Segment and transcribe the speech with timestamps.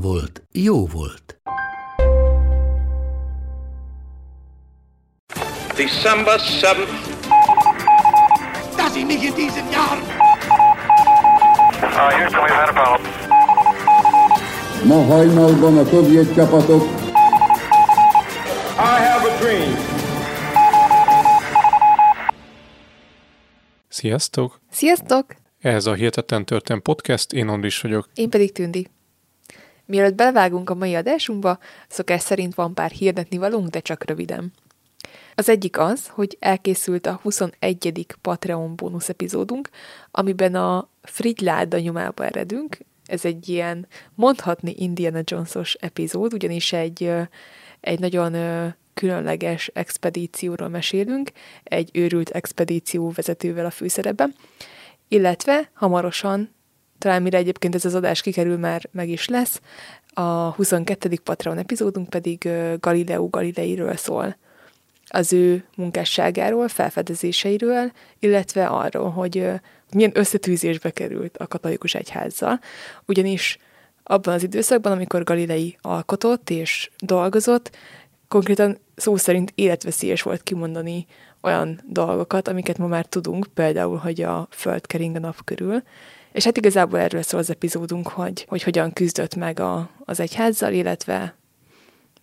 [0.00, 1.40] volt, jó volt.
[5.76, 6.88] December 7th,
[8.76, 10.16] dass ich mich in diesem Jahr
[11.96, 12.98] Uh.
[14.84, 16.82] Ma hajnalban a szovjet csapatok
[18.78, 19.74] I have a dream.
[23.88, 24.60] Sziasztok!
[24.70, 25.34] Sziasztok!
[25.58, 28.08] Ez a Hihetetlen Történt Podcast, én Andris vagyok.
[28.14, 28.86] Én pedig Tündi.
[29.86, 34.52] Mielőtt belevágunk a mai adásunkba, szokás szerint van pár hirdetni valunk, de csak röviden.
[35.34, 38.06] Az egyik az, hogy elkészült a 21.
[38.20, 39.68] Patreon bónusz epizódunk,
[40.10, 42.78] amiben a Frigyláda nyomába eredünk.
[43.04, 47.12] Ez egy ilyen mondhatni Indiana Jones-os epizód, ugyanis egy,
[47.80, 48.34] egy nagyon
[48.94, 51.30] különleges expedícióról mesélünk,
[51.64, 54.34] egy őrült expedíció vezetővel a főszerepben,
[55.08, 56.54] illetve hamarosan
[56.98, 59.60] talán mire egyébként ez az adás kikerül, már meg is lesz.
[60.12, 61.18] A 22.
[61.24, 62.48] Patreon epizódunk pedig
[62.80, 64.36] Galileo Galileiről szól.
[65.08, 69.50] Az ő munkásságáról, felfedezéseiről, illetve arról, hogy
[69.92, 72.60] milyen összetűzésbe került a katolikus egyházzal.
[73.06, 73.58] Ugyanis
[74.02, 77.76] abban az időszakban, amikor Galilei alkotott és dolgozott,
[78.28, 81.06] konkrétan szó szerint életveszélyes volt kimondani
[81.40, 85.82] olyan dolgokat, amiket ma már tudunk, például, hogy a Föld kering a nap körül,
[86.36, 90.72] és hát igazából erről szól az epizódunk, hogy, hogy hogyan küzdött meg a, az egyházzal,
[90.72, 91.34] illetve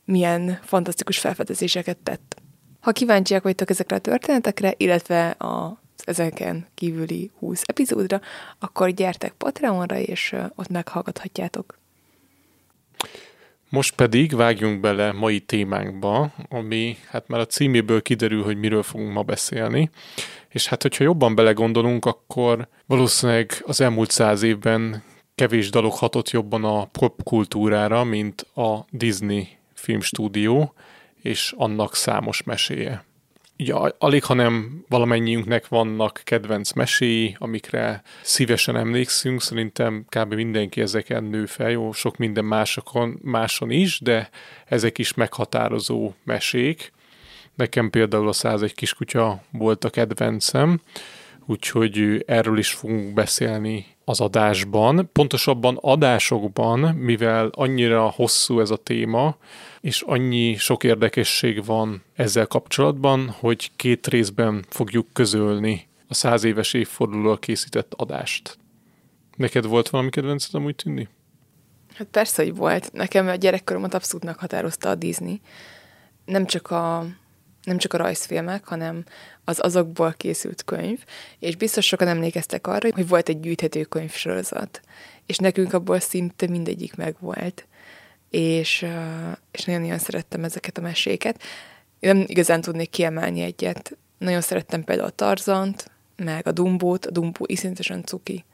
[0.05, 2.35] milyen fantasztikus felfedezéseket tett.
[2.79, 8.21] Ha kíváncsiak vagytok ezekre a történetekre, illetve a ezeken kívüli 20 epizódra,
[8.59, 11.79] akkor gyertek Patreonra, és ott meghallgathatjátok.
[13.69, 19.13] Most pedig vágjunk bele mai témánkba, ami hát már a címéből kiderül, hogy miről fogunk
[19.13, 19.89] ma beszélni.
[20.53, 25.03] És hát, hogyha jobban belegondolunk, akkor valószínűleg az elmúlt száz évben
[25.35, 30.73] kevés dalok hatott jobban a popkultúrára, mint a Disney filmstúdió
[31.21, 33.03] és annak számos meséje.
[33.57, 40.33] Ugye alig, hanem valamennyiünknek vannak kedvenc meséi, amikre szívesen emlékszünk, szerintem kb.
[40.33, 44.29] mindenki ezeken nő fel, jó, sok minden másokon, máson is, de
[44.65, 46.91] ezek is meghatározó mesék.
[47.55, 50.81] Nekem például a 101 kiskutya volt a kedvencem,
[51.45, 55.09] úgyhogy erről is fogunk beszélni az adásban.
[55.13, 59.37] Pontosabban adásokban, mivel annyira hosszú ez a téma,
[59.81, 66.73] és annyi sok érdekesség van ezzel kapcsolatban, hogy két részben fogjuk közölni a száz éves
[66.73, 68.57] évfordulóra készített adást.
[69.35, 71.07] Neked volt valami kedvenced amúgy tűnni?
[71.95, 72.91] Hát persze, hogy volt.
[72.93, 75.41] Nekem a gyerekkoromat abszolút meghatározta a Disney.
[76.25, 77.05] Nem csak a,
[77.63, 79.03] nem csak a rajzfilmek, hanem
[79.43, 81.03] az azokból készült könyv,
[81.39, 84.81] és biztos sokan emlékeztek arra, hogy volt egy gyűjthető könyvsorozat,
[85.25, 87.67] és nekünk abból szinte mindegyik megvolt.
[88.29, 88.85] És,
[89.51, 91.41] és nagyon-nagyon szerettem ezeket a meséket.
[91.99, 93.97] Én nem igazán tudnék kiemelni egyet.
[94.17, 98.45] Nagyon szerettem például a Tarzant, meg a Dumbót, a Dumbó iszonyatosan cuki.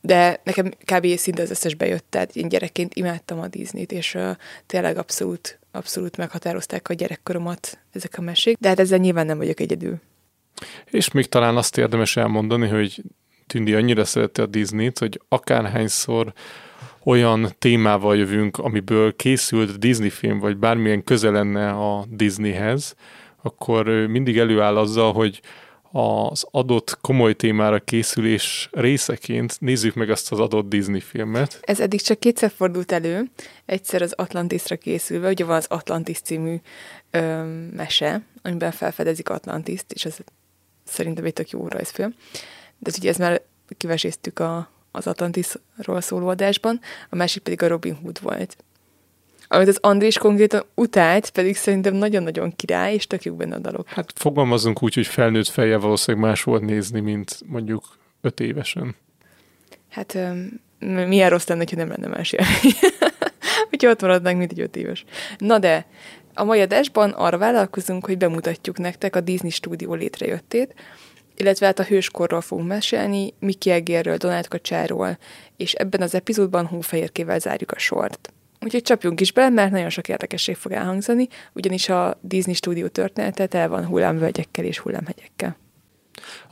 [0.00, 1.16] De nekem kb.
[1.16, 4.30] szinte az összes bejött, tehát én gyerekként imádtam a Disney-t, és uh,
[4.66, 9.60] tényleg abszolút, abszolút meghatározták a gyerekkoromat ezek a mesék, de hát ezzel nyilván nem vagyok
[9.60, 10.00] egyedül.
[10.90, 13.02] És még talán azt érdemes elmondani, hogy
[13.46, 16.32] Tündi annyira szerette a Disney-t, hogy akárhányszor
[17.04, 22.94] olyan témával jövünk, amiből készült Disney film, vagy bármilyen köze lenne a Disneyhez,
[23.42, 25.40] akkor mindig előáll azzal, hogy
[25.92, 31.58] az adott komoly témára készülés részeként nézzük meg azt az adott Disney filmet.
[31.62, 33.30] Ez eddig csak kétszer fordult elő,
[33.66, 36.56] egyszer az Atlantisra készülve, ugye van az Atlantis című
[37.10, 37.42] ö,
[37.76, 40.20] mese, amiben felfedezik Atlantiszt, és az
[40.84, 42.14] szerintem egy tök jó rajzfilm.
[42.78, 43.42] De ugye ez már
[43.76, 46.80] kiveséztük a, az Atlantisról szóló adásban,
[47.10, 48.56] a másik pedig a Robin Hood volt.
[49.48, 53.88] Amit az Andrés konkrétan utált, pedig szerintem nagyon-nagyon király, és tök jók benne a dalok.
[53.88, 57.84] Hát fogalmazunk úgy, hogy felnőtt fejjel valószínűleg más volt nézni, mint mondjuk
[58.20, 58.94] öt évesen.
[59.88, 60.18] Hát
[60.78, 62.74] milyen rossz lenne, ha nem lenne más élmény.
[63.70, 65.04] Hogyha ott maradnánk, mint egy öt éves.
[65.38, 65.86] Na de,
[66.34, 70.74] a mai adásban arra vállalkozunk, hogy bemutatjuk nektek a Disney stúdió létrejöttét,
[71.36, 75.18] illetve hát a hőskorról fogunk mesélni, Mickey Egérről, Donald Kacsáról,
[75.56, 78.32] és ebben az epizódban hófehérkével zárjuk a sort.
[78.60, 83.58] Úgyhogy csapjunk is bele, mert nagyon sok érdekesség fog elhangzani, ugyanis a Disney stúdió története
[83.58, 85.56] el van hullámvölgyekkel és hullámhegyekkel.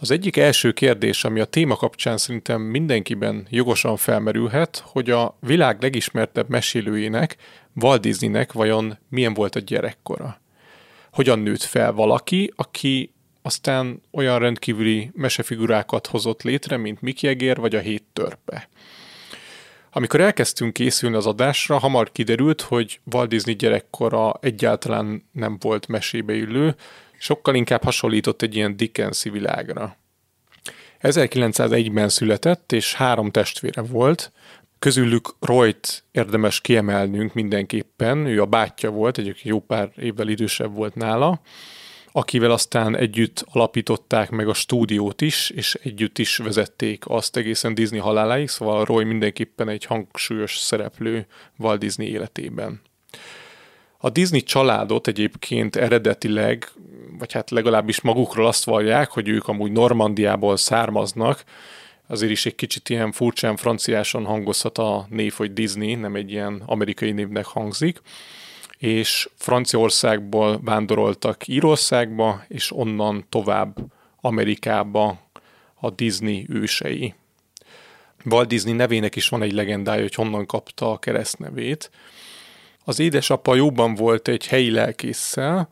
[0.00, 5.82] Az egyik első kérdés, ami a téma kapcsán szerintem mindenkiben jogosan felmerülhet, hogy a világ
[5.82, 7.36] legismertebb mesélőjének,
[7.74, 10.40] Walt Disneynek vajon milyen volt a gyerekkora.
[11.12, 13.12] Hogyan nőtt fel valaki, aki
[13.42, 18.68] aztán olyan rendkívüli mesefigurákat hozott létre, mint Mickey Egér vagy a Hét Törpe.
[19.90, 26.34] Amikor elkezdtünk készülni az adásra, hamar kiderült, hogy Walt Disney gyerekkora egyáltalán nem volt mesébe
[26.34, 26.74] illő,
[27.18, 29.96] sokkal inkább hasonlított egy ilyen Dickensi világra.
[31.02, 34.32] 1901-ben született, és három testvére volt,
[34.78, 40.94] közülük Royt érdemes kiemelnünk mindenképpen, ő a bátyja volt, egy jó pár évvel idősebb volt
[40.94, 41.40] nála,
[42.16, 47.98] akivel aztán együtt alapították meg a stúdiót is, és együtt is vezették azt egészen Disney
[47.98, 51.26] haláláig, szóval Roy mindenképpen egy hangsúlyos szereplő
[51.58, 52.80] Walt Disney életében.
[53.98, 56.68] A Disney családot egyébként eredetileg,
[57.18, 61.44] vagy hát legalábbis magukról azt vallják, hogy ők amúgy Normandiából származnak,
[62.06, 66.62] azért is egy kicsit ilyen furcsán franciáson hangozhat a név, hogy Disney, nem egy ilyen
[66.66, 68.00] amerikai névnek hangzik
[68.78, 73.76] és Franciaországból vándoroltak Írországba, és onnan tovább
[74.20, 75.18] Amerikába
[75.74, 77.14] a Disney ősei.
[78.24, 81.90] Walt Disney nevének is van egy legendája, hogy honnan kapta a keresztnevét.
[82.84, 85.68] Az édesapa jóban volt egy helyi lelkésszel,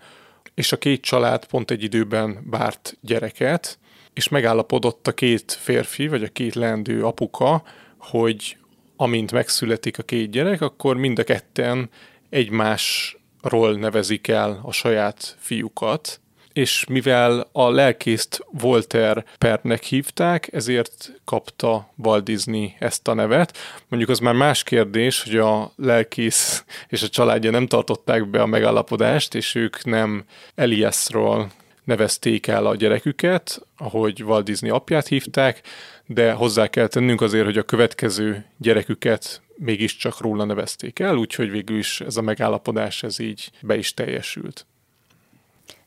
[0.54, 3.78] és a két család pont egy időben várt gyereket,
[4.12, 7.62] és megállapodott a két férfi, vagy a két leendő apuka,
[7.98, 8.56] hogy
[8.96, 11.90] amint megszületik a két gyerek, akkor mind a ketten
[12.34, 16.20] egymásról nevezik el a saját fiúkat,
[16.52, 23.58] és mivel a lelkészt Voltaire pernek hívták, ezért kapta Walt Disney ezt a nevet.
[23.88, 28.46] Mondjuk az már más kérdés, hogy a lelkész és a családja nem tartották be a
[28.46, 31.50] megállapodást, és ők nem Eliasról
[31.84, 35.60] nevezték el a gyereküket, ahogy Walt Disney apját hívták,
[36.06, 41.78] de hozzá kell tennünk azért, hogy a következő gyereküket mégiscsak róla nevezték el, úgyhogy végül
[41.78, 44.66] is ez a megállapodás ez így be is teljesült.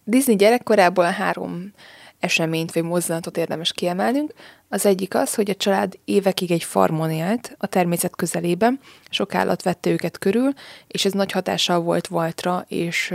[0.03, 1.73] Disney gyerekkorából három
[2.19, 4.33] eseményt vagy mozdulatot érdemes kiemelnünk.
[4.69, 8.79] Az egyik az, hogy a család évekig egy farmon élt, a természet közelében,
[9.09, 10.53] sok állat vette őket körül,
[10.87, 13.13] és ez nagy hatással volt Waltra, és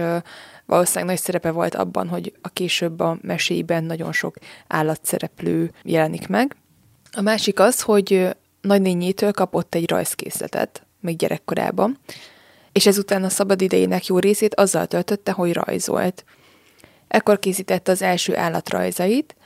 [0.67, 6.57] valószínűleg nagy szerepe volt abban, hogy a később a meséiben nagyon sok állatszereplő jelenik meg.
[7.13, 8.29] A másik az, hogy
[8.63, 11.99] nagynényétől kapott egy rajzkészletet, még gyerekkorában,
[12.73, 16.25] és ezután a szabadidejének jó részét azzal töltötte, hogy rajzolt.
[17.09, 19.37] Ekkor készítette az első állatrajzait,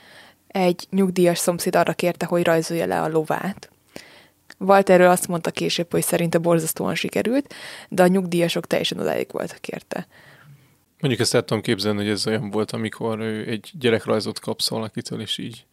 [0.47, 3.69] egy nyugdíjas szomszéd arra kérte, hogy rajzolja le a lovát.
[4.59, 7.53] Walterről azt mondta később, hogy szerinte borzasztóan sikerült,
[7.89, 10.07] de a nyugdíjasok teljesen odáig voltak érte.
[10.99, 15.37] Mondjuk ezt el tudom képzelni, hogy ez olyan volt, amikor egy gyerekrajzot kapsz valakitől, és
[15.37, 15.65] így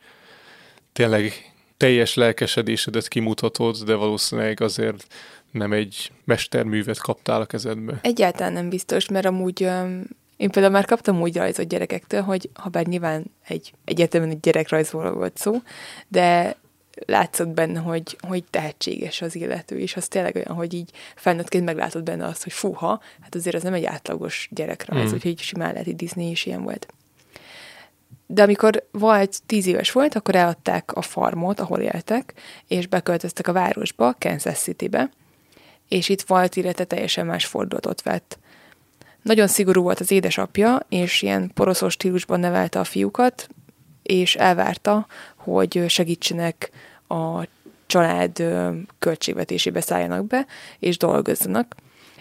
[0.93, 5.07] tényleg teljes lelkesedésedet kimutatod, de valószínűleg azért
[5.51, 7.99] nem egy mesterművet kaptál a kezedbe.
[8.03, 9.61] Egyáltalán nem biztos, mert amúgy
[10.37, 15.13] én például már kaptam úgy rajzot gyerekektől, hogy ha bár nyilván egy egyetemen egy gyerekrajzról
[15.13, 15.55] volt szó,
[16.09, 16.57] de
[17.07, 22.03] látszott benne, hogy, hogy tehetséges az illető, és az tényleg olyan, hogy így felnőttként meglátod
[22.03, 25.15] benne azt, hogy fuha, hát azért ez nem egy átlagos gyerekrajz, mm.
[25.15, 26.87] úgyhogy simán lehet, hogy Disney is ilyen volt.
[28.27, 32.35] De amikor volt tíz éves volt, akkor eladták a farmot, ahol éltek,
[32.69, 35.11] és beköltöztek a városba, Kansas City-be,
[35.89, 38.39] és itt volt illetve teljesen más fordulatot vett.
[39.23, 43.49] Nagyon szigorú volt az édesapja, és ilyen poroszos stílusban nevelte a fiúkat,
[44.03, 46.71] és elvárta, hogy segítsenek
[47.09, 47.47] a
[47.87, 48.45] család
[48.99, 50.47] költségvetésébe szálljanak be,
[50.79, 51.75] és dolgozzanak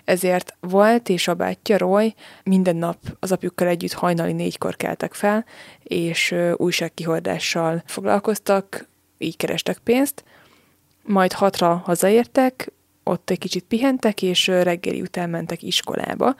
[0.05, 5.45] ezért volt és a bátyja Roy minden nap az apjukkal együtt hajnali négykor keltek fel,
[5.83, 10.23] és újságkihordással foglalkoztak, így kerestek pénzt,
[11.03, 12.71] majd hatra hazaértek,
[13.03, 16.35] ott egy kicsit pihentek, és reggeli után mentek iskolába.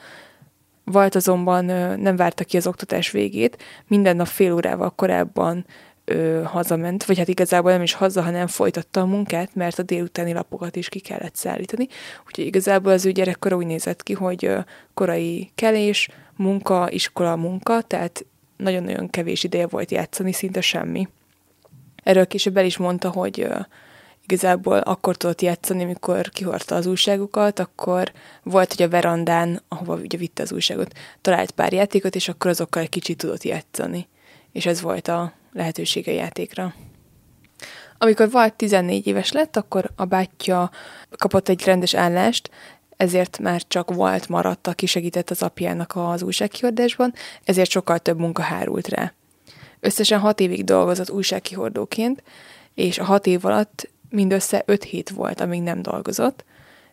[0.84, 1.64] Volt azonban
[2.00, 5.66] nem várta ki az oktatás végét, minden nap fél órával korábban
[6.04, 10.32] ö, hazament, vagy hát igazából nem is haza, hanem folytatta a munkát, mert a délutáni
[10.32, 11.88] lapokat is ki kellett szállítani.
[12.26, 14.58] Úgyhogy igazából az ő gyerekkora úgy nézett ki, hogy ö,
[14.94, 18.24] korai kelés, munka, iskola, munka, tehát
[18.56, 21.08] nagyon-nagyon kevés ideje volt játszani, szinte semmi.
[22.02, 23.58] Erről később el is mondta, hogy ö,
[24.24, 30.18] igazából akkor tudott játszani, amikor kihordta az újságokat, akkor volt, hogy a verandán, ahova ugye
[30.18, 34.08] vitte az újságot, talált pár játékot, és akkor azokkal egy kicsit tudott játszani.
[34.52, 36.74] És ez volt a, lehetősége játékra.
[37.98, 40.70] Amikor Walt 14 éves lett, akkor a bátyja
[41.10, 42.50] kapott egy rendes állást,
[42.96, 48.42] ezért már csak Walt maradt, aki segített az apjának az újságkiordásban, ezért sokkal több munka
[48.42, 49.12] hárult rá.
[49.80, 52.22] Összesen hat évig dolgozott újságkihordóként,
[52.74, 56.44] és a hat év alatt mindössze öt hét volt, amíg nem dolgozott.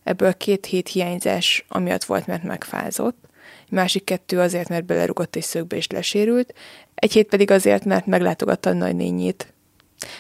[0.04, 3.18] Ebből két hét hiányzás amiatt volt, mert megfázott,
[3.72, 6.54] másik kettő azért, mert belerugott egy szögbe és lesérült,
[6.96, 9.54] egy hét pedig azért, mert meglátogatta a nagynényét.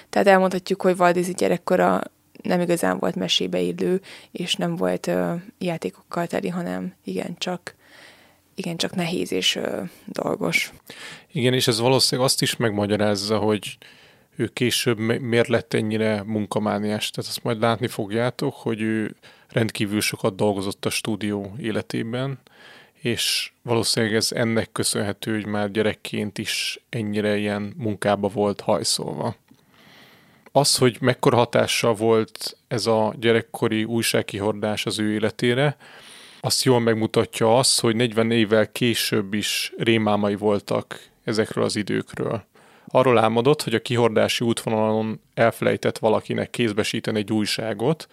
[0.10, 2.02] Tehát elmondhatjuk, hogy Disney gyerekkora
[2.42, 7.76] nem igazán volt mesébe illő, és nem volt ö, játékokkal teli, hanem igen, csak
[8.56, 10.74] igen, csak nehéz és ö, dolgos.
[11.32, 13.78] Igen, és ez valószínűleg azt is megmagyarázza, hogy
[14.36, 17.10] ő később miért lett ennyire munkamániás.
[17.10, 19.16] Tehát azt majd látni fogjátok, hogy ő
[19.50, 22.40] rendkívül sokat dolgozott a stúdió életében,
[23.02, 29.36] és valószínűleg ez ennek köszönhető, hogy már gyerekként is ennyire ilyen munkába volt hajszolva.
[30.52, 35.78] Az, hogy mekkora hatással volt ez a gyerekkori újságkihordás az ő életére,
[36.40, 42.44] azt jól megmutatja az, hogy 40 évvel később is rémámai voltak ezekről az időkről.
[42.88, 48.08] Arról álmodott, hogy a kihordási útvonalon elfelejtett valakinek kézbesíteni egy újságot,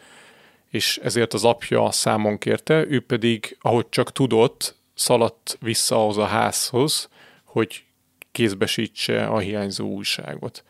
[0.71, 6.25] és ezért az apja számon kérte, ő pedig, ahogy csak tudott, szaladt vissza ahhoz a
[6.25, 7.09] házhoz,
[7.45, 7.85] hogy
[8.33, 10.65] kézbesítse a hiányzó újságot.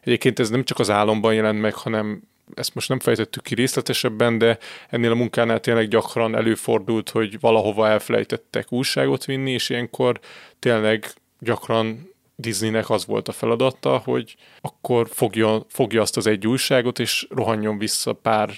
[0.00, 2.22] Egyébként ez nem csak az álomban jelent meg, hanem
[2.54, 7.88] ezt most nem fejtettük ki részletesebben, de ennél a munkánál tényleg gyakran előfordult, hogy valahova
[7.88, 10.20] elfelejtettek újságot vinni, és ilyenkor
[10.58, 16.98] tényleg gyakran Disneynek az volt a feladata, hogy akkor fogja, fogja azt az egy újságot,
[16.98, 18.50] és rohanjon vissza pár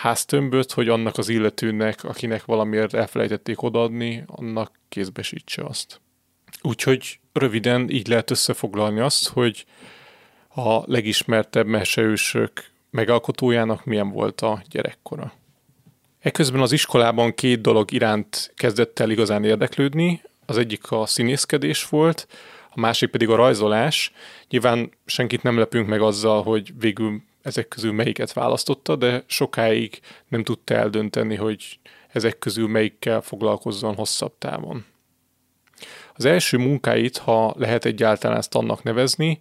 [0.00, 6.00] háztömböt, hogy annak az illetőnek, akinek valamiért elfelejtették odaadni, annak kézbesítse azt.
[6.62, 9.64] Úgyhogy röviden így lehet összefoglalni azt, hogy
[10.54, 15.32] a legismertebb meseősök megalkotójának milyen volt a gyerekkora.
[16.20, 22.26] Eközben az iskolában két dolog iránt kezdett el igazán érdeklődni, az egyik a színészkedés volt,
[22.70, 24.12] a másik pedig a rajzolás.
[24.48, 30.44] Nyilván senkit nem lepünk meg azzal, hogy végül ezek közül melyiket választotta, de sokáig nem
[30.44, 31.78] tudta eldönteni, hogy
[32.08, 34.84] ezek közül melyikkel foglalkozzon hosszabb távon.
[36.14, 39.38] Az első munkáit, ha lehet egyáltalán ezt annak nevezni,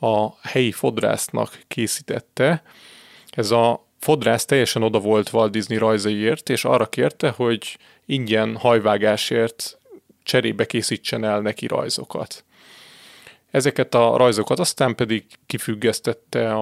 [0.00, 2.62] a helyi fodrásznak készítette.
[3.30, 9.78] Ez a fodrász teljesen oda volt Walt Disney rajzaiért, és arra kérte, hogy ingyen hajvágásért
[10.22, 12.44] cserébe készítsen el neki rajzokat.
[13.52, 16.54] Ezeket a rajzokat aztán pedig kifüggesztette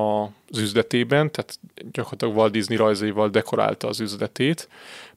[0.49, 1.59] az üzletében, tehát
[1.93, 4.69] gyakorlatilag Walt Disney rajzaival dekorálta az üzletét.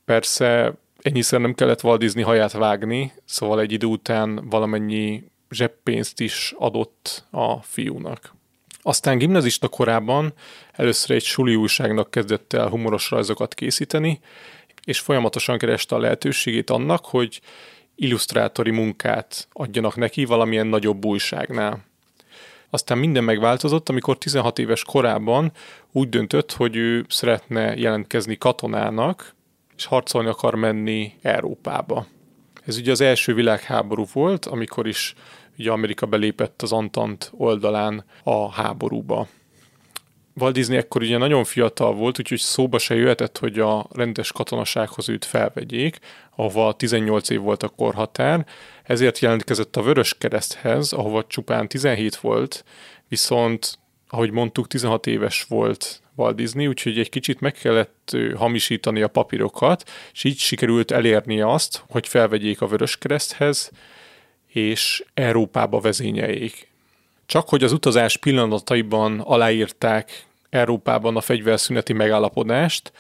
[0.05, 6.53] Persze ennyiszer nem kellett Walt Disney haját vágni, szóval egy idő után valamennyi zseppénzt is
[6.57, 8.35] adott a fiúnak.
[8.81, 10.33] Aztán gimnazista korában
[10.71, 14.19] először egy suli újságnak kezdett el humoros rajzokat készíteni,
[14.83, 17.41] és folyamatosan kereste a lehetőségét annak, hogy
[17.95, 21.83] illusztrátori munkát adjanak neki valamilyen nagyobb újságnál.
[22.69, 25.51] Aztán minden megváltozott, amikor 16 éves korában
[25.91, 29.35] úgy döntött, hogy ő szeretne jelentkezni katonának,
[29.75, 32.05] és harcolni akar menni Európába.
[32.65, 35.13] Ez ugye az első világháború volt, amikor is
[35.57, 39.27] ugye Amerika belépett az Antant oldalán a háborúba.
[40.35, 45.09] Walt Disney ekkor ugye nagyon fiatal volt, úgyhogy szóba se jöhetett, hogy a rendes katonasághoz
[45.09, 45.99] őt felvegyék,
[46.35, 48.45] ahova 18 év volt a korhatár,
[48.83, 52.65] ezért jelentkezett a Vörös Kereszthez, ahova csupán 17 volt,
[53.07, 59.07] viszont, ahogy mondtuk, 16 éves volt Walt Disney, úgyhogy egy kicsit meg kellett hamisítani a
[59.07, 63.71] papírokat, és így sikerült elérni azt, hogy felvegyék a Vörös Kereszthez,
[64.47, 66.72] és Európába vezényeljék.
[67.25, 72.91] Csak hogy az utazás pillanataiban aláírták Európában a fegyverszüneti megállapodást,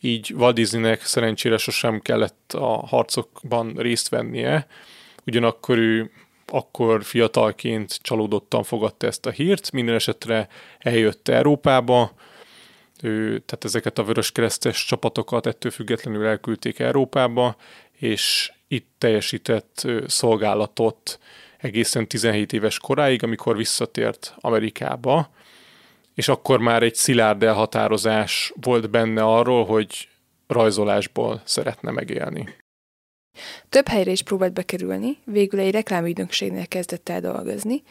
[0.00, 4.66] így Disneynek szerencsére sosem kellett a harcokban részt vennie,
[5.26, 6.10] ugyanakkor ő
[6.46, 12.12] akkor fiatalként csalódottan fogadta ezt a hírt, minden esetre eljött Európába,
[13.02, 17.56] ő, tehát ezeket a vöröskeresztes csapatokat ettől függetlenül elküldték Európába,
[17.92, 21.18] és itt teljesített szolgálatot
[21.60, 25.30] egészen 17 éves koráig, amikor visszatért Amerikába,
[26.14, 30.08] és akkor már egy szilárd elhatározás volt benne arról, hogy
[30.46, 32.48] rajzolásból szeretne megélni.
[33.68, 37.82] Több helyre is próbált bekerülni, végül egy reklámügynökségnél kezdett el dolgozni,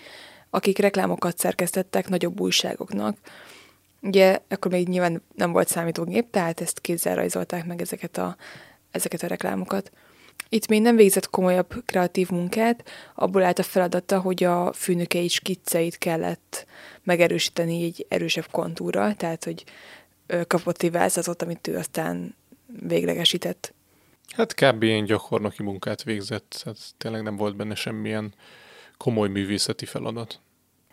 [0.50, 3.18] akik reklámokat szerkesztettek nagyobb újságoknak.
[4.02, 8.36] Ugye akkor még nyilván nem volt számítógép, tehát ezt kézzel rajzolták meg ezeket a,
[8.92, 9.92] ezeket a reklámokat.
[10.50, 15.98] Itt még nem végzett komolyabb kreatív munkát, abból állt a feladata, hogy a főnökei skicceit
[15.98, 16.66] kellett
[17.04, 19.64] megerősíteni egy erősebb kontúra, tehát hogy
[20.48, 22.36] kapott egy vázatot, amit ő aztán
[22.88, 23.74] véglegesített.
[24.36, 24.84] Hát kb.
[24.84, 28.34] ilyen gyakornoki munkát végzett, tehát tényleg nem volt benne semmilyen
[28.98, 30.40] komoly művészeti feladat.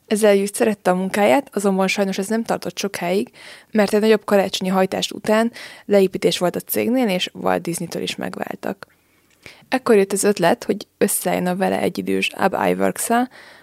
[0.06, 3.30] Ezzel Jüst szerette a munkáját, azonban sajnos ez nem tartott sokáig,
[3.70, 5.52] mert egy nagyobb karácsonyi hajtást után
[5.84, 8.86] leépítés volt a cégnél, és Walt Disney-től is megváltak.
[9.68, 13.08] Ekkor jött az ötlet, hogy összejön a vele egyidős Ab iwerks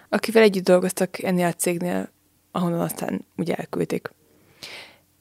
[0.10, 2.10] akivel együtt dolgoztak ennél a cégnél,
[2.52, 4.10] ahonnan aztán ugye elküldték.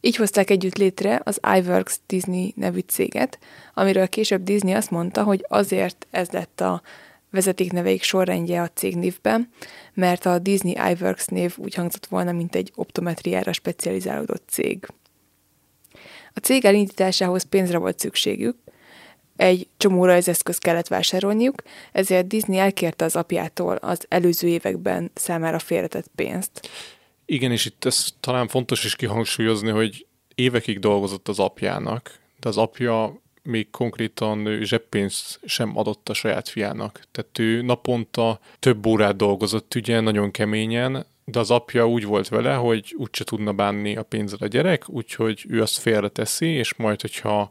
[0.00, 3.38] Így hozták együtt létre az iWorks Disney nevű céget,
[3.74, 6.82] amiről később Disney azt mondta, hogy azért ez lett a
[7.30, 9.50] vezetékneveik sorrendje a cégnévben,
[9.94, 14.86] mert a Disney iWorks név úgy hangzott volna, mint egy optometriára specializálódott cég.
[16.34, 18.56] A cég elindításához pénzre volt szükségük,
[19.36, 21.62] egy csomó rajzeszköz kellett vásárolniuk,
[21.92, 26.68] ezért Disney elkérte az apjától az előző években számára félretett pénzt.
[27.26, 32.56] Igen, és itt ez talán fontos is kihangsúlyozni, hogy évekig dolgozott az apjának, de az
[32.56, 37.00] apja még konkrétan zseppénzt sem adott a saját fiának.
[37.10, 42.54] Tehát ő naponta több órát dolgozott, ugye nagyon keményen, de az apja úgy volt vele,
[42.54, 47.50] hogy úgyse tudna bánni a pénzzel a gyerek, úgyhogy ő azt félreteszi, és majd, hogyha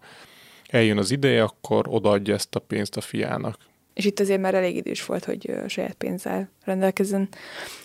[0.72, 3.58] eljön az ideje, akkor odaadja ezt a pénzt a fiának.
[3.94, 7.30] És itt azért már elég idős volt, hogy saját pénzzel rendelkezzen.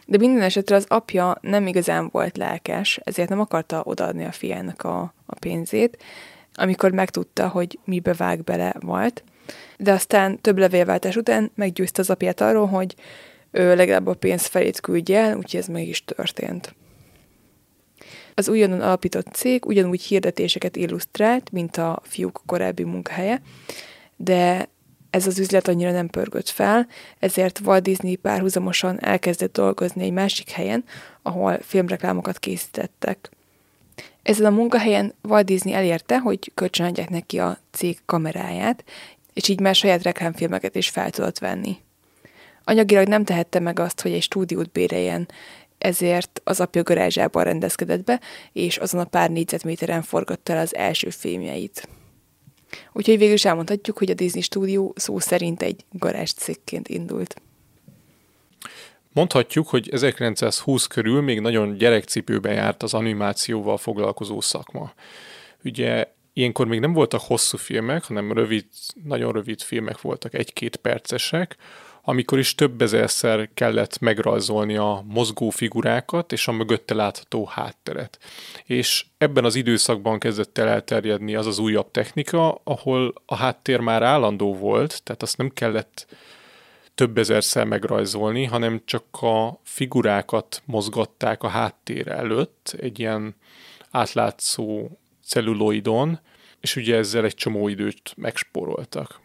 [0.06, 4.82] De minden esetre az apja nem igazán volt lelkes, ezért nem akarta odaadni a fiának
[4.82, 6.02] a, a pénzét,
[6.54, 9.24] amikor megtudta, hogy mibe vág bele volt.
[9.78, 12.94] De aztán több levélváltás után meggyőzte az apját arról, hogy
[13.50, 16.74] ő legalább a pénz felét küldje úgyhogy ez meg is történt.
[18.38, 23.42] Az újonnan alapított cég ugyanúgy hirdetéseket illusztrált, mint a fiúk korábbi munkahelye,
[24.16, 24.68] de
[25.10, 26.86] ez az üzlet annyira nem pörgött fel,
[27.18, 30.84] ezért Walt Disney párhuzamosan elkezdett dolgozni egy másik helyen,
[31.22, 33.30] ahol filmreklámokat készítettek.
[34.22, 38.84] Ezen a munkahelyen Walt Disney elérte, hogy kölcsönadják neki a cég kameráját,
[39.32, 41.76] és így már saját reklámfilmeket is fel tudott venni.
[42.64, 45.28] Anyagilag nem tehette meg azt, hogy egy stúdiót béreljen,
[45.78, 48.20] ezért az apja garázsában rendezkedett be,
[48.52, 51.88] és azon a pár négyzetméteren forgatta el az első filmjeit.
[52.92, 57.40] Úgyhogy végül is elmondhatjuk, hogy a Disney stúdió szó szerint egy garázs cégként indult.
[59.12, 64.92] Mondhatjuk, hogy 1920 körül még nagyon gyerekcipőben járt az animációval foglalkozó szakma.
[65.64, 68.66] Ugye ilyenkor még nem voltak hosszú filmek, hanem rövid,
[69.04, 71.56] nagyon rövid filmek voltak, egy-két percesek,
[72.08, 78.18] amikor is több ezerszer kellett megrajzolni a mozgó figurákat és a mögötte látható hátteret.
[78.64, 84.02] És ebben az időszakban kezdett el elterjedni az az újabb technika, ahol a háttér már
[84.02, 86.06] állandó volt, tehát azt nem kellett
[86.94, 93.34] több ezerszer megrajzolni, hanem csak a figurákat mozgatták a háttér előtt egy ilyen
[93.90, 94.88] átlátszó
[95.24, 96.20] celluloidon,
[96.60, 99.24] és ugye ezzel egy csomó időt megspóroltak.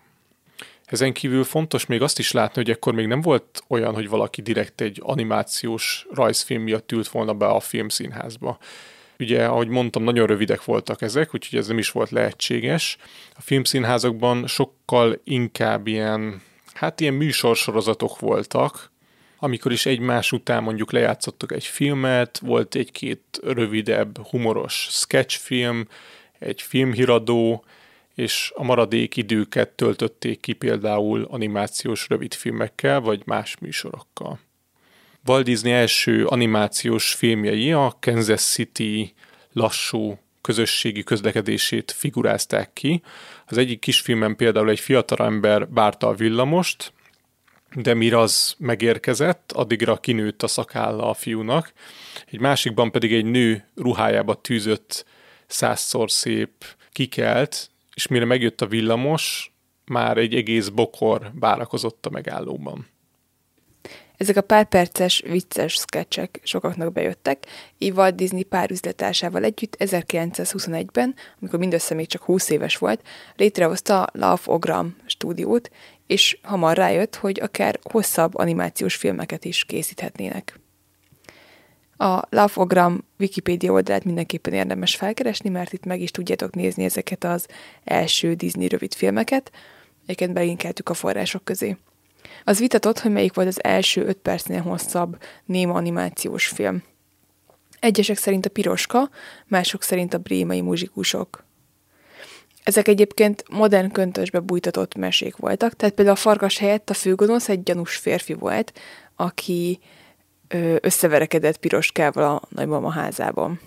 [0.91, 4.41] Ezen kívül fontos még azt is látni, hogy ekkor még nem volt olyan, hogy valaki
[4.41, 8.57] direkt egy animációs rajzfilm miatt ült volna be a filmszínházba.
[9.19, 12.97] Ugye, ahogy mondtam, nagyon rövidek voltak ezek, úgyhogy ez nem is volt lehetséges.
[13.35, 16.41] A filmszínházakban sokkal inkább ilyen,
[16.73, 18.91] hát ilyen műsorsorozatok voltak,
[19.39, 25.87] amikor is egymás után mondjuk lejátszottak egy filmet, volt egy-két rövidebb, humoros sketchfilm,
[26.39, 27.63] egy filmhíradó,
[28.21, 34.39] és a maradék időket töltötték ki például animációs rövidfilmekkel vagy más műsorokkal.
[35.25, 39.13] Walt Disney első animációs filmjei a Kansas City
[39.51, 43.01] lassú közösségi közlekedését figurázták ki.
[43.45, 46.93] Az egyik kisfilmen például egy fiatal ember bárta a villamost,
[47.75, 51.73] de mire az megérkezett, addigra kinőtt a szakálla a fiúnak.
[52.31, 55.05] Egy másikban pedig egy nő ruhájába tűzött
[55.47, 56.51] százszor szép
[56.91, 59.53] kikelt, és mire megjött a villamos,
[59.85, 62.87] már egy egész bokor várakozott a megállóban.
[64.17, 67.45] Ezek a pár perces, vicces sketchek sokaknak bejöttek,
[67.77, 73.01] így Walt Disney pár üzletársával együtt 1921-ben, amikor mindössze még csak 20 éves volt,
[73.35, 75.69] létrehozta a Love Ogram stúdiót,
[76.07, 80.60] és hamar rájött, hogy akár hosszabb animációs filmeket is készíthetnének.
[82.01, 87.47] A Lafogram Wikipédia oldalát mindenképpen érdemes felkeresni, mert itt meg is tudjátok nézni ezeket az
[87.83, 89.51] első Disney rövidfilmeket,
[90.03, 91.77] egyébként belinkeltük a források közé.
[92.43, 96.83] Az vitatott, hogy melyik volt az első 5 percnél hosszabb néma animációs film.
[97.79, 99.09] Egyesek szerint a Piroska,
[99.47, 101.43] mások szerint a Brémai muzsikusok.
[102.63, 107.63] Ezek egyébként modern köntösbe bújtatott mesék voltak, tehát például a farkas helyett a főgonosz egy
[107.63, 108.79] gyanús férfi volt,
[109.15, 109.79] aki
[110.81, 113.59] összeverekedett piroskával a nagymama házában.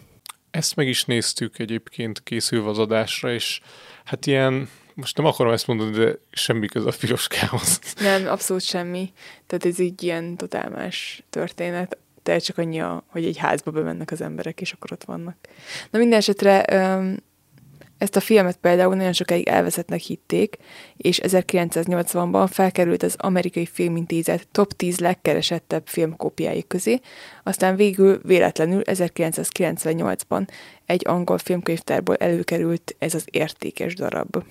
[0.50, 3.60] Ezt meg is néztük egyébként készülve az adásra, és
[4.04, 7.80] hát ilyen, most nem akarom ezt mondani, de semmi köze a piroskához.
[8.00, 9.12] Nem, abszolút semmi.
[9.46, 11.98] Tehát ez így ilyen totál más történet.
[12.22, 15.36] De csak annyi, hogy egy házba bemennek az emberek, és akkor ott vannak.
[15.90, 16.64] Na minden esetre
[17.98, 20.56] ezt a filmet például nagyon sokáig elveszettnek hitték,
[20.96, 27.00] és 1980-ban felkerült az amerikai filmintézet top 10 legkeresettebb filmkópiái közé,
[27.42, 30.48] aztán végül véletlenül 1998-ban
[30.86, 34.42] egy angol filmkönyvtárból előkerült ez az értékes darab.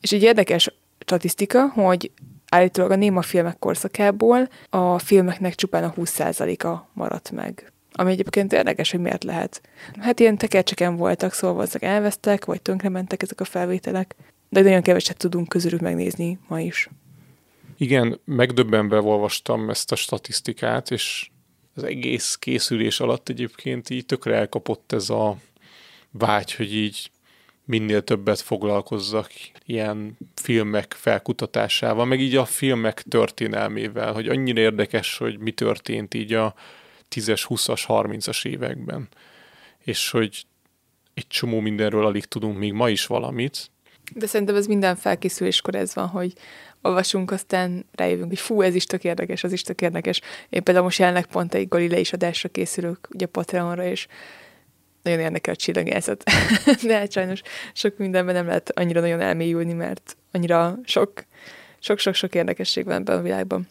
[0.00, 2.10] És egy érdekes statisztika, hogy
[2.48, 7.71] állítólag a néma filmek korszakából a filmeknek csupán a 20%-a maradt meg.
[7.92, 9.62] Ami egyébként érdekes, hogy miért lehet.
[10.00, 14.14] Hát ilyen tekercseken voltak, szóval valószínűleg elvesztek, vagy tönkrementek ezek a felvételek,
[14.48, 16.88] de nagyon keveset tudunk közülük megnézni ma is.
[17.76, 21.30] Igen, megdöbbenve olvastam ezt a statisztikát, és
[21.74, 25.36] az egész készülés alatt egyébként így tökre elkapott ez a
[26.10, 27.10] vágy, hogy így
[27.64, 29.30] minél többet foglalkozzak
[29.66, 36.32] ilyen filmek felkutatásával, meg így a filmek történelmével, hogy annyira érdekes, hogy mi történt így
[36.32, 36.54] a
[37.14, 39.08] 10-es, 20-as, 30-as években.
[39.78, 40.44] És hogy
[41.14, 43.70] egy csomó mindenről alig tudunk még ma is valamit.
[44.14, 46.32] De szerintem ez minden felkészüléskor ez van, hogy
[46.82, 50.20] olvasunk, aztán rájövünk, hogy fú, ez is tök érdekes, az is tök érdekes.
[50.48, 54.06] Én például most jelenleg pont egy Galileis adásra készülök, ugye Patreonra, és
[55.02, 56.22] nagyon érdekel a csillagászat.
[56.86, 57.40] De hát sajnos
[57.72, 61.24] sok mindenben nem lehet annyira nagyon elmélyülni, mert annyira sok,
[61.78, 63.68] sok-sok-sok érdekesség van ebben a világban.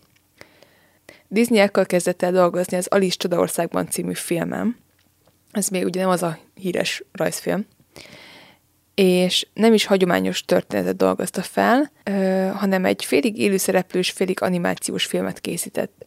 [1.33, 4.77] Disney ekkor kezdett el dolgozni az Alice Csodaországban című filmem.
[5.51, 7.65] Ez még ugye nem az a híres rajzfilm.
[8.95, 11.91] És nem is hagyományos történetet dolgozta fel,
[12.53, 16.05] hanem egy félig élőszereplős, félig animációs filmet készített.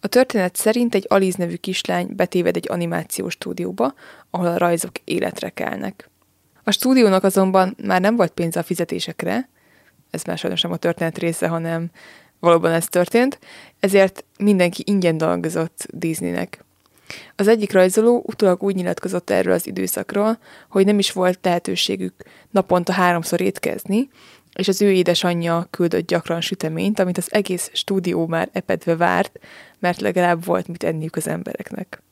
[0.00, 3.94] A történet szerint egy Aliz nevű kislány betéved egy animációs stúdióba,
[4.30, 6.10] ahol a rajzok életre kelnek.
[6.64, 9.48] A stúdiónak azonban már nem volt pénze a fizetésekre,
[10.10, 11.90] ez már sajnos nem a történet része, hanem
[12.40, 13.38] valóban ez történt,
[13.80, 16.64] ezért mindenki ingyen dolgozott Disneynek.
[17.36, 22.14] Az egyik rajzoló utólag úgy nyilatkozott erről az időszakról, hogy nem is volt lehetőségük
[22.50, 24.08] naponta háromszor étkezni,
[24.54, 29.38] és az ő édesanyja küldött gyakran süteményt, amit az egész stúdió már epedve várt,
[29.78, 32.02] mert legalább volt mit enniük az embereknek.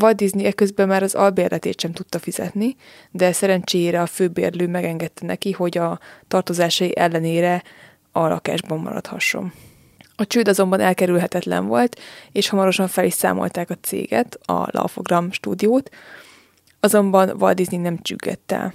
[0.00, 2.76] Walt Disney eközben már az albérletét sem tudta fizetni,
[3.10, 7.62] de szerencsére a főbérlő megengedte neki, hogy a tartozásai ellenére
[8.12, 9.52] a lakásban maradhasson.
[10.16, 12.00] A csőd azonban elkerülhetetlen volt,
[12.32, 15.90] és hamarosan fel is számolták a céget, a Laufogram stúdiót,
[16.80, 18.74] azonban Walt Disney nem csüggett el.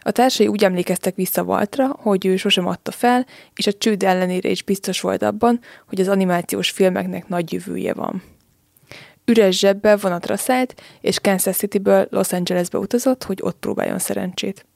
[0.00, 4.48] A társai úgy emlékeztek vissza Waltra, hogy ő sosem adta fel, és a csőd ellenére
[4.48, 8.22] is biztos volt abban, hogy az animációs filmeknek nagy jövője van.
[9.24, 14.66] Üres zsebbel vonatra szállt, és Kansas Cityből Los Angelesbe utazott, hogy ott próbáljon szerencsét.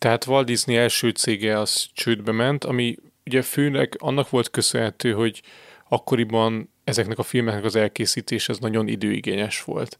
[0.00, 5.42] Tehát Walt Disney első cége az csődbe ment, ami ugye főleg annak volt köszönhető, hogy
[5.88, 9.98] akkoriban ezeknek a filmeknek az elkészítése az nagyon időigényes volt.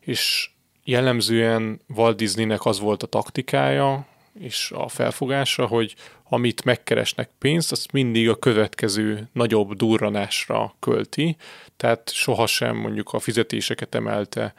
[0.00, 0.50] És
[0.84, 4.06] jellemzően Walt Disneynek az volt a taktikája
[4.38, 5.94] és a felfogása, hogy
[6.28, 11.36] amit megkeresnek pénzt, azt mindig a következő nagyobb durranásra költi,
[11.76, 14.54] tehát sohasem mondjuk a fizetéseket emelte,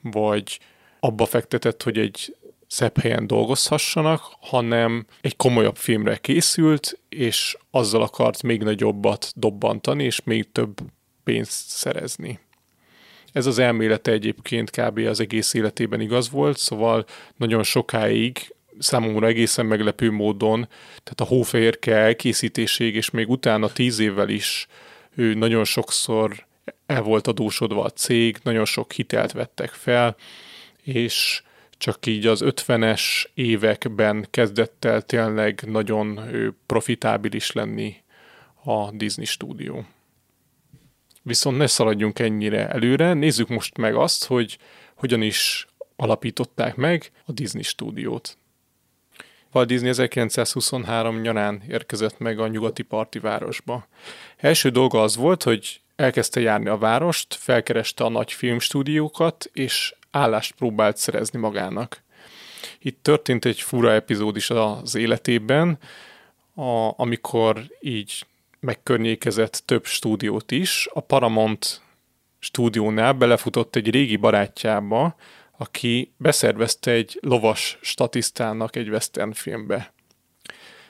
[0.00, 0.60] vagy
[1.00, 8.42] abba fektetett, hogy egy szebb helyen dolgozhassanak, hanem egy komolyabb filmre készült, és azzal akart
[8.42, 10.78] még nagyobbat dobbantani, és még több
[11.24, 12.38] pénzt szerezni.
[13.32, 14.98] Ez az elmélete egyébként kb.
[14.98, 17.04] az egész életében igaz volt, szóval
[17.36, 20.68] nagyon sokáig számomra egészen meglepő módon,
[21.02, 24.66] tehát a hófehérke elkészítéséig, és még utána tíz évvel is
[25.14, 26.46] ő nagyon sokszor
[26.86, 30.16] el volt adósodva a cég, nagyon sok hitelt vettek fel,
[30.82, 31.42] és
[31.78, 36.20] csak így az 50-es években kezdett el tényleg nagyon
[36.66, 37.96] profitábilis lenni
[38.64, 39.86] a Disney stúdió.
[41.22, 44.58] Viszont ne szaladjunk ennyire előre, nézzük most meg azt, hogy
[44.94, 48.38] hogyan is alapították meg a Disney stúdiót.
[49.52, 53.88] Walt Disney 1923 nyarán érkezett meg a nyugati parti városba.
[54.36, 60.54] Első dolga az volt, hogy elkezdte járni a várost, felkereste a nagy filmstúdiókat, és állást
[60.54, 62.02] próbált szerezni magának.
[62.78, 65.78] Itt történt egy fura epizód is az életében,
[66.54, 68.26] a, amikor így
[68.60, 70.88] megkörnyékezett több stúdiót is.
[70.92, 71.80] A Paramount
[72.38, 75.16] stúdiónál belefutott egy régi barátjába,
[75.58, 79.92] aki beszervezte egy lovas statisztának egy western filmbe.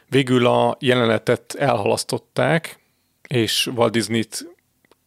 [0.08, 2.78] Végül a jelenetet elhalasztották,
[3.28, 4.55] és Walt Disney-t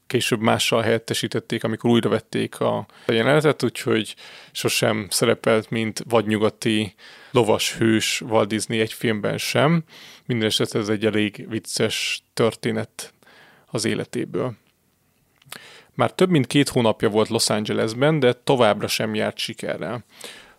[0.10, 4.16] később mással helyettesítették, amikor újra vették a jelenetet, úgyhogy
[4.52, 6.94] sosem szerepelt, mint vadnyugati
[7.32, 9.84] lovas hős Walt Disney egy filmben sem.
[10.26, 13.14] Mindenesetre ez egy elég vicces történet
[13.66, 14.54] az életéből.
[15.94, 20.04] Már több mint két hónapja volt Los Angelesben, de továbbra sem járt sikerrel.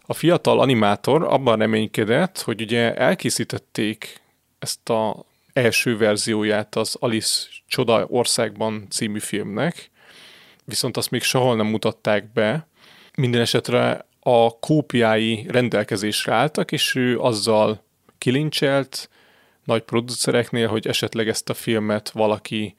[0.06, 4.20] A fiatal animátor abban reménykedett, hogy ugye elkészítették
[4.58, 5.24] ezt a
[5.60, 9.90] első verzióját az Alice Csoda országban című filmnek,
[10.64, 12.66] viszont azt még sehol nem mutatták be.
[13.16, 17.84] Minden esetre a kópiái rendelkezésre álltak, és ő azzal
[18.18, 19.10] kilincselt
[19.64, 22.76] nagy producereknél, hogy esetleg ezt a filmet valaki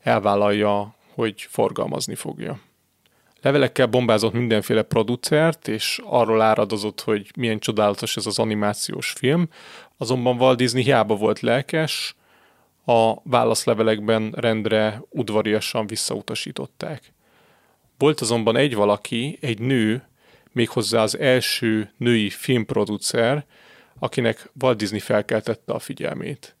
[0.00, 2.60] elvállalja, hogy forgalmazni fogja.
[3.42, 9.48] Levelekkel bombázott mindenféle producert, és arról áradozott, hogy milyen csodálatos ez az animációs film,
[9.96, 12.16] azonban Walt Disney hiába volt lelkes,
[12.84, 17.12] a válaszlevelekben rendre udvariasan visszautasították.
[17.98, 20.08] Volt azonban egy valaki, egy nő,
[20.52, 23.44] méghozzá az első női filmproducer,
[23.98, 26.56] akinek Walt Disney felkeltette a figyelmét.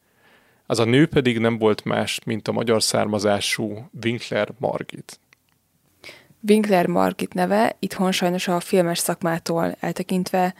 [0.66, 5.20] Az a nő pedig nem volt más, mint a magyar származású Winkler Margit.
[6.48, 10.54] Winkler Margit neve itthon sajnos a filmes szakmától eltekintve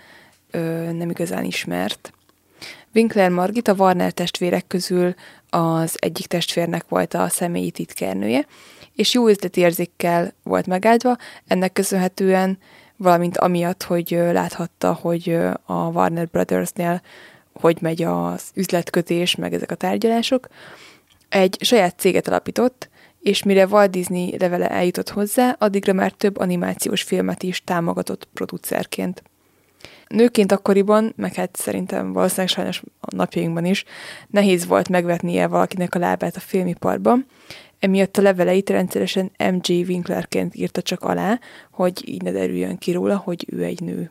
[0.50, 2.12] ö, nem igazán ismert.
[2.94, 5.14] Winkler Margit a Warner testvérek közül
[5.50, 8.46] az egyik testvérnek volt a személyi titkernője,
[8.94, 12.58] és jó üzleti érzékkel volt megáldva, ennek köszönhetően,
[12.96, 17.02] valamint amiatt, hogy láthatta, hogy a Warner Brothersnél
[17.60, 20.48] hogy megy az üzletkötés, meg ezek a tárgyalások,
[21.28, 22.88] egy saját céget alapított,
[23.20, 29.22] és mire Walt Disney levele eljutott hozzá, addigra már több animációs filmet is támogatott producerként.
[30.14, 33.84] Nőként akkoriban, meg hát szerintem valószínűleg sajnos a napjainkban is,
[34.26, 37.26] nehéz volt megvetnie valakinek a lábát a filmiparban,
[37.78, 39.72] emiatt a leveleit rendszeresen M.J.
[39.72, 44.10] Winklerként írta csak alá, hogy így ne derüljön ki róla, hogy ő egy nő.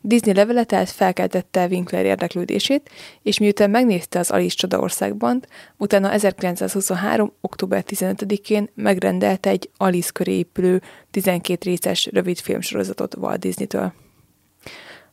[0.00, 2.90] Disney levele tehát felkeltette Winkler érdeklődését,
[3.22, 5.44] és miután megnézte az Alice Csodaországban,
[5.76, 7.32] utána 1923.
[7.40, 13.92] október 15-én megrendelte egy Alice köré épülő 12 részes rövid filmsorozatot Walt Disney-től.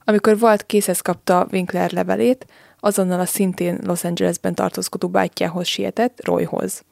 [0.03, 2.45] Amikor Walt készhez kapta Winkler levelét,
[2.79, 6.83] azonnal a szintén Los Angelesben tartózkodó bátyjához sietett, Royhoz.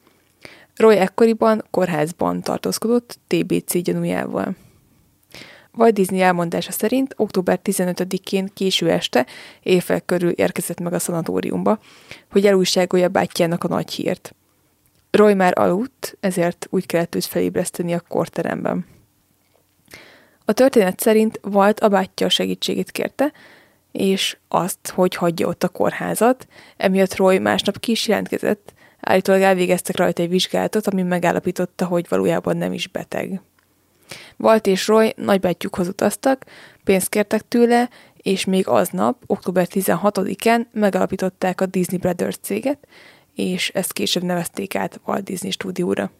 [0.76, 4.56] Roy ekkoriban kórházban tartózkodott TBC gyanújával.
[5.74, 9.26] Walt Disney elmondása szerint október 15-én késő este
[9.62, 11.78] éjfél körül érkezett meg a szanatóriumba,
[12.30, 14.34] hogy elújságolja bátyjának a nagy hírt.
[15.10, 18.86] Roy már aludt, ezért úgy kellett őt felébreszteni a korteremben.
[20.44, 23.32] A történet szerint Walt a bátyja segítségét kérte,
[23.92, 29.96] és azt, hogy hagyja ott a kórházat, emiatt Roy másnap ki is jelentkezett, állítólag elvégeztek
[29.96, 33.40] rajta egy vizsgálatot, ami megállapította, hogy valójában nem is beteg.
[34.36, 36.44] Walt és Roy nagybátyjukhoz utaztak,
[36.84, 42.88] pénzt kértek tőle, és még aznap, október 16-án megalapították a Disney Brothers céget,
[43.34, 46.10] és ezt később nevezték át Walt Disney stúdióra.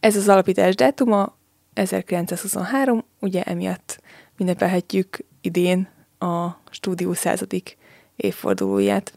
[0.00, 1.37] Ez az alapítás dátuma
[1.78, 4.00] 1923, ugye emiatt
[4.38, 5.88] ünnepelhetjük idén
[6.18, 7.76] a stúdió századik
[8.16, 9.12] évfordulóját.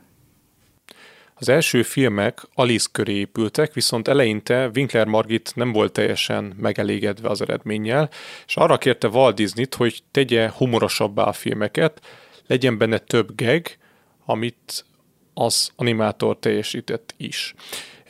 [1.34, 7.42] Az első filmek Alice köré épültek, viszont eleinte Winkler Margit nem volt teljesen megelégedve az
[7.42, 8.10] eredménnyel,
[8.46, 12.02] és arra kérte Walt Disney-t, hogy tegye humorosabbá a filmeket,
[12.48, 13.66] legyen benne több gag,
[14.26, 14.86] amit
[15.34, 17.54] az animátor teljesített is.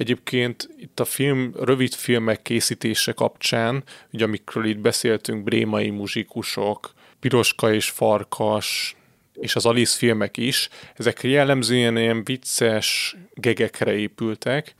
[0.01, 3.83] Egyébként itt a film, rövid filmek készítése kapcsán,
[4.13, 8.95] ugye amikről itt beszéltünk, brémai muzsikusok, piroska és farkas,
[9.33, 14.75] és az Alice filmek is, ezek jellemzően ilyen vicces gegekre épültek,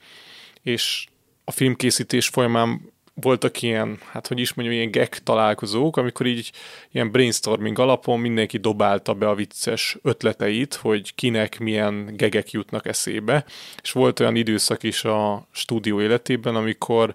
[0.62, 1.08] és
[1.44, 6.52] a filmkészítés folyamán voltak ilyen, hát hogy is mondjam, ilyen gag találkozók, amikor így
[6.92, 13.46] ilyen brainstorming alapon mindenki dobálta be a vicces ötleteit, hogy kinek milyen gegek jutnak eszébe,
[13.82, 17.14] és volt olyan időszak is a stúdió életében, amikor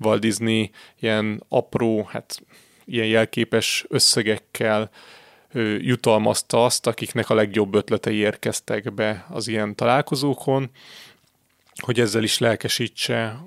[0.00, 2.42] Walt Disney ilyen apró, hát
[2.84, 4.90] ilyen jelképes összegekkel
[5.78, 10.70] jutalmazta azt, akiknek a legjobb ötletei érkeztek be az ilyen találkozókon,
[11.82, 13.40] hogy ezzel is lelkesítse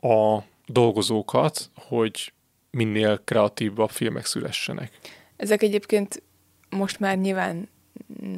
[0.00, 2.32] a dolgozókat, hogy
[2.70, 4.98] minél kreatívabb filmek szülessenek.
[5.36, 6.22] Ezek egyébként
[6.70, 7.68] most már nyilván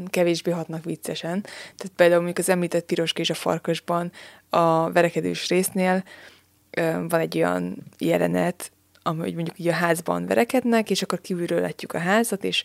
[0.06, 1.40] kevésbé hatnak viccesen.
[1.42, 4.12] Tehát például mondjuk az említett Piroska és a Farkasban
[4.48, 6.04] a verekedős résznél
[7.08, 11.98] van egy olyan jelenet, ahogy mondjuk így a házban verekednek, és akkor kívülről látjuk a
[11.98, 12.64] házat, és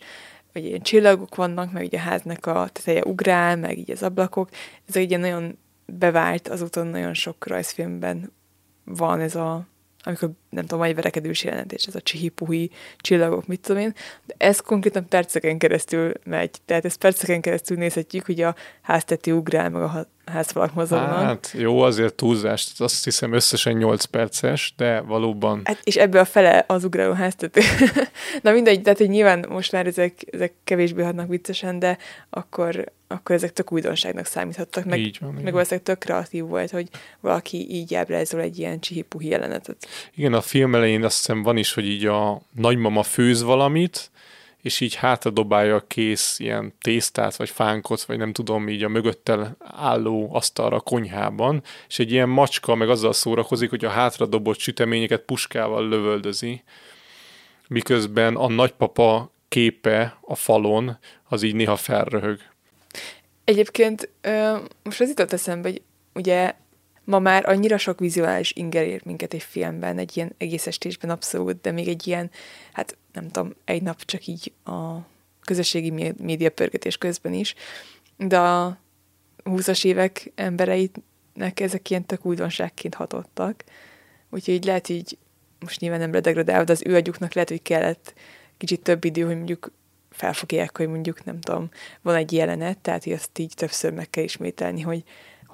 [0.52, 4.48] hogy ilyen csillagok vannak, meg így a háznak a teteje ugrál, meg így az ablakok.
[4.88, 8.32] Ez ilyen nagyon bevált, azóta nagyon sok rajzfilmben
[8.84, 9.66] van ez a
[10.02, 13.94] amikor nem tudom, egy verekedős jelentés, ez a csihipuhi csillagok, mit tudom én,
[14.26, 16.50] de ez konkrétan perceken keresztül megy.
[16.64, 21.22] Tehát ezt perceken keresztül nézhetjük, hogy a házteti ugrál, meg a házfalak mozognak.
[21.22, 25.60] Hát jó, azért túlzás, azt hiszem összesen 8 perces, de valóban...
[25.64, 27.60] Hát, és ebből a fele az ugráló háztető.
[28.42, 31.98] Na mindegy, tehát hogy nyilván most már ezek, ezek kevésbé hatnak viccesen, de
[32.30, 36.88] akkor, akkor ezek tök újdonságnak számíthattak, meg, Így van, meg valószínűleg tök kreatív volt, hogy
[37.20, 39.86] valaki így ábrázol egy ilyen csihipuhi jelenetet.
[40.14, 44.10] Igen, a film elején azt hiszem van is, hogy így a nagymama főz valamit,
[44.62, 49.56] és így hátradobálja a kész ilyen tésztát, vagy fánkot, vagy nem tudom, így a mögöttel
[49.58, 55.20] álló asztalra a konyhában, és egy ilyen macska meg azzal szórakozik, hogy a hátradobott süteményeket
[55.20, 56.62] puskával lövöldözi,
[57.68, 62.40] miközben a nagypapa képe a falon, az így néha felröhög.
[63.44, 64.08] Egyébként
[64.82, 65.82] most az jutott eszembe, hogy
[66.14, 66.54] ugye
[67.04, 71.60] ma már annyira sok vizuális inger ér minket egy filmben, egy ilyen egész estésben abszolút,
[71.60, 72.30] de még egy ilyen,
[72.72, 74.96] hát nem tudom, egy nap csak így a
[75.44, 77.54] közösségi mé- média pörgetés közben is,
[78.16, 78.78] de a
[79.44, 83.64] 20-as évek embereinek ezek ilyen tök újdonságként hatottak.
[84.30, 85.18] Úgyhogy lehet így,
[85.60, 88.14] most nyilván nem redegradálva, de az ő agyuknak lehet, hogy kellett
[88.56, 89.72] kicsit több idő, hogy mondjuk
[90.10, 91.68] felfogják, hogy mondjuk nem tudom,
[92.02, 95.02] van egy jelenet, tehát hogy azt így többször meg kell ismételni, hogy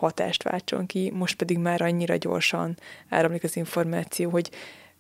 [0.01, 2.77] hatást váltson ki, most pedig már annyira gyorsan
[3.09, 4.51] áramlik az információ, hogy,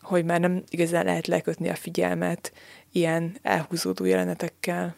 [0.01, 2.53] hogy már nem igazán lehet lekötni a figyelmet
[2.93, 4.95] ilyen elhúzódó jelenetekkel.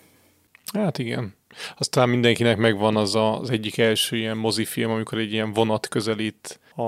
[0.73, 1.35] Hát igen.
[1.77, 6.61] Aztán mindenkinek megvan az a, az egyik első ilyen mozifilm, amikor egy ilyen vonat közelít
[6.75, 6.83] a,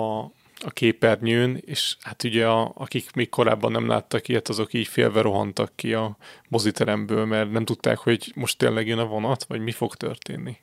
[0.65, 5.21] a képernyőn, és hát ugye a, akik még korábban nem láttak ilyet, azok így félve
[5.21, 6.17] rohantak ki a
[6.49, 10.57] moziteremből, mert nem tudták, hogy most tényleg jön a vonat, vagy mi fog történni.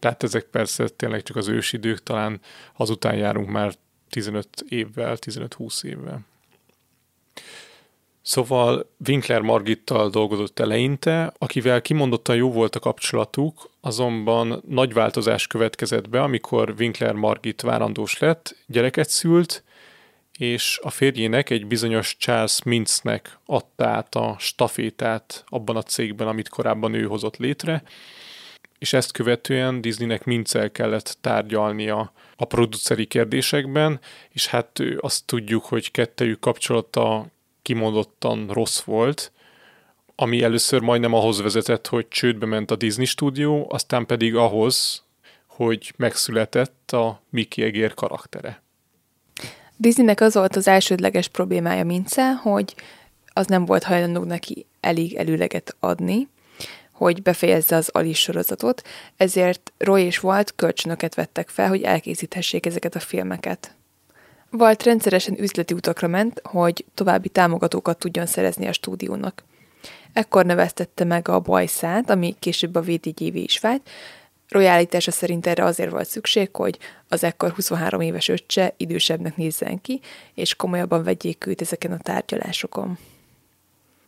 [0.00, 2.40] Tehát ezek persze tényleg csak az ősidők, talán
[2.76, 3.72] azután járunk már
[4.10, 6.20] 15 évvel, 15-20 évvel.
[8.22, 16.08] Szóval Winkler Margittal dolgozott eleinte, akivel kimondottan jó volt a kapcsolatuk, azonban nagy változás következett
[16.08, 19.64] be, amikor Winkler Margit várandós lett, gyereket szült,
[20.38, 26.48] és a férjének egy bizonyos Charles Mintznek adta át a stafétát abban a cégben, amit
[26.48, 27.82] korábban ő hozott létre,
[28.80, 35.90] és ezt követően Disneynek Minccel kellett tárgyalnia a produceri kérdésekben, és hát azt tudjuk, hogy
[35.90, 37.26] kettejük kapcsolata
[37.62, 39.32] kimondottan rossz volt,
[40.14, 45.04] ami először majdnem ahhoz vezetett, hogy csődbe ment a Disney stúdió, aztán pedig ahhoz,
[45.46, 48.62] hogy megszületett a Mickey Egér karaktere.
[49.76, 52.74] Disneynek az volt az elsődleges problémája Mince, hogy
[53.32, 56.28] az nem volt hajlandó neki elég előleget adni,
[57.00, 58.82] hogy befejezze az Alice sorozatot,
[59.16, 63.74] ezért Roy és Walt kölcsönöket vettek fel, hogy elkészíthessék ezeket a filmeket.
[64.50, 69.44] Walt rendszeresen üzleti utakra ment, hogy további támogatókat tudjon szerezni a stúdiónak.
[70.12, 73.90] Ekkor neveztette meg a bajszát, ami később a védjegyévé is vált.
[74.48, 79.80] Roy állítása szerint erre azért volt szükség, hogy az ekkor 23 éves öccse idősebbnek nézzen
[79.80, 80.00] ki,
[80.34, 82.98] és komolyabban vegyék őt ezeken a tárgyalásokon.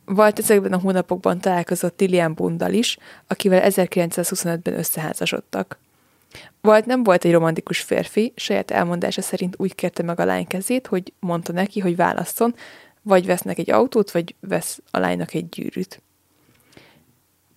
[0.06, 5.78] Walt ezekben a hónapokban találkozott Lilian Bundal is, akivel 1925-ben összeházasodtak.
[6.62, 10.86] Walt nem volt egy romantikus férfi, saját elmondása szerint úgy kérte meg a lány kezét,
[10.86, 12.54] hogy mondta neki, hogy válasszon,
[13.02, 16.02] vagy vesznek egy autót, vagy vesz a lánynak egy gyűrűt.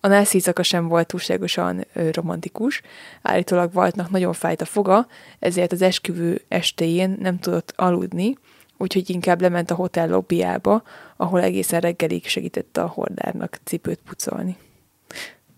[0.00, 2.82] A Nancy éjszaka sem volt túlságosan romantikus,
[3.22, 5.06] állítólag Waltnak nagyon fájt a foga,
[5.38, 8.36] ezért az esküvő estéjén nem tudott aludni,
[8.76, 10.82] úgyhogy inkább lement a hotel lobbyába,
[11.16, 14.56] ahol egészen reggelig segítette a hordárnak cipőt pucolni.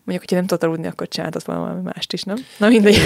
[0.04, 2.36] Mondjuk, hogyha nem tudott aludni, akkor csináltott volna valami mást is, nem?
[2.58, 2.98] Na mindegy.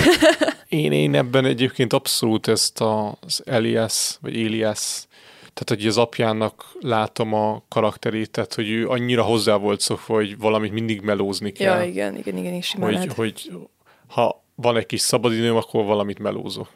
[0.68, 5.07] Én, én ebben egyébként abszolút ezt az Elias, vagy Elias,
[5.55, 10.38] tehát hogy az apjának látom a karakterét, tehát hogy ő annyira hozzá volt szokva, hogy
[10.38, 11.79] valamit mindig melózni kell.
[11.79, 13.12] ja, igen, igen, igen, és hogy, lehet.
[13.12, 13.51] hogy
[14.07, 16.68] ha van egy kis szabadidőm, akkor valamit melózok.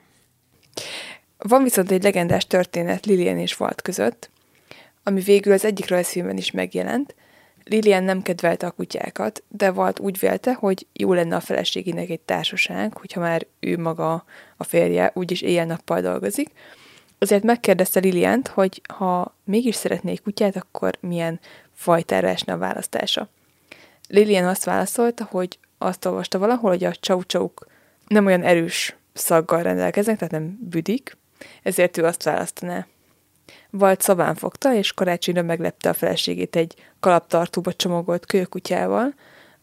[1.38, 4.30] Van viszont egy legendás történet Lilian és Walt között,
[5.02, 7.14] ami végül az egyik rajzfilmben is megjelent.
[7.64, 12.20] Lilian nem kedvelte a kutyákat, de Walt úgy vélte, hogy jó lenne a feleségének egy
[12.20, 14.24] társaság, hogyha már ő maga
[14.56, 16.50] a férje úgyis éjjel-nappal dolgozik.
[17.18, 21.40] Azért megkérdezte Liliant, hogy ha mégis szeretnék kutyát, akkor milyen
[21.74, 23.28] fajtára esne a választása.
[24.08, 27.20] Lilian azt válaszolta, hogy azt olvasta valahol, hogy a csau
[28.06, 31.16] nem olyan erős szaggal rendelkeznek, tehát nem büdik,
[31.62, 32.86] ezért ő azt választaná.
[33.70, 39.14] Walt szabán fogta, és karácsonyra meglepte a feleségét egy kalaptartóba csomagolt kölykutyával,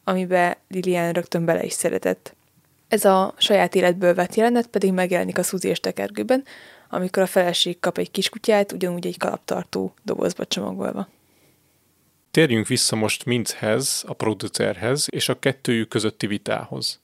[0.03, 2.35] amibe Lilian rögtön bele is szeretett.
[2.87, 6.43] Ez a saját életből vett jelenet pedig megjelenik a Suzy és tekergőben,
[6.89, 11.07] amikor a feleség kap egy kiskutyát, ugyanúgy egy kalaptartó dobozba csomagolva.
[12.31, 17.01] Térjünk vissza most Mintzhez, a producerhez és a kettőjük közötti vitához.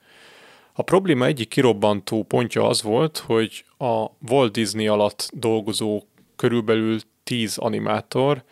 [0.80, 6.04] A probléma egyik kirobbantó pontja az volt, hogy a Walt Disney alatt dolgozó
[6.36, 8.44] körülbelül 10 animátor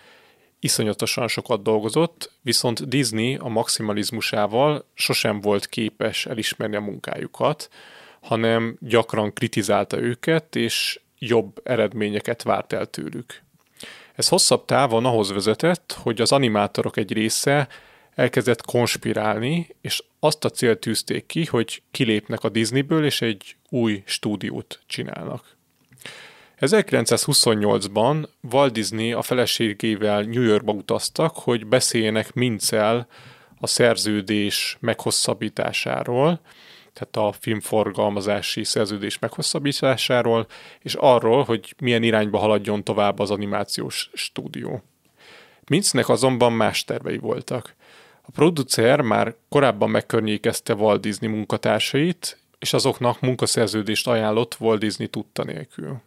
[0.60, 7.70] iszonyatosan sokat dolgozott, viszont Disney a maximalizmusával sosem volt képes elismerni a munkájukat,
[8.22, 13.42] hanem gyakran kritizálta őket, és jobb eredményeket várt el tőlük.
[14.16, 17.68] Ez hosszabb távon ahhoz vezetett, hogy az animátorok egy része
[18.18, 24.04] elkezdett konspirálni, és azt a célt tűzték ki, hogy kilépnek a Disneyből, és egy új
[24.06, 25.56] stúdiót csinálnak.
[26.60, 33.08] 1928-ban Walt Disney a feleségével New Yorkba utaztak, hogy beszéljenek Mincel
[33.60, 36.40] a szerződés meghosszabbításáról,
[36.94, 40.48] tehát a filmforgalmazási szerződés meghosszabbításáról,
[40.80, 44.84] és arról, hogy milyen irányba haladjon tovább az animációs stúdió.
[45.68, 47.76] Mincnek azonban más tervei voltak.
[48.28, 55.44] A producer már korábban megkörnyékezte Walt Disney munkatársait, és azoknak munkaszerződést ajánlott Walt Disney tudta
[55.44, 56.02] nélkül.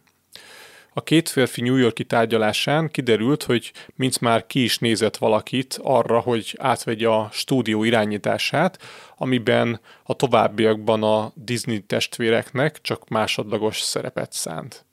[0.93, 6.19] A két férfi New Yorki tárgyalásán kiderült, hogy Minc már ki is nézett valakit arra,
[6.19, 8.81] hogy átvegye a stúdió irányítását,
[9.17, 14.85] amiben a továbbiakban a Disney testvéreknek csak másodlagos szerepet szánt.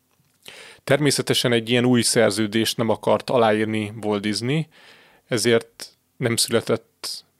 [0.84, 4.66] Természetesen egy ilyen új szerződést nem akart aláírni Walt Disney,
[5.26, 6.87] ezért nem született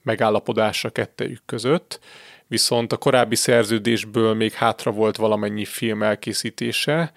[0.08, 2.00] megállapodás a kettejük között,
[2.46, 7.12] viszont a korábbi szerződésből még hátra volt valamennyi film elkészítése,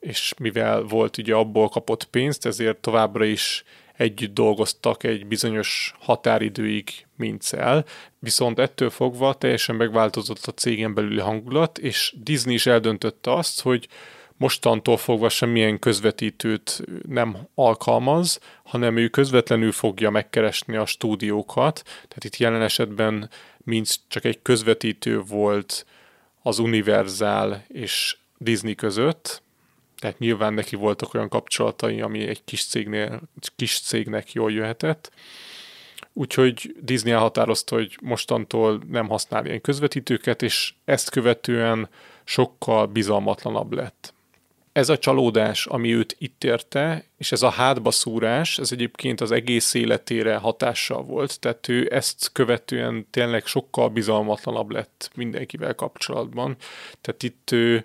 [0.00, 3.64] és mivel volt ugye abból kapott pénzt, ezért továbbra is
[3.96, 7.84] együtt dolgoztak egy bizonyos határidőig Mincel,
[8.18, 13.88] viszont ettől fogva teljesen megváltozott a cégen belüli hangulat, és Disney is eldöntötte azt, hogy
[14.40, 22.36] mostantól fogva semmilyen közvetítőt nem alkalmaz, hanem ő közvetlenül fogja megkeresni a stúdiókat, tehát itt
[22.36, 25.86] jelen esetben Minc csak egy közvetítő volt
[26.42, 29.42] az Universal és Disney között,
[29.98, 33.20] tehát nyilván neki voltak olyan kapcsolatai, ami egy kis, cégnél,
[33.56, 35.10] kis cégnek jól jöhetett.
[36.12, 41.88] Úgyhogy Disney elhatározta, hogy mostantól nem használ ilyen közvetítőket, és ezt követően
[42.24, 44.14] sokkal bizalmatlanabb lett.
[44.80, 49.30] Ez a csalódás, ami őt itt érte, és ez a hátba szúrás, ez egyébként az
[49.30, 56.56] egész életére hatással volt, tehát ő ezt követően tényleg sokkal bizalmatlanabb lett mindenkivel kapcsolatban.
[57.00, 57.84] Tehát itt ő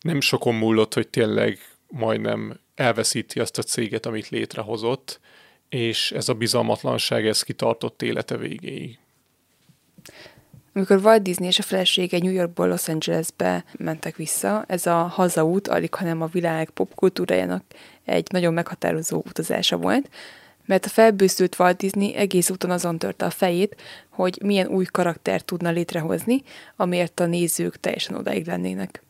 [0.00, 1.58] nem sokon múlott, hogy tényleg
[1.88, 5.20] majdnem elveszíti azt a céget, amit létrehozott,
[5.68, 8.98] és ez a bizalmatlanság, ez kitartott élete végéig.
[10.72, 15.68] Amikor Walt Disney és a felesége New Yorkból Los Angelesbe mentek vissza, ez a hazaút
[15.68, 17.64] alig, hanem a világ popkultúrájának
[18.04, 20.08] egy nagyon meghatározó utazása volt,
[20.64, 23.76] mert a felbőszült Walt Disney egész úton azon törte a fejét,
[24.08, 26.42] hogy milyen új karaktert tudna létrehozni,
[26.76, 29.02] amiért a nézők teljesen odaig lennének.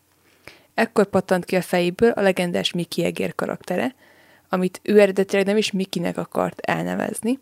[0.74, 3.94] Ekkor pattant ki a fejéből a legendás Mickey Egér karaktere,
[4.48, 7.38] amit ő eredetileg nem is Mickeynek akart elnevezni.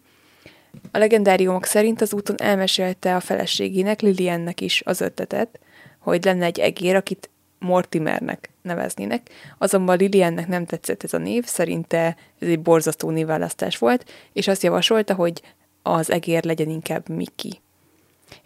[0.91, 5.59] A legendáriumok szerint az úton elmesélte a feleségének, Liliennek is az ötletet,
[5.99, 12.16] hogy lenne egy egér, akit Mortimernek neveznének, azonban Liliennek nem tetszett ez a név, szerinte
[12.39, 15.43] ez egy borzasztó névválasztás volt, és azt javasolta, hogy
[15.83, 17.51] az egér legyen inkább Mickey.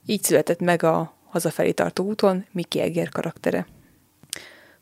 [0.06, 3.66] Így született meg a hazafelé tartó úton Mickey egér karaktere.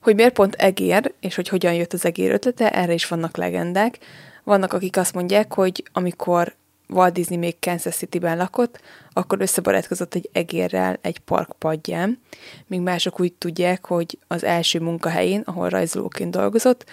[0.01, 3.98] Hogy miért pont egér, és hogy hogyan jött az egér ötlete, erre is vannak legendák.
[4.44, 6.55] Vannak, akik azt mondják, hogy amikor
[6.93, 8.80] Walt Disney még Kansas City-ben lakott,
[9.12, 12.20] akkor összebarátkozott egy egérrel egy park padján,
[12.66, 16.84] míg mások úgy tudják, hogy az első munkahelyén, ahol rajzolóként dolgozott,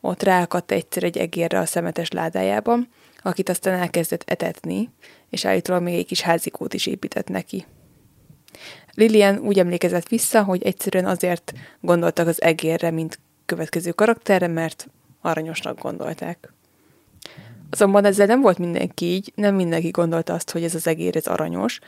[0.00, 2.88] ott ráakadt egyszer egy egérre a szemetes ládájában,
[3.22, 4.90] akit aztán elkezdett etetni,
[5.30, 7.66] és állítólag még egy kis házikót is épített neki.
[8.94, 14.88] Lilian úgy emlékezett vissza, hogy egyszerűen azért gondoltak az egérre, mint következő karakterre, mert
[15.20, 16.52] aranyosnak gondolták.
[17.70, 21.26] Azonban ezzel nem volt mindenki így, nem mindenki gondolta azt, hogy ez az egér ez
[21.26, 21.78] aranyos.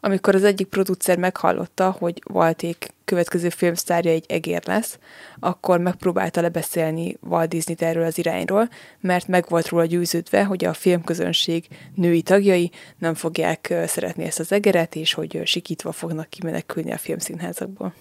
[0.00, 4.98] Amikor az egyik producer meghallotta, hogy Walték következő filmsztárja egy egér lesz,
[5.38, 8.68] akkor megpróbálta lebeszélni Walt disney erről az irányról,
[9.00, 14.52] mert meg volt róla győződve, hogy a filmközönség női tagjai nem fogják szeretni ezt az
[14.52, 17.94] egeret, és hogy sikítva fognak kimenekülni a filmszínházakból.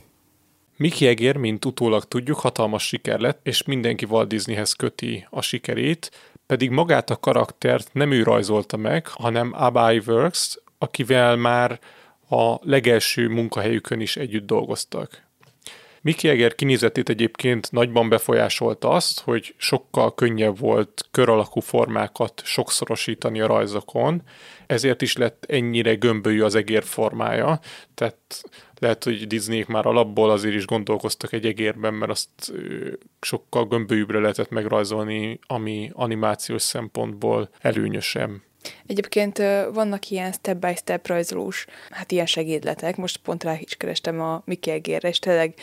[0.76, 6.12] Mickey Egér, mint utólag tudjuk, hatalmas siker lett, és mindenki Walt Disneyhez köti a sikerét,
[6.48, 11.80] pedig magát a karaktert nem ő rajzolta meg, hanem Abai Works, akivel már
[12.30, 15.27] a legelső munkahelyükön is együtt dolgoztak.
[16.08, 23.42] Mickey Eger kinézetét egyébként nagyban befolyásolta azt, hogy sokkal könnyebb volt kör alakú formákat sokszorosítani
[23.42, 24.22] a rajzokon,
[24.68, 27.60] ezért is lett ennyire gömbölyű az egér formája,
[27.94, 28.18] tehát
[28.80, 32.54] lehet, hogy Disney már alapból azért is gondolkoztak egy egérben, mert azt
[33.22, 38.32] sokkal gömbölyűbbre lehetett megrajzolni, ami animációs szempontból előnyösebb.
[38.86, 39.38] Egyébként
[39.74, 45.10] vannak ilyen step-by-step rajzolós, hát ilyen segédletek, most pont rá is kerestem a Mickey Egérre,
[45.10, 45.54] és tényleg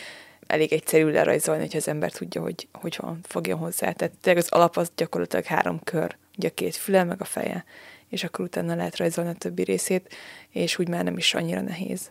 [0.46, 3.92] elég egyszerű lerajzolni, hogy az ember tudja, hogy hogy van, fogja hozzá.
[3.92, 7.64] Tehát tényleg az alap az gyakorlatilag három kör, ugye a két füle, meg a feje,
[8.08, 10.14] és akkor utána lehet rajzolni a többi részét,
[10.50, 12.10] és úgy már nem is annyira nehéz.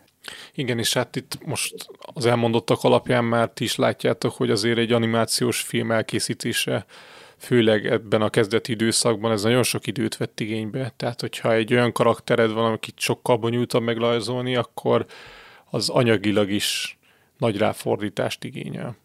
[0.54, 4.92] Igen, és hát itt most az elmondottak alapján már ti is látjátok, hogy azért egy
[4.92, 6.86] animációs film elkészítése
[7.38, 10.92] főleg ebben a kezdeti időszakban ez nagyon sok időt vett igénybe.
[10.96, 15.06] Tehát, hogyha egy olyan karaktered van, akit sokkal bonyolultabb meglajzolni, akkor
[15.70, 16.98] az anyagilag is
[17.44, 18.96] nagy ráfordítást igényel.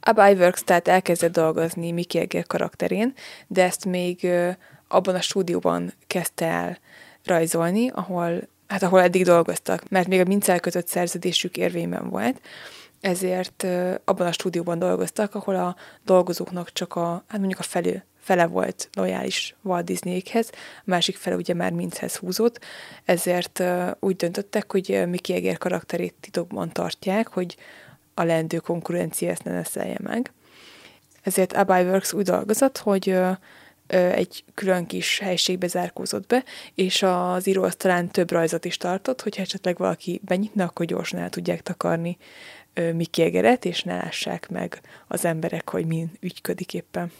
[0.00, 3.14] Ab Iworks tehát elkezdett dolgozni Mickey Egger karakterén,
[3.46, 4.26] de ezt még
[4.88, 6.78] abban a stúdióban kezdte el
[7.24, 12.40] rajzolni, ahol, hát ahol eddig dolgoztak, mert még a minc kötött szerződésük érvényben volt,
[13.00, 13.66] ezért
[14.04, 18.88] abban a stúdióban dolgoztak, ahol a dolgozóknak csak a, hát mondjuk a felő, fele volt
[18.94, 22.60] lojális Walt Disneyhez, a másik fele ugye már Minchez húzott,
[23.04, 23.62] ezért
[24.00, 27.56] úgy döntöttek, hogy Mickey Eger karakterét titokban tartják, hogy
[28.14, 30.32] a leendő konkurencia ezt ne neszelje meg.
[31.22, 33.16] Ezért Abai Works úgy dolgozott, hogy
[33.86, 36.44] egy külön kis helyiségbe zárkózott be,
[36.74, 41.30] és az író talán több rajzot is tartott, hogyha esetleg valaki benyitna, akkor gyorsan el
[41.30, 42.16] tudják takarni
[42.74, 47.12] Mickey Egeret, és ne lássák meg az emberek, hogy min ügyködik éppen.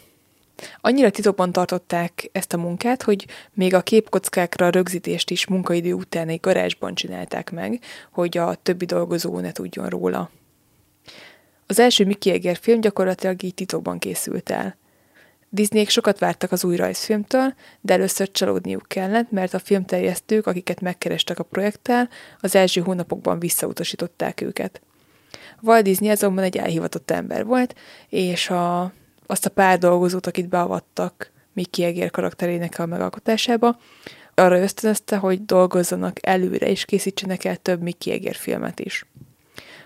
[0.81, 6.39] Annyira titokban tartották ezt a munkát, hogy még a képkockákra rögzítést is munkaidő után egy
[6.39, 7.79] garázsban csinálták meg,
[8.11, 10.31] hogy a többi dolgozó ne tudjon róla.
[11.67, 14.77] Az első Mickey Eger film gyakorlatilag így titokban készült el.
[15.49, 21.39] Disneyek sokat vártak az új rajzfilmtől, de először csalódniuk kellett, mert a filmterjesztők, akiket megkerestek
[21.39, 24.81] a projekttel, az első hónapokban visszautasították őket.
[25.61, 27.75] Walt Disney azonban egy elhivatott ember volt,
[28.09, 28.93] és a
[29.25, 33.77] azt a pár dolgozót, akit beavattak Mickey Egér karakterének a megalkotásába,
[34.33, 39.05] arra ösztönözte, hogy dolgozzanak előre, és készítsenek el több Mickey Egér filmet is.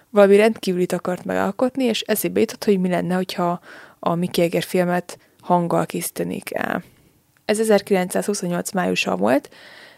[0.09, 3.59] Valami rendkívülit akart megalkotni, és eszébe jutott, hogy mi lenne, hogyha
[3.99, 6.83] a Mickey Egér filmet hanggal készítenék el.
[7.45, 9.49] Ez 1928 májusa volt,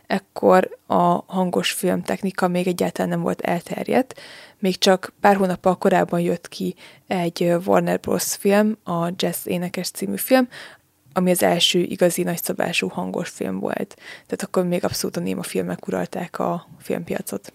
[0.07, 4.19] ekkor a hangos filmtechnika még egyáltalán nem volt elterjedt,
[4.62, 6.76] még csak pár hónappal korábban jött ki
[7.07, 8.36] egy Warner Bros.
[8.36, 10.47] film, a Jazz Énekes című film,
[11.14, 13.95] ami az első igazi nagyszabású hangos film volt.
[13.97, 17.53] Tehát akkor még abszolút a néma filmek uralták a filmpiacot.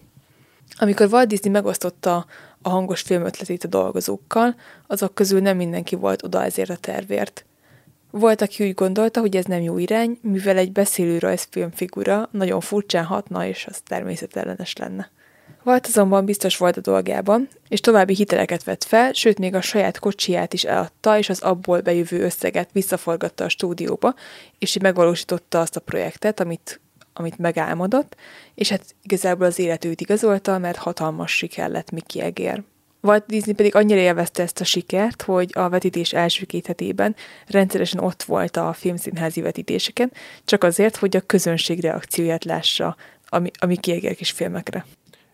[0.77, 2.25] Amikor Walt Disney megosztotta
[2.61, 4.55] a hangos film ötletét a dolgozókkal,
[4.87, 7.45] azok közül nem mindenki volt oda ezért a tervért.
[8.11, 12.59] Volt, aki úgy gondolta, hogy ez nem jó irány, mivel egy beszélő rajzfilm figura nagyon
[12.59, 15.11] furcsán hatna, és az természetellenes lenne.
[15.67, 19.99] Volt azonban biztos volt a dolgában, és további hiteleket vett fel, sőt még a saját
[19.99, 24.13] kocsiját is eladta, és az abból bejövő összeget visszaforgatta a stúdióba,
[24.59, 26.79] és így megvalósította azt a projektet, amit,
[27.13, 28.15] amit megálmodott,
[28.55, 32.63] és hát igazából az élet őt igazolta, mert hatalmas siker lett Mickey Egér.
[33.01, 37.15] Walt Disney pedig annyira élvezte ezt a sikert, hogy a vetítés első két hetében
[37.47, 40.11] rendszeresen ott volt a filmszínházi vetítéseken,
[40.45, 42.95] csak azért, hogy a közönség reakcióját lássa
[43.25, 44.85] a, a Mickey Eger kis filmekre.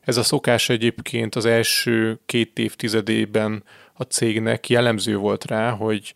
[0.04, 6.14] Ez a szokás egyébként az első két évtizedében a cégnek jellemző volt rá, hogy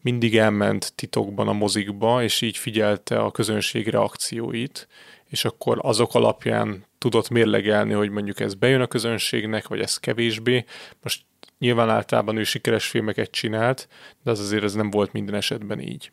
[0.00, 4.88] mindig elment titokban a mozikba, és így figyelte a közönség reakcióit,
[5.28, 10.64] és akkor azok alapján tudott mérlegelni, hogy mondjuk ez bejön a közönségnek, vagy ez kevésbé.
[11.02, 11.24] Most
[11.58, 13.88] nyilván általában ő sikeres filmeket csinált,
[14.22, 16.10] de az azért ez nem volt minden esetben így.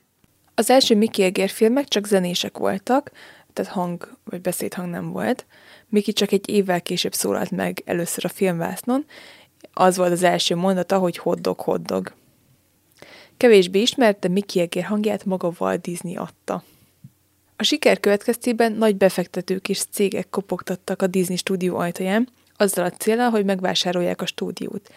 [0.55, 3.11] Az első Mickey Eger filmek csak zenések voltak,
[3.53, 5.45] tehát hang vagy beszédhang nem volt.
[5.91, 9.05] Miki csak egy évvel később szólalt meg először a filmvásznon,
[9.73, 12.13] az volt az első mondata, hogy hoddog, hoddog.
[13.37, 16.63] Kevésbé ismert, de Mickey Eger hangját maga Walt Disney adta.
[17.55, 22.27] A siker következtében nagy befektetők és cégek kopogtattak a Disney stúdió ajtaján,
[22.57, 24.89] azzal a célral, hogy megvásárolják a stúdiót.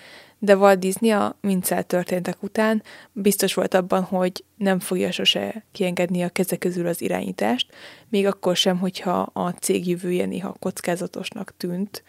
[0.45, 2.83] De Walt Disney a mincel történtek után
[3.13, 7.73] biztos volt abban, hogy nem fogja sose kiengedni a keze közül az irányítást,
[8.09, 12.03] még akkor sem, hogyha a cég jövője néha kockázatosnak tűnt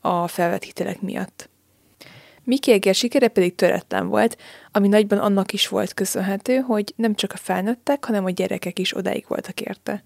[0.00, 1.48] a felvett hitelek miatt.
[2.44, 4.36] Mickey Egér sikere pedig töretlen volt,
[4.72, 8.96] ami nagyban annak is volt köszönhető, hogy nem csak a felnőttek, hanem a gyerekek is
[8.96, 10.04] odáig voltak érte.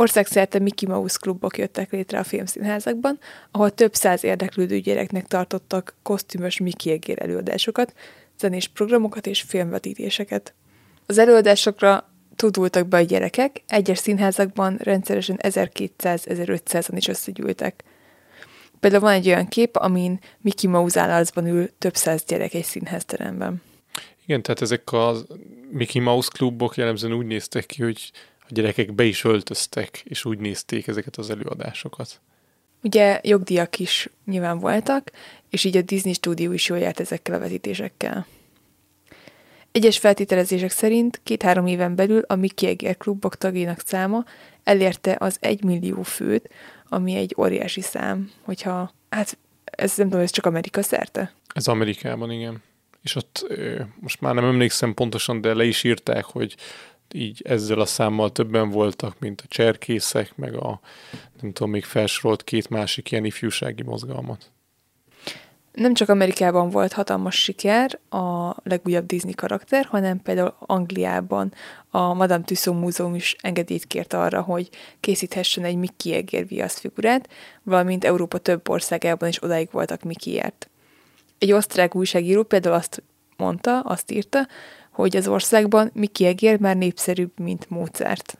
[0.00, 3.18] Országszerte Mickey Mouse klubok jöttek létre a filmszínházakban,
[3.50, 7.94] ahol több száz érdeklődő gyereknek tartottak kosztümös Mickey Egér előadásokat,
[8.38, 10.54] zenés programokat és filmvetítéseket.
[11.06, 17.84] Az előadásokra tudultak be a gyerekek, egyes színházakban rendszeresen 1200-1500-an is összegyűltek.
[18.80, 23.62] Például van egy olyan kép, amin Mickey Mouse állarcban ül több száz gyerek egy színházteremben.
[24.24, 25.16] Igen, tehát ezek a
[25.70, 28.10] Mickey Mouse klubok jellemzően úgy néztek ki, hogy
[28.50, 32.20] a gyerekek be is öltöztek, és úgy nézték ezeket az előadásokat.
[32.82, 35.10] Ugye jogdíjak is nyilván voltak,
[35.50, 38.26] és így a Disney stúdió is jól járt ezekkel a vetítésekkel.
[39.72, 44.24] Egyes feltételezések szerint két-három éven belül a Mickey Egér klubok tagjainak száma
[44.64, 46.50] elérte az egy millió főt,
[46.88, 51.32] ami egy óriási szám, hogyha, hát ez nem tudom, ez csak Amerika szerte?
[51.54, 52.62] Ez Amerikában, igen.
[53.02, 53.46] És ott
[54.00, 56.56] most már nem emlékszem pontosan, de le is írták, hogy
[57.14, 60.80] így ezzel a számmal többen voltak, mint a cserkészek, meg a
[61.40, 64.50] nem tudom, még felsorolt két másik ilyen ifjúsági mozgalmat.
[65.72, 71.52] Nem csak Amerikában volt hatalmas siker a legújabb Disney karakter, hanem például Angliában
[71.90, 74.68] a Madame Tussauds Múzeum is engedélyt kért arra, hogy
[75.00, 77.28] készíthessen egy Mickey Egér figurát,
[77.62, 80.70] valamint Európa több országában is odáig voltak Mickey-ért.
[81.38, 83.02] Egy osztrák újságíró például azt
[83.40, 84.48] mondta, azt írta,
[84.90, 88.38] hogy az országban Mickey Egér már népszerűbb, mint Mozart.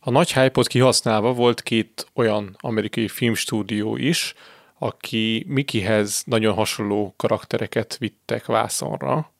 [0.00, 4.34] A nagy hype kihasználva volt két olyan amerikai filmstúdió is,
[4.78, 9.32] aki Mikihez nagyon hasonló karaktereket vittek vászonra,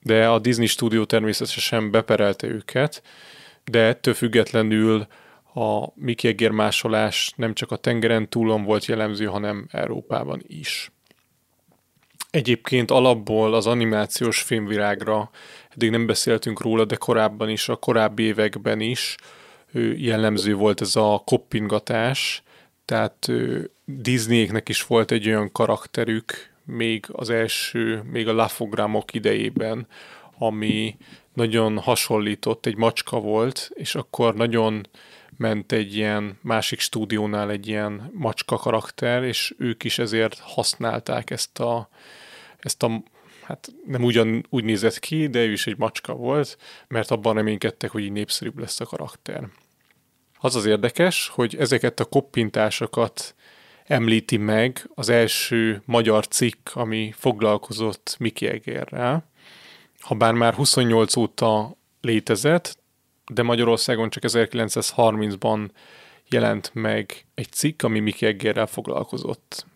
[0.00, 3.02] de a Disney stúdió természetesen beperelte őket,
[3.64, 5.06] de ettől függetlenül
[5.54, 10.92] a Mickey Egér másolás nem csak a tengeren túlon volt jellemző, hanem Európában is.
[12.32, 15.30] Egyébként alapból az animációs filmvilágra,
[15.68, 19.16] eddig nem beszéltünk róla, de korábban is, a korábbi években is
[19.96, 22.42] jellemző volt ez a koppingatás,
[22.84, 23.28] tehát
[23.84, 29.86] Disneyeknek is volt egy olyan karakterük, még az első, még a lafogramok idejében,
[30.38, 30.96] ami
[31.34, 34.88] nagyon hasonlított, egy macska volt, és akkor nagyon
[35.36, 41.60] ment egy ilyen másik stúdiónál egy ilyen macska karakter, és ők is ezért használták ezt
[41.60, 41.88] a,
[42.64, 43.02] ezt a
[43.42, 46.58] hát nem ugyan úgy nézett ki, de ő is egy macska volt,
[46.88, 49.48] mert abban reménykedtek, hogy így népszerűbb lesz a karakter.
[50.38, 53.34] Az az érdekes, hogy ezeket a koppintásokat
[53.84, 59.30] említi meg az első magyar cikk, ami foglalkozott Miki Egérrel.
[60.10, 62.78] bár már 28 óta létezett,
[63.26, 65.68] de Magyarországon csak 1930-ban
[66.28, 69.66] jelent meg egy cikk, ami Miki Eggerrel foglalkozott.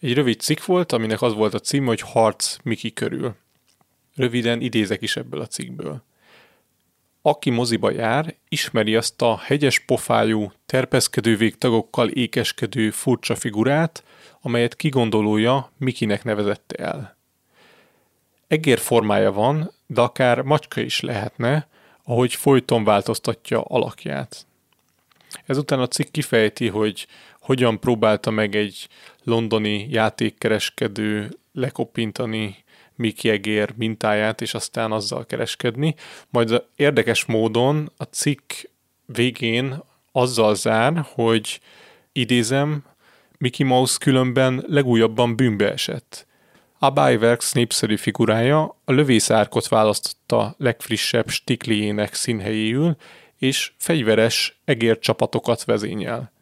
[0.00, 3.34] Egy rövid cikk volt, aminek az volt a cím, hogy Harc Miki körül.
[4.14, 6.02] Röviden idézek is ebből a cikkből.
[7.22, 14.04] Aki moziba jár, ismeri azt a hegyes pofájú, terpeszkedő végtagokkal ékeskedő furcsa figurát,
[14.40, 17.16] amelyet kigondolója Mikinek nevezette el.
[18.46, 21.68] Egér formája van, de akár macska is lehetne,
[22.04, 24.46] ahogy folyton változtatja alakját.
[25.46, 27.06] Ezután a cikk kifejti, hogy
[27.40, 28.88] hogyan próbálta meg egy
[29.24, 32.56] londoni játékkereskedő lekopintani
[33.22, 35.94] Egér mintáját, és aztán azzal kereskedni.
[36.30, 38.52] Majd érdekes módon a cikk
[39.06, 41.60] végén azzal zár, hogy
[42.12, 42.84] idézem,
[43.38, 46.26] Mickey Mouse különben legújabban bűnbe esett.
[46.78, 52.96] A Byworks népszerű figurája a lövészárkot választotta legfrissebb stikliének színhelyéül,
[53.38, 56.32] és fegyveres egércsapatokat vezényel.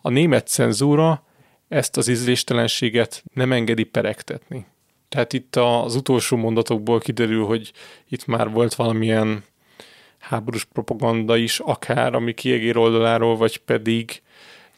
[0.00, 1.25] A német cenzúra
[1.68, 4.66] ezt az ízléstelenséget nem engedi peregtetni.
[5.08, 7.72] Tehát itt az utolsó mondatokból kiderül, hogy
[8.08, 9.44] itt már volt valamilyen
[10.18, 14.22] háborús propaganda is, akár ami kiegér oldaláról, vagy pedig,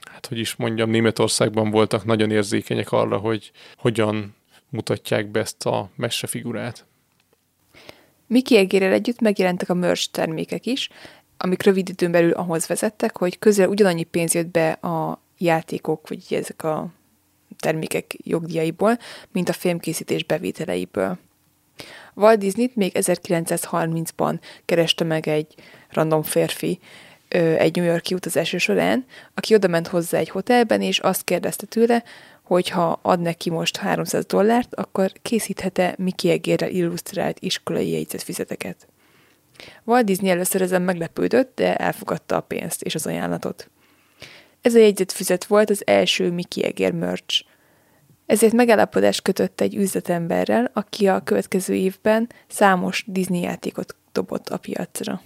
[0.01, 4.36] hát hogy is mondjam, Németországban voltak nagyon érzékenyek arra, hogy hogyan
[4.68, 5.91] mutatják be ezt a
[6.26, 6.86] figurát.
[8.26, 10.89] Miki Egérrel együtt megjelentek a merch termékek is,
[11.36, 16.24] amik rövid időn belül ahhoz vezettek, hogy közel ugyanannyi pénz jött be a játékok, vagy
[16.30, 16.89] ezek a
[17.59, 18.99] termékek jogdíjaiból,
[19.32, 21.18] mint a filmkészítés bevételeiből.
[22.14, 25.55] Walt Disney-t még 1930-ban kereste meg egy
[25.91, 26.78] random férfi
[27.59, 32.05] egy New Yorki utazása során, aki oda ment hozzá egy hotelben, és azt kérdezte tőle,
[32.43, 38.86] hogy ha ad neki most 300 dollárt, akkor készíthet-e Mickey Egérrel illusztrált iskolai jegyzetfizeteket.
[39.84, 43.70] Walt Disney először ezen meglepődött, de elfogadta a pénzt és az ajánlatot.
[44.69, 47.45] Ez a jegyzetfüzet volt az első Mickey Egér merch
[48.27, 55.23] Ezért megállapodást kötött egy üzletemberrel, aki a következő évben számos Disney játékot dobott a piacra.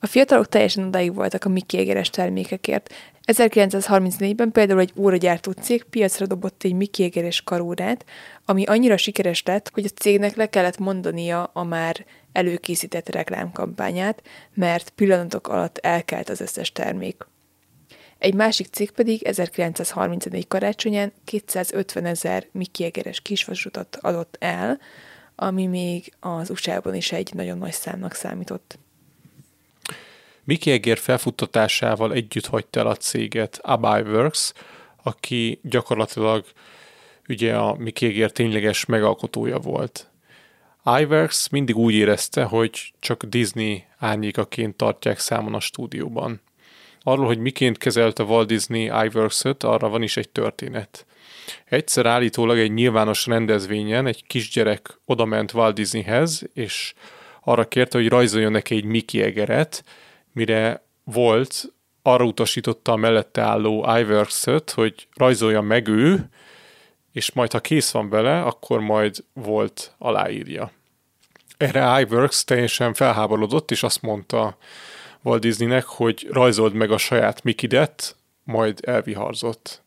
[0.00, 2.94] A fiatalok teljesen odáig voltak a Mickey Egeres termékekért.
[3.26, 8.04] 1934-ben például egy óragyártó cég piacra dobott egy Mickey Egeres karórát,
[8.44, 14.22] ami annyira sikeres lett, hogy a cégnek le kellett mondania a már előkészített reklámkampányát,
[14.54, 17.29] mert pillanatok alatt elkelt az összes termék.
[18.20, 24.80] Egy másik cég pedig 1934 karácsonyán 250 ezer Mickey Egeres kisvasutat adott el,
[25.34, 28.78] ami még az USA-ban is egy nagyon nagy számnak számított.
[30.44, 34.52] Mickey Eger felfuttatásával együtt hagyta el a céget Abai Works,
[35.02, 36.44] aki gyakorlatilag
[37.28, 40.10] ugye a Mickey Eger tényleges megalkotója volt.
[40.84, 46.40] iWorks mindig úgy érezte, hogy csak Disney árnyékaként tartják számon a stúdióban.
[47.02, 51.06] Arról, hogy miként kezelte Walt Disney iWorks-öt, arra van is egy történet.
[51.64, 56.94] Egyszer állítólag egy nyilvános rendezvényen egy kisgyerek odament Walt Disneyhez, és
[57.40, 59.84] arra kérte, hogy rajzoljon neki egy Mickey egeret,
[60.32, 61.72] mire volt,
[62.02, 64.44] arra utasította a mellette álló iworks
[64.74, 66.28] hogy rajzolja meg ő,
[67.12, 70.72] és majd ha kész van vele, akkor majd volt aláírja.
[71.56, 74.56] Erre iWorks teljesen felháborodott, és azt mondta
[75.22, 79.82] Walt Disneynek, hogy rajzold meg a saját Mikidet, majd elviharzott.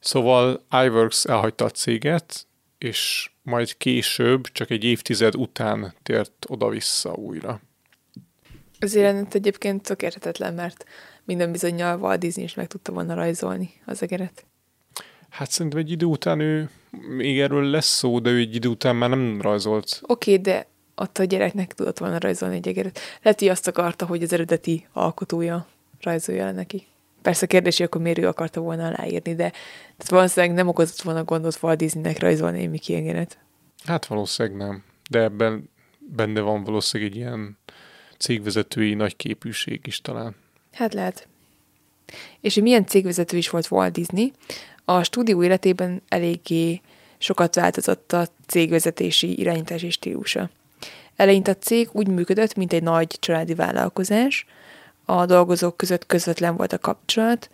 [0.00, 2.46] Szóval iWorks elhagyta a céget,
[2.78, 7.60] és majd később, csak egy évtized után tért oda-vissza újra.
[8.80, 10.84] Az jelenet egyébként tökéletetlen, mert
[11.24, 14.46] minden bizonyal Walt Disney is meg tudta volna rajzolni az egeret.
[15.28, 16.70] Hát szerintem egy idő után ő,
[17.16, 20.00] még erről lesz szó, de ő egy idő után már nem rajzolt.
[20.02, 20.66] Oké, okay, de
[21.00, 22.98] ott a gyereknek tudott volna rajzolni egy egeret.
[23.22, 25.66] Lehet, hogy azt akarta, hogy az eredeti alkotója
[26.00, 26.86] rajzolja le neki.
[27.22, 29.50] Persze a kérdés, hogy akkor miért ő akarta volna aláírni, de
[29.96, 33.38] tehát valószínűleg nem okozott volna gondot Walt Disneynek rajzolni egy Mickey egeret.
[33.84, 34.84] Hát valószínűleg nem.
[35.10, 37.58] De ebben benne van valószínűleg egy ilyen
[38.18, 40.34] cégvezetői nagy képűség is talán.
[40.72, 41.28] Hát lehet.
[42.40, 44.32] És hogy milyen cégvezető is volt Walt Disney,
[44.84, 46.80] a stúdió életében eléggé
[47.18, 50.50] sokat változott a cégvezetési irányítási stílusa.
[51.18, 54.46] Eleinte a cég úgy működött, mint egy nagy családi vállalkozás,
[55.04, 57.50] a dolgozók között közvetlen volt a kapcsolat.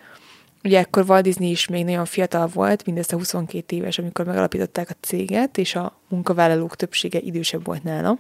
[0.65, 4.97] Ugye ekkor Walt Disney is még nagyon fiatal volt, mindössze 22 éves, amikor megalapították a
[5.01, 8.19] céget, és a munkavállalók többsége idősebb volt nála.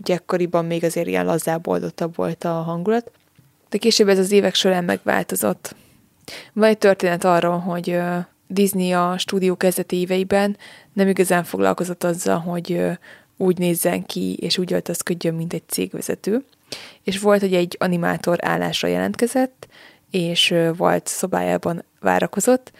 [0.00, 3.10] Ugye ekkoriban még azért ilyen lazább, oldottabb volt a hangulat.
[3.68, 5.76] De később ez az évek során megváltozott.
[6.52, 7.98] Van egy történet arról, hogy
[8.46, 10.56] Disney a stúdió kezdeti éveiben
[10.92, 12.80] nem igazán foglalkozott azzal, hogy
[13.36, 16.44] úgy nézzen ki, és úgy öltözködjön, mint egy cégvezető.
[17.02, 19.66] És volt, hogy egy animátor állásra jelentkezett,
[20.10, 22.72] és volt szobájában várakozott,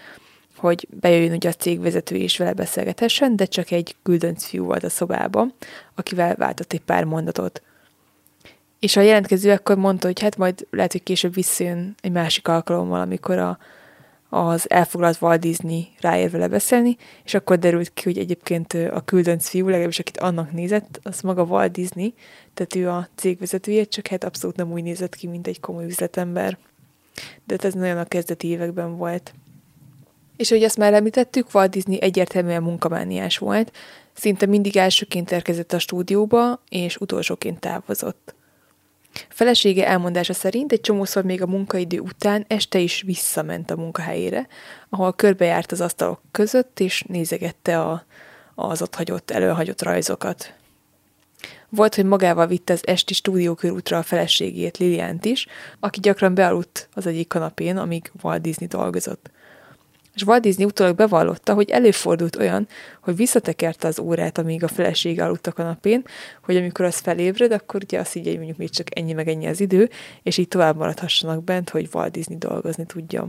[0.57, 4.89] hogy bejöjjön ugye a cégvezető és vele beszélgethessen, de csak egy küldönc fiú volt a
[4.89, 5.55] szobában,
[5.95, 7.63] akivel váltott egy pár mondatot.
[8.79, 13.01] És a jelentkező akkor mondta, hogy hát majd lehet, hogy később visszajön egy másik alkalommal,
[13.01, 13.59] amikor a,
[14.35, 19.49] az elfoglalt Walt Disney ráér vele beszélni, és akkor derült ki, hogy egyébként a küldönc
[19.49, 22.15] fiú, legalábbis akit annak nézett, az maga Walt Disney,
[22.55, 26.59] tehát ő a cégvezetője, csak hát abszolút nem úgy nézett ki, mint egy komoly üzletember.
[27.45, 29.35] De hát ez nagyon a kezdeti években volt.
[30.37, 33.73] És ahogy azt már említettük, Walt Disney egyértelműen munkamániás volt,
[34.13, 38.35] szinte mindig elsőként érkezett a stúdióba, és utolsóként távozott.
[39.29, 44.47] Felesége elmondása szerint egy csomószor még a munkaidő után este is visszament a munkahelyére,
[44.89, 48.05] ahol körbejárt az asztalok között, és nézegette a,
[48.55, 50.55] az ott hagyott, előhagyott rajzokat.
[51.69, 55.47] Volt, hogy magával vitte az esti stúdiókörútra a feleségét, Liliánt is,
[55.81, 59.31] aki gyakran bealudt az egyik kanapén, amíg Walt Disney dolgozott
[60.15, 62.69] és Walt Disney utólag bevallotta, hogy előfordult olyan,
[63.01, 66.05] hogy visszatekerte az órát, amíg a feleség aludt a kanapén,
[66.43, 69.47] hogy amikor az felébred, akkor ugye azt így, hogy mondjuk még csak ennyi meg ennyi
[69.47, 69.91] az idő,
[70.23, 73.29] és így tovább maradhassanak bent, hogy Walt Disney dolgozni tudja.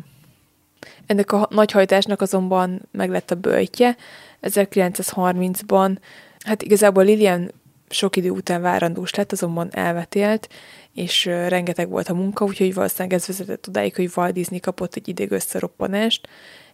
[1.05, 3.95] Ennek a nagyhajtásnak azonban meg lett a bőjtje.
[4.41, 5.97] 1930-ban,
[6.45, 7.51] hát igazából Lilian
[7.89, 10.49] sok idő után várandós lett, azonban elvetélt,
[10.93, 15.07] és rengeteg volt a munka, úgyhogy valószínűleg ez vezetett odáig, hogy Walt Disney kapott egy
[15.07, 16.27] ideg összeroppanást,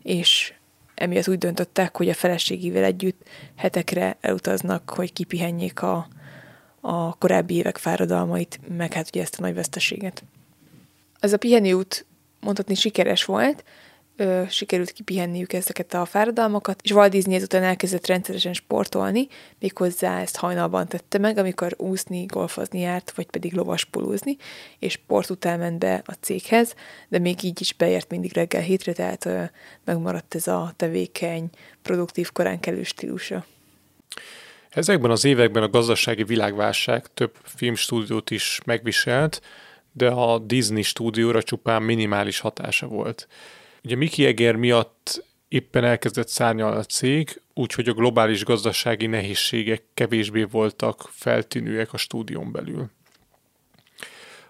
[0.04, 0.54] és
[0.95, 6.08] emiatt úgy döntöttek, hogy a feleségével együtt hetekre elutaznak, hogy kipihenjék a,
[6.82, 10.24] a korábbi évek fáradalmait, meg hát ugye ezt a nagy veszteséget.
[11.20, 12.06] Ez a pihenőút
[12.39, 13.64] mondhatni sikeres volt,
[14.16, 19.28] ö, sikerült kipihenniük ezeket a fáradalmakat, és Walt Disney ezután elkezdett rendszeresen sportolni,
[19.59, 24.38] méghozzá ezt hajnalban tette meg, amikor úszni, golfozni járt, vagy pedig lovaspulózni,
[24.80, 26.76] és sport után ment be a céghez,
[27.07, 29.43] de még így is beért mindig reggel hétre, tehát ö,
[29.86, 31.49] megmaradt ez a tevékeny,
[31.82, 33.45] produktív korán kelő stílusa.
[34.70, 39.41] Ezekben az években a gazdasági világválság több filmstúdiót is megviselt,
[39.93, 43.28] de a Disney stúdióra csupán minimális hatása volt.
[43.84, 50.44] Ugye Mickey Eger miatt éppen elkezdett szárnyalni a cég, úgyhogy a globális gazdasági nehézségek kevésbé
[50.44, 52.90] voltak feltűnőek a stúdión belül.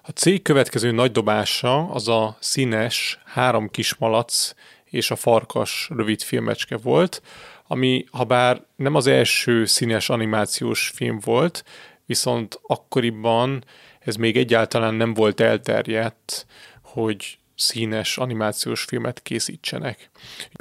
[0.01, 4.53] A cég következő nagy dobása az a színes három kismalac
[4.85, 7.21] és a farkas rövid filmecske volt,
[7.67, 11.63] ami ha bár nem az első színes animációs film volt,
[12.05, 13.63] viszont akkoriban
[13.99, 16.45] ez még egyáltalán nem volt elterjedt,
[16.81, 20.09] hogy színes animációs filmet készítsenek.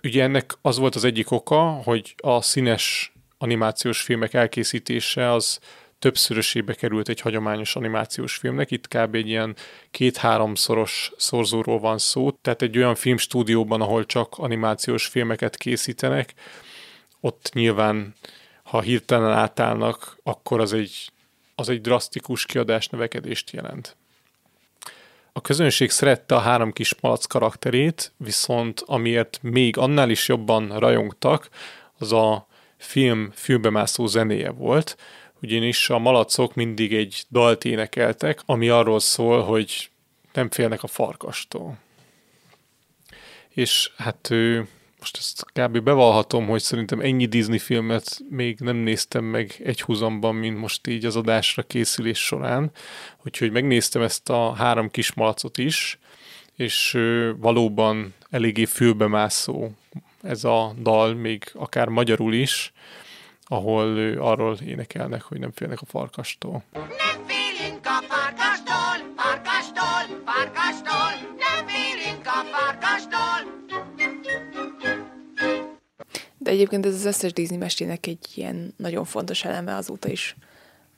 [0.02, 5.58] Ugye ennek az volt az egyik oka, hogy a színes animációs filmek elkészítése az
[5.98, 8.70] többszörösébe került egy hagyományos animációs filmnek.
[8.70, 9.14] Itt kb.
[9.14, 9.56] egy ilyen
[9.90, 16.34] két-háromszoros szorzóról van szó, tehát egy olyan filmstúdióban, ahol csak animációs filmeket készítenek,
[17.20, 18.14] ott nyilván,
[18.62, 21.10] ha hirtelen átállnak, akkor az egy,
[21.54, 23.96] az egy drasztikus kiadás növekedést jelent.
[25.32, 31.48] A közönség szerette a három kis malac karakterét, viszont amiért még annál is jobban rajongtak,
[31.98, 34.96] az a film fülbemászó zenéje volt,
[35.42, 39.90] ugyanis a malacok mindig egy dalt énekeltek, ami arról szól, hogy
[40.32, 41.78] nem félnek a farkastól.
[43.48, 44.68] És hát ő
[45.00, 45.78] most ezt kb.
[45.78, 51.04] bevallhatom, hogy szerintem ennyi Disney filmet még nem néztem meg egy húzamban, mint most így
[51.04, 52.70] az adásra készülés során.
[53.24, 55.98] Úgyhogy megnéztem ezt a három kis malacot is,
[56.56, 56.98] és
[57.36, 59.68] valóban eléggé fülbemászó
[60.22, 62.72] ez a dal, még akár magyarul is,
[63.44, 66.62] ahol arról énekelnek, hogy nem félnek a farkastól.
[66.72, 71.29] Nem félünk a farkastól, farkastól, farkastól,
[76.50, 80.36] egyébként ez az összes Disney mesének egy ilyen nagyon fontos eleme azóta is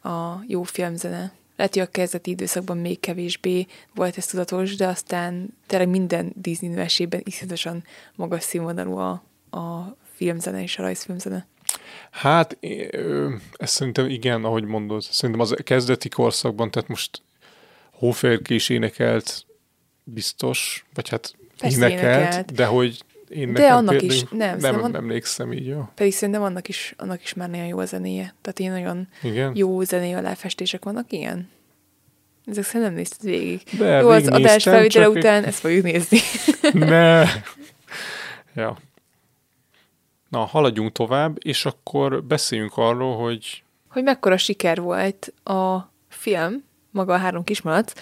[0.02, 1.32] a jó filmzene.
[1.56, 6.68] Lehet, hogy a kezdeti időszakban még kevésbé volt ez tudatos, de aztán tényleg minden Disney
[6.68, 7.84] mesében iszonyatosan
[8.14, 9.10] magas színvonalú a,
[9.58, 11.46] a filmzene és a rajzfilmzene.
[12.10, 12.58] Hát,
[13.56, 15.02] ez szerintem igen, ahogy mondod.
[15.02, 17.22] Szerintem az kezdeti korszakban, tehát most
[17.90, 19.46] Hóférke is énekelt,
[20.04, 23.04] biztos, vagy hát énekelt, énekelt, de hogy
[23.34, 25.88] én De annak például, is, nem, nem, nem emlékszem így, jó.
[25.94, 28.34] Pedig szerintem annak is, annak is már nagyon jó a zenéje.
[28.40, 29.52] Tehát ilyen nagyon Igen?
[29.54, 31.48] jó zené aláfestések vannak, ilyen.
[32.44, 33.62] Ezek szerint nem nézted végig.
[33.78, 36.18] De, jó, az adás felvétele után ezt fogjuk nézni.
[36.72, 37.24] ne.
[38.54, 38.76] Ja.
[40.28, 43.62] Na, haladjunk tovább, és akkor beszéljünk arról, hogy...
[43.88, 47.92] Hogy mekkora siker volt a film, maga a három kismalac,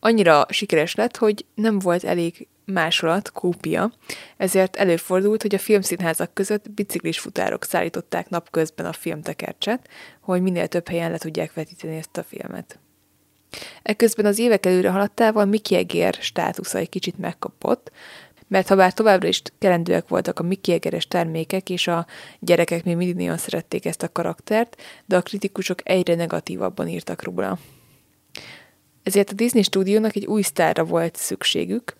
[0.00, 3.92] annyira sikeres lett, hogy nem volt elég másolat, kópia,
[4.36, 9.88] ezért előfordult, hogy a filmszínházak között biciklis futárok szállították napközben a filmtekercset,
[10.20, 12.78] hogy minél több helyen le tudják vetíteni ezt a filmet.
[13.82, 17.90] Ekközben az évek előre haladtával Mickey Egér státusza egy kicsit megkapott,
[18.48, 22.06] mert ha bár továbbra is kelendőek voltak a Mickey Egeres termékek, és a
[22.38, 27.58] gyerekek még mindig nagyon szerették ezt a karaktert, de a kritikusok egyre negatívabban írtak róla.
[29.02, 31.96] Ezért a Disney stúdiónak egy új sztárra volt szükségük,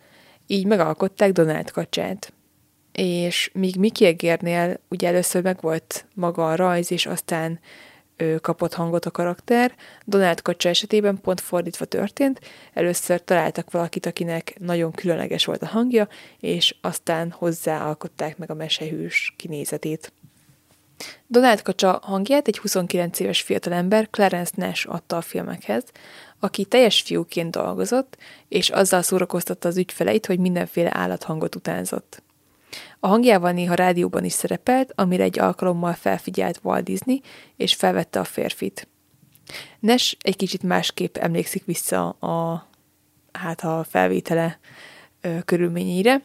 [0.46, 2.32] így megalkották Donald kacsát.
[2.92, 7.60] És míg Mickey Egérnél ugye először megvolt maga a rajz, és aztán
[8.16, 9.74] ő kapott hangot a karakter,
[10.04, 12.40] Donald kacsa esetében pont fordítva történt,
[12.72, 16.08] először találtak valakit, akinek nagyon különleges volt a hangja,
[16.40, 20.12] és aztán hozzáalkották meg a mesehűs kinézetét.
[21.26, 25.84] Donald kacsa hangját egy 29 éves fiatalember Clarence Nash adta a filmekhez,
[26.38, 28.16] aki teljes fiúként dolgozott,
[28.48, 32.22] és azzal szórakoztatta az ügyfeleit, hogy mindenféle állathangot utánzott.
[33.00, 37.20] A hangjával néha rádióban is szerepelt, amire egy alkalommal felfigyelt Walt Disney,
[37.56, 38.88] és felvette a férfit.
[39.80, 42.68] Nes egy kicsit másképp emlékszik vissza a,
[43.32, 44.58] hát a felvétele
[45.20, 46.22] ö, körülményeire.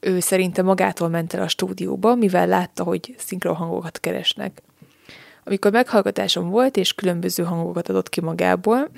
[0.00, 4.62] Ő szerinte magától ment el a stúdióba, mivel látta, hogy szinkronhangokat keresnek.
[5.44, 8.90] Amikor meghallgatásom volt, és különböző hangokat adott ki magából,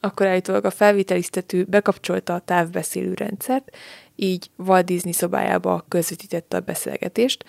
[0.00, 3.76] akkor állítólag a felvételiztető bekapcsolta a távbeszélő rendszert,
[4.16, 7.44] így Walt Disney szobájába közvetítette a beszélgetést,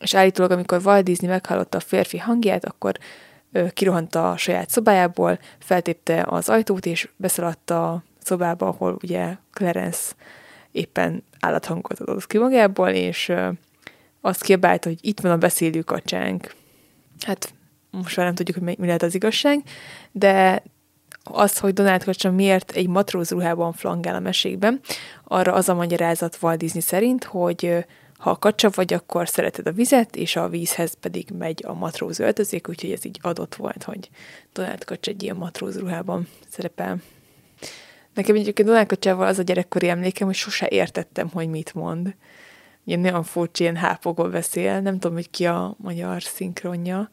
[0.00, 2.98] és állítólag, amikor Walt Disney meghallotta a férfi hangját, akkor
[3.72, 10.12] kirohant a saját szobájából, feltépte az ajtót, és beszaladt a szobába, ahol ugye Clarence
[10.72, 13.32] éppen állathangot adott ki magából, és
[14.20, 16.54] azt kiabálta, hogy itt van a beszélő kacsánk.
[17.20, 17.54] Hát
[17.90, 19.62] most már nem tudjuk, hogy mi lehet az igazság,
[20.12, 20.62] de
[21.24, 24.80] az, hogy Donald Kacsa miért egy matróz ruhában flangál a mesékben,
[25.24, 27.84] arra az a magyarázat Walt Disney szerint, hogy
[28.18, 32.18] ha a kacsa vagy, akkor szereted a vizet, és a vízhez pedig megy a matróz
[32.18, 34.10] öltözék, úgyhogy ez így adott volt, hogy
[34.52, 36.96] Donald Kacsa egy ilyen matróz ruhában szerepel.
[38.20, 42.14] Nekem egyébként Donald Kacsával az a gyerekkori emlékem, hogy sose értettem, hogy mit mond.
[42.84, 47.10] Ilyen nagyon furcsa, ilyen hápogol beszél, nem tudom, hogy ki a magyar szinkronja,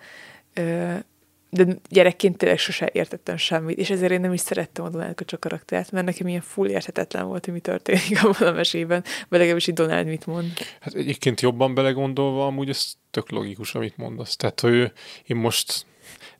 [1.49, 5.37] de gyerekként tényleg sose értettem semmit, és ezért én nem is szerettem a Donald Kacsa
[5.69, 9.75] mert nekem ilyen full érthetetlen volt, hogy mi történik abban a mesében, vagy legalábbis így
[9.75, 10.51] Donald mit mond.
[10.79, 14.35] Hát egyébként jobban belegondolva, amúgy ez tök logikus, amit mondasz.
[14.35, 14.91] Tehát, hogy
[15.25, 15.85] én most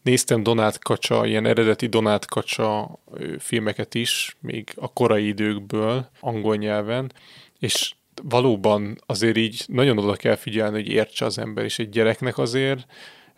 [0.07, 2.99] néztem Donát Kacsa, ilyen eredeti Donát Kacsa
[3.39, 7.11] filmeket is, még a korai időkből, angol nyelven,
[7.59, 7.93] és
[8.23, 12.85] valóban azért így nagyon oda kell figyelni, hogy értse az ember, és egy gyereknek azért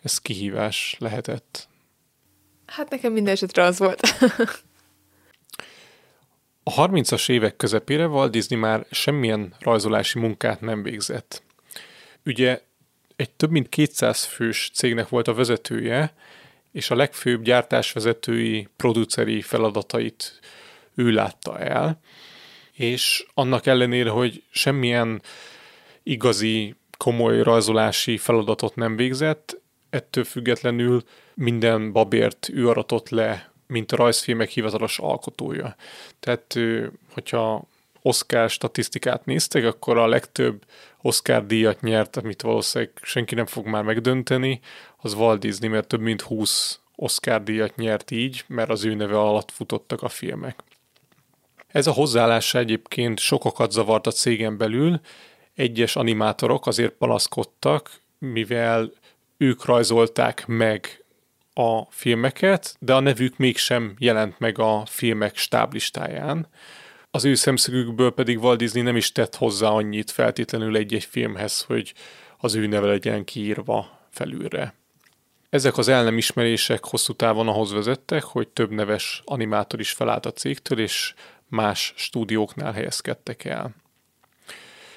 [0.02, 1.68] ez kihívás lehetett.
[2.66, 4.00] Hát nekem minden esetre az volt.
[6.62, 11.42] a 30-as évek közepére Walt Disney már semmilyen rajzolási munkát nem végzett.
[12.24, 12.62] Ugye
[13.16, 16.14] egy több mint 200 fős cégnek volt a vezetője,
[16.72, 20.40] és a legfőbb gyártásvezetői, produceri feladatait
[20.94, 22.00] ő látta el,
[22.72, 25.22] és annak ellenére, hogy semmilyen
[26.02, 29.60] igazi, komoly rajzolási feladatot nem végzett,
[29.90, 31.02] ettől függetlenül
[31.34, 35.76] minden babért ő aratott le, mint a rajzfilmek hivatalos alkotója.
[36.20, 36.58] Tehát,
[37.12, 37.68] hogyha
[38.02, 40.64] Oscar statisztikát néztek, akkor a legtöbb
[41.02, 44.60] Oscar díjat nyert, amit valószínűleg senki nem fog már megdönteni,
[44.96, 49.18] az Walt Disney, mert több mint 20 Oscar díjat nyert így, mert az ő neve
[49.18, 50.62] alatt futottak a filmek.
[51.66, 55.00] Ez a hozzáállása egyébként sokakat zavart a cégen belül,
[55.54, 58.92] egyes animátorok azért panaszkodtak, mivel
[59.36, 61.04] ők rajzolták meg
[61.54, 66.48] a filmeket, de a nevük mégsem jelent meg a filmek stáblistáján.
[67.12, 71.94] Az ő szemszögükből pedig Walt Disney nem is tett hozzá annyit feltétlenül egy-egy filmhez, hogy
[72.38, 74.74] az ő neve legyen kiírva felülre.
[75.50, 76.02] Ezek az el
[76.80, 81.14] hosszú távon ahhoz vezettek, hogy több neves animátor is felállt a cégtől, és
[81.48, 83.74] más stúdióknál helyezkedtek el.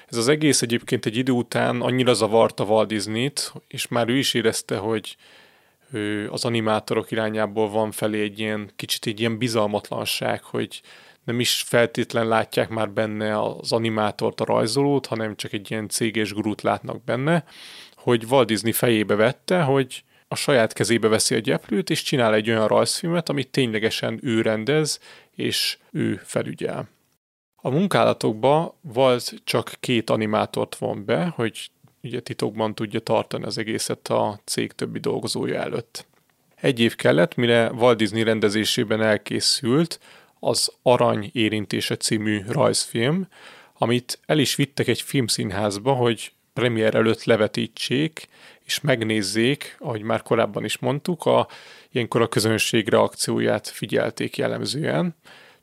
[0.06, 4.34] Ez az egész egyébként egy idő után annyira zavarta Walt Disney-t, és már ő is
[4.34, 5.16] érezte, hogy
[6.28, 10.82] az animátorok irányából van felé egy ilyen kicsit egy ilyen bizalmatlanság, hogy
[11.24, 16.32] nem is feltétlen látják már benne az animátort, a rajzolót, hanem csak egy ilyen céges
[16.32, 17.44] grút látnak benne,
[17.94, 22.50] hogy Walt Disney fejébe vette, hogy a saját kezébe veszi a gyeplőt, és csinál egy
[22.50, 25.00] olyan rajzfilmet, amit ténylegesen ő rendez,
[25.34, 26.88] és ő felügyel.
[27.56, 31.70] A munkálatokba volt csak két animátort von be, hogy
[32.02, 36.06] ugye titokban tudja tartani az egészet a cég többi dolgozója előtt.
[36.54, 40.00] Egy év kellett, mire Walt Disney rendezésében elkészült
[40.44, 43.28] az Arany érintése című rajzfilm,
[43.72, 48.28] amit el is vittek egy filmszínházba, hogy premier előtt levetítsék,
[48.64, 51.48] és megnézzék, ahogy már korábban is mondtuk, a,
[51.90, 55.14] ilyenkor a közönség reakcióját figyelték jellemzően,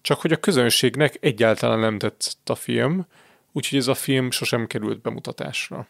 [0.02, 3.06] csak hogy a közönségnek egyáltalán nem tetszett a film,
[3.52, 5.88] úgyhogy ez a film sosem került bemutatásra.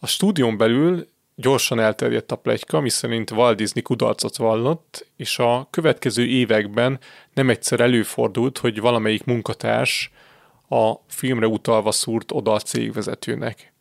[0.00, 1.08] A stúdión belül
[1.40, 6.98] gyorsan elterjedt a plegyka, miszerint Walt Disney kudarcot vallott, és a következő években
[7.34, 10.10] nem egyszer előfordult, hogy valamelyik munkatárs
[10.68, 13.72] a filmre utalva szúrt oda a cégvezetőnek.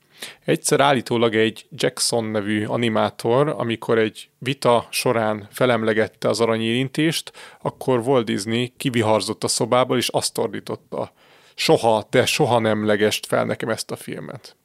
[0.45, 7.31] Egyszer állítólag egy Jackson nevű animátor, amikor egy vita során felemlegette az aranyérintést,
[7.61, 11.11] akkor Walt Disney kiviharzott a szobából, és azt ordította.
[11.55, 14.56] Soha, de soha nem legest fel nekem ezt a filmet.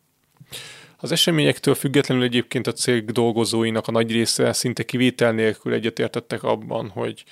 [1.02, 6.88] Az eseményektől függetlenül egyébként a cég dolgozóinak a nagy része szinte kivétel nélkül egyetértettek abban,
[6.88, 7.24] hogy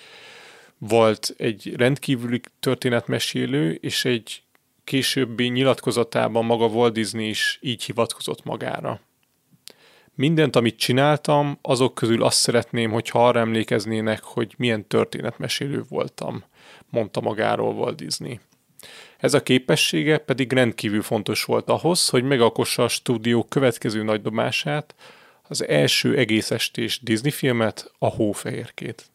[0.79, 4.43] volt egy rendkívüli történetmesélő és egy
[4.85, 9.01] későbbi nyilatkozatában maga Walt Disney is így hivatkozott magára.
[10.14, 16.45] Mindent, amit csináltam, azok közül azt szeretném, hogyha arra emlékeznének, hogy milyen történetmesélő voltam,
[16.89, 18.41] mondta magáról Walt Disney.
[19.21, 24.95] Ez a képessége pedig rendkívül fontos volt ahhoz, hogy megalkossa a stúdió következő nagy dobását,
[25.49, 29.11] az első egész estés Disney filmet, a Hófehérkét.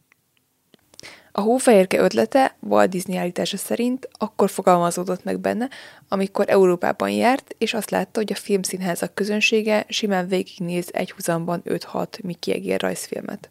[1.31, 5.69] A hófehérke ötlete Walt Disney állítása szerint akkor fogalmazódott meg benne,
[6.07, 12.23] amikor Európában járt, és azt látta, hogy a filmszínházak közönsége simán végignéz egy húzamban 5-6
[12.23, 13.49] Mickey Egér rajzfilmet.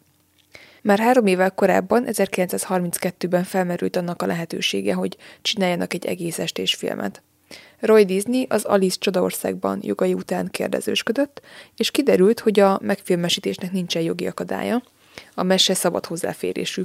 [0.85, 7.21] Már három évvel korábban, 1932-ben felmerült annak a lehetősége, hogy csináljanak egy egész estés filmet.
[7.79, 11.41] Roy Disney az Alice Csodaországban jogai után kérdezősködött,
[11.77, 14.83] és kiderült, hogy a megfilmesítésnek nincsen jogi akadálya,
[15.33, 16.83] a mese szabad hozzáférésű.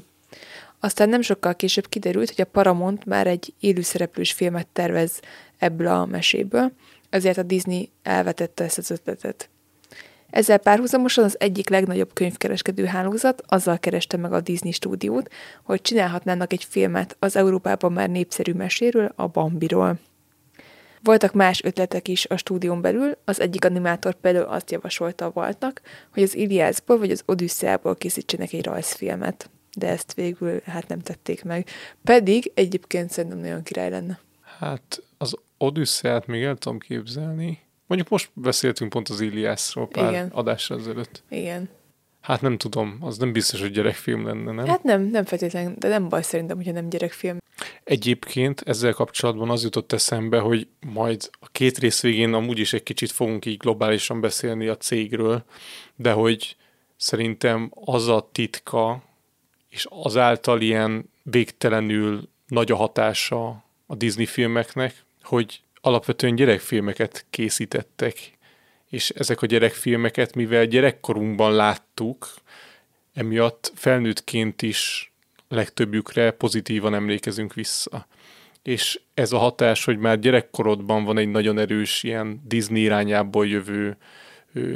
[0.78, 5.20] Aztán nem sokkal később kiderült, hogy a Paramount már egy élőszereplős filmet tervez
[5.58, 6.72] ebből a meséből,
[7.10, 9.48] ezért a Disney elvetette ezt az ötletet.
[10.30, 16.52] Ezzel párhuzamosan az egyik legnagyobb könyvkereskedő hálózat azzal kereste meg a Disney stúdiót, hogy csinálhatnának
[16.52, 19.98] egy filmet az Európában már népszerű meséről, a Bambiról.
[21.02, 25.80] Voltak más ötletek is a stúdión belül, az egyik animátor például azt javasolta a Waltnak,
[26.12, 29.50] hogy az Iliászból vagy az Odüsszeából készítsenek egy rajzfilmet.
[29.76, 31.68] De ezt végül hát nem tették meg.
[32.04, 34.20] Pedig egyébként szerintem nagyon király lenne.
[34.58, 37.58] Hát az Odüsszeát még el tudom képzelni.
[37.90, 40.28] Mondjuk most beszéltünk pont az Iliászról pár Igen.
[40.28, 41.22] adásra ezelőtt.
[41.28, 41.68] Igen.
[42.20, 44.66] Hát nem tudom, az nem biztos, hogy gyerekfilm lenne, nem?
[44.66, 47.38] Hát nem, nem feltétlenül, de nem baj szerintem, hogyha nem gyerekfilm.
[47.84, 52.82] Egyébként ezzel kapcsolatban az jutott eszembe, hogy majd a két rész végén amúgy is egy
[52.82, 55.44] kicsit fogunk így globálisan beszélni a cégről,
[55.96, 56.56] de hogy
[56.96, 59.02] szerintem az a titka,
[59.68, 68.38] és azáltal ilyen végtelenül nagy a hatása a Disney filmeknek, hogy alapvetően gyerekfilmeket készítettek,
[68.88, 72.34] és ezek a gyerekfilmeket, mivel gyerekkorunkban láttuk,
[73.14, 75.12] emiatt felnőttként is
[75.48, 78.06] legtöbbjükre pozitívan emlékezünk vissza.
[78.62, 83.96] És ez a hatás, hogy már gyerekkorodban van egy nagyon erős ilyen Disney irányából jövő,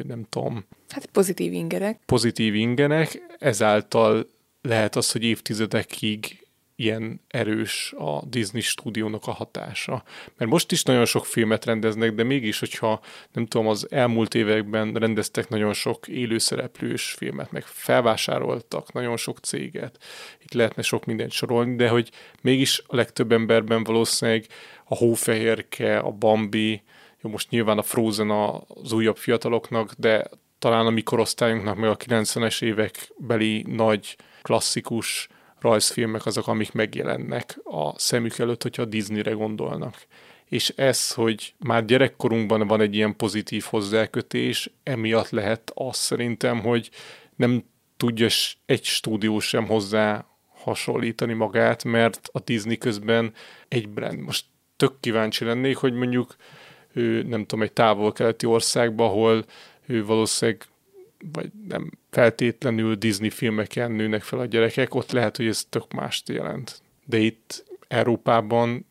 [0.07, 2.01] nem tudom, Hát pozitív ingerek.
[2.07, 4.31] pozitív ingenek, ezáltal
[4.63, 6.44] lehet az, hogy évtizedekig
[6.77, 10.03] ilyen erős a Disney stúdiónak a hatása.
[10.37, 13.01] Mert most is nagyon sok filmet rendeznek, de mégis, hogyha
[13.33, 19.99] nem tudom, az elmúlt években rendeztek nagyon sok élőszereplős filmet, meg felvásároltak nagyon sok céget,
[20.43, 22.11] itt lehetne sok mindent sorolni, de hogy
[22.41, 24.47] mégis a legtöbb emberben valószínűleg
[24.85, 26.83] a Hófehérke, a Bambi,
[27.21, 30.25] jó, most nyilván a Frozen az újabb fiataloknak, de
[30.59, 35.29] talán a mi korosztályunknak, meg a 90-es évek beli nagy klasszikus
[35.65, 40.07] rajzfilmek azok, amik megjelennek a szemük előtt, hogyha a Disneyre gondolnak.
[40.49, 46.91] És ez, hogy már gyerekkorunkban van egy ilyen pozitív hozzákötés, emiatt lehet az szerintem, hogy
[47.37, 47.65] nem
[47.97, 48.29] tudja
[48.67, 53.33] egy stúdió sem hozzá hasonlítani magát, mert a Disney közben
[53.69, 54.19] egy brand.
[54.19, 54.45] Most
[54.77, 56.37] tök kíváncsi lennék, hogy mondjuk
[56.93, 59.45] ő, nem tudom, egy távol-keleti országban, ahol
[59.87, 60.67] ő valószínűleg
[61.33, 66.29] vagy nem feltétlenül Disney filmeken nőnek fel a gyerekek, ott lehet, hogy ez tök mást
[66.29, 66.83] jelent.
[67.05, 68.87] De itt Európában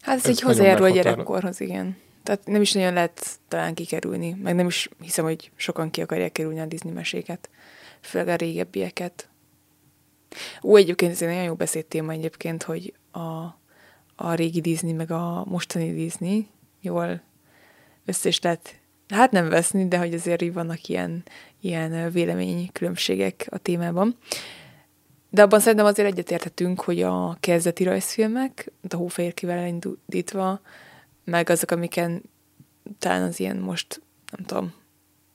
[0.00, 1.96] Hát ez, Ez így hozzájárul a gyerekkorhoz, igen.
[2.22, 6.32] Tehát nem is nagyon lehet talán kikerülni, meg nem is hiszem, hogy sokan ki akarják
[6.32, 7.50] kerülni a Disney meséket,
[8.00, 9.28] főleg a régebbieket.
[10.62, 13.58] Ó, egyébként ez egy nagyon jó beszédtéma egyébként, hogy a,
[14.14, 16.48] a régi Disney meg a mostani Disney
[16.80, 17.22] jól
[18.04, 18.79] össze is lehet,
[19.10, 21.22] hát nem veszni, de hogy azért így vannak ilyen,
[21.60, 24.16] ilyen véleménykülönbségek a témában.
[25.30, 30.60] De abban szerintem azért egyetérthetünk, hogy a kezdeti rajzfilmek, a hófehérkével elindítva,
[31.24, 32.22] meg azok, amiken
[32.98, 34.02] talán az ilyen most,
[34.36, 34.72] nem tudom,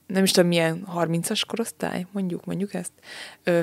[0.08, 2.92] nem is tudom milyen 30-as korosztály, mondjuk, mondjuk ezt,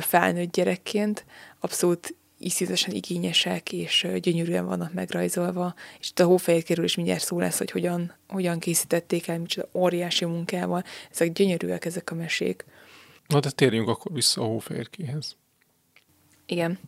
[0.00, 1.24] felnőtt gyerekként
[1.60, 7.58] abszolút iszonyatosan igényesek, és gyönyörűen vannak megrajzolva, és itt a hófehérkéről is mindjárt szó lesz,
[7.58, 10.84] hogy hogyan, hogyan készítették el, micsoda óriási munkával.
[11.10, 12.64] Ezek gyönyörűek, ezek a mesék.
[13.26, 15.36] Na de térjünk akkor vissza a hófehérkéhez.
[16.46, 16.78] Igen.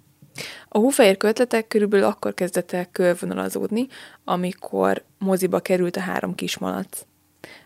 [0.68, 3.86] A hófehér kötletek körülbelül akkor kezdett el körvonalazódni,
[4.24, 7.06] amikor moziba került a három kismalac.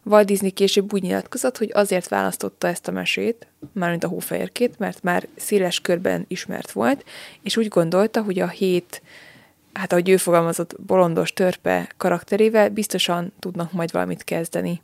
[0.04, 5.02] Walt Disney később úgy nyilatkozott, hogy azért választotta ezt a mesét, mármint a hófehérkét, mert
[5.02, 7.04] már széles körben ismert volt,
[7.42, 9.02] és úgy gondolta, hogy a hét,
[9.72, 14.82] hát ahogy ő fogalmazott, bolondos törpe karakterével biztosan tudnak majd valamit kezdeni.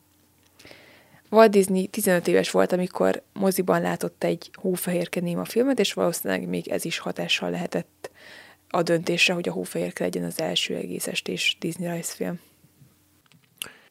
[1.31, 6.69] Walt Disney 15 éves volt, amikor moziban látott egy Hófehérke néma filmet, és valószínűleg még
[6.69, 8.11] ez is hatással lehetett
[8.69, 12.41] a döntésre, hogy a Hófehérke legyen az első egész estés Disney rajzfilm.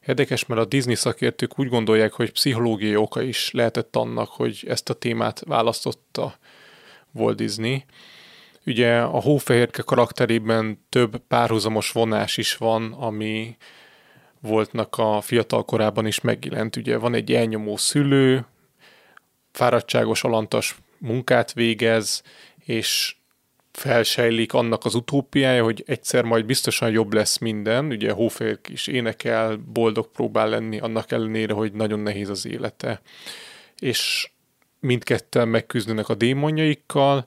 [0.06, 4.90] Érdekes, mert a Disney szakértők úgy gondolják, hogy pszichológiai oka is lehetett annak, hogy ezt
[4.90, 6.38] a témát választotta
[7.12, 7.84] Walt Disney.
[8.66, 13.56] Ugye a hófehérke karakterében több párhuzamos vonás is van, ami
[14.40, 16.76] voltnak a fiatal korában is megjelent.
[16.76, 18.46] Ugye van egy elnyomó szülő,
[19.52, 22.22] fáradtságos alantas munkát végez,
[22.64, 23.16] és
[23.76, 27.86] felsejlik annak az utópiája, hogy egyszer majd biztosan jobb lesz minden.
[27.86, 33.00] Ugye Hófér is énekel, boldog próbál lenni, annak ellenére, hogy nagyon nehéz az élete.
[33.78, 34.30] És
[34.80, 37.26] mindketten megküzdenek a démonjaikkal,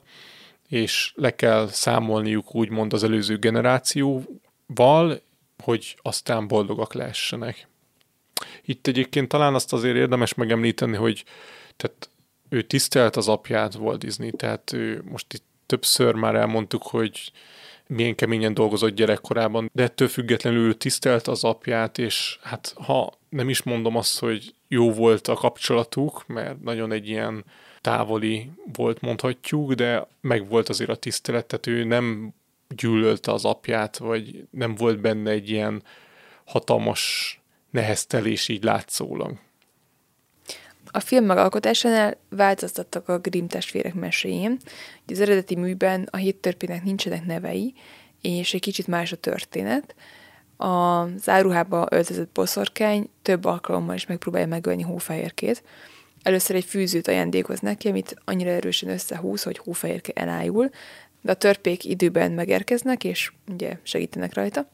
[0.68, 5.22] és le kell számolniuk úgymond az előző generációval,
[5.62, 7.68] hogy aztán boldogak lehessenek.
[8.64, 11.24] Itt egyébként talán azt azért érdemes megemlíteni, hogy
[11.76, 12.08] tehát
[12.48, 17.32] ő tisztelt az apját Walt Disney, tehát ő most itt többször már elmondtuk, hogy
[17.86, 23.62] milyen keményen dolgozott gyerekkorában, de ettől függetlenül tisztelt az apját, és hát ha nem is
[23.62, 27.44] mondom azt, hogy jó volt a kapcsolatuk, mert nagyon egy ilyen
[27.80, 32.34] távoli volt mondhatjuk, de meg volt azért a tisztelet, tehát ő nem
[32.68, 35.82] gyűlölte az apját, vagy nem volt benne egy ilyen
[36.44, 37.40] hatalmas
[37.70, 39.38] neheztelés így látszólag.
[40.90, 44.58] A film megalkotásánál változtattak a Grimm testvérek meséjén.
[45.06, 47.74] Az eredeti műben a hét törpének nincsenek nevei,
[48.20, 49.94] és egy kicsit más a történet.
[50.56, 55.62] A záruhába öltözött boszorkány több alkalommal is megpróbálja megölni hófehérkét.
[56.22, 60.70] Először egy fűzőt ajándékoz neki, amit annyira erősen összehúz, hogy hófehérke elájul,
[61.22, 64.68] de a törpék időben megérkeznek, és ugye segítenek rajta.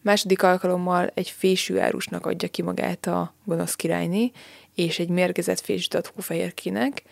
[0.00, 4.30] Második alkalommal egy fésű árusnak adja ki magát a gonosz királyné,
[4.74, 7.02] és egy mérgezett fésűt ad hófehérkének,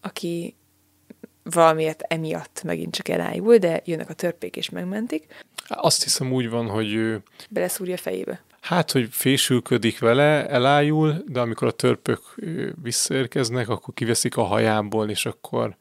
[0.00, 0.54] aki
[1.42, 5.26] valamiért emiatt megint csak elájul, de jönnek a törpék és megmentik.
[5.66, 7.22] Azt hiszem úgy van, hogy ő...
[7.48, 8.42] Beleszúrja fejébe.
[8.60, 12.34] Hát, hogy fésülködik vele, elájul, de amikor a törpök
[12.82, 15.76] visszaérkeznek, akkor kiveszik a hajából, és akkor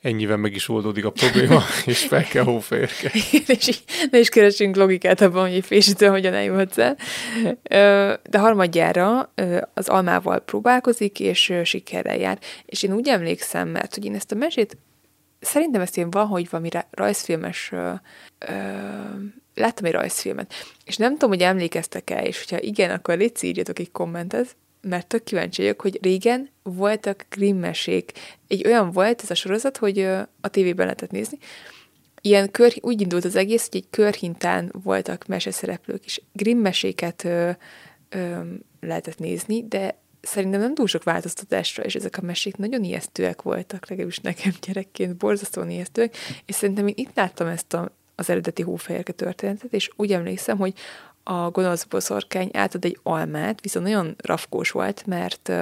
[0.00, 3.10] ennyivel meg is oldódik a probléma, és fel kell hófehérke.
[3.46, 6.96] és ne is keresünk logikát abban, hogy egy fésítő hogyan eljuthatsz el.
[8.30, 9.32] De harmadjára
[9.74, 12.38] az almával próbálkozik, és sikerrel jár.
[12.66, 14.76] És én úgy emlékszem, mert hogy én ezt a mesét
[15.40, 17.72] szerintem ezt én van, hogy valami rajzfilmes
[19.54, 20.54] láttam egy rajzfilmet,
[20.84, 25.22] és nem tudom, hogy emlékeztek-e, és hogyha igen, akkor légy írjatok egy kommentet, mert tök
[25.24, 28.12] kíváncsi vagyok, hogy régen voltak grimmesék.
[28.48, 29.98] Egy olyan volt ez a sorozat, hogy
[30.40, 31.38] a tévében lehetett nézni.
[32.20, 37.50] Ilyen kör, úgy indult az egész, hogy egy körhintán voltak meseszereplők, és grimmeséket ö,
[38.08, 38.40] ö,
[38.80, 43.88] lehetett nézni, de szerintem nem túl sok változtatásra, és ezek a mesék nagyon ijesztőek voltak,
[43.88, 46.16] legalábbis nekem gyerekként borzasztóan ijesztőek,
[46.46, 50.74] és szerintem én itt láttam ezt a, az eredeti hófehérke történetet, és úgy emlékszem, hogy
[51.22, 55.52] a gonosz boszorkány átad egy almát, viszont nagyon rafkós volt, mert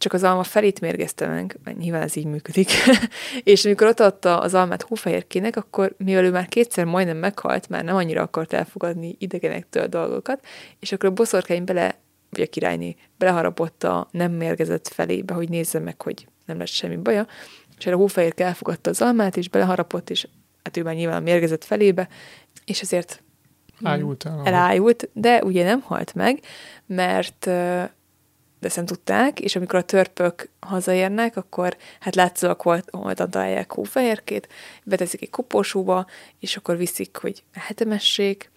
[0.00, 2.70] csak az alma felét mérgezte meg, nyilván ez így működik,
[3.42, 7.84] és amikor ott adta az almát hófehérkének, akkor mivel ő már kétszer majdnem meghalt, már
[7.84, 10.46] nem annyira akart elfogadni idegenektől dolgokat,
[10.78, 11.98] és akkor a boszorkány bele,
[12.30, 16.96] vagy a királyné beleharapott a nem mérgezett felébe, hogy nézze meg, hogy nem lesz semmi
[16.96, 17.26] baja,
[17.78, 20.28] és erre a hófehérke elfogadta az almát, és beleharapott, és
[20.62, 22.08] hát ő már nyilván a mérgezett felébe,
[22.64, 23.22] és ezért
[23.82, 24.40] Ájult el.
[24.44, 26.40] Elájult, de ugye nem halt meg,
[26.86, 27.48] mert
[28.60, 34.48] de ezt nem tudták, és amikor a törpök hazaérnek, akkor hát látszóak holtan találják hófehérkét,
[34.84, 36.06] beteszik egy koporsóba,
[36.38, 38.50] és akkor viszik, hogy hetemessék,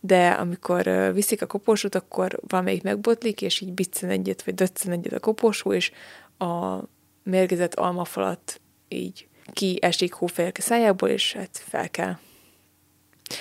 [0.00, 5.12] de amikor viszik a koporsót, akkor valamelyik megbotlik, és így biccen egyet, vagy döccen egyet
[5.12, 5.92] a koporsó, és
[6.38, 6.78] a
[7.22, 12.16] mérgezett almafalat így kiesik hófehérke szájából, és hát fel kell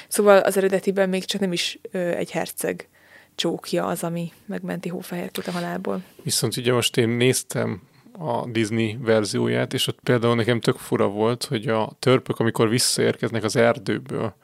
[0.07, 2.87] Szóval az eredetiben még csak nem is ö, egy herceg
[3.35, 6.03] csókja az, ami megmenti Hófehérkét a halálból.
[6.23, 7.81] Viszont ugye most én néztem
[8.17, 13.43] a Disney verzióját, és ott például nekem tök fura volt, hogy a törpök, amikor visszaérkeznek
[13.43, 14.35] az erdőből,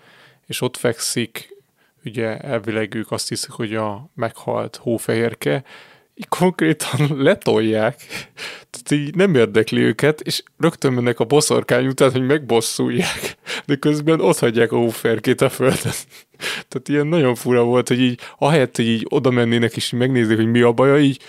[0.45, 1.55] és ott fekszik,
[2.05, 5.63] ugye elvileg ők azt hiszik, hogy a meghalt hófehérke,
[6.29, 7.95] konkrétan letolják,
[8.69, 14.21] tehát így nem érdekli őket, és rögtön mennek a boszorkány után, hogy megbosszulják, de közben
[14.21, 15.93] ott hagyják a hóferkét a földön.
[16.67, 20.51] Tehát ilyen nagyon fura volt, hogy így ahelyett, hogy így oda mennének és megnézik, hogy
[20.51, 21.21] mi a baja, így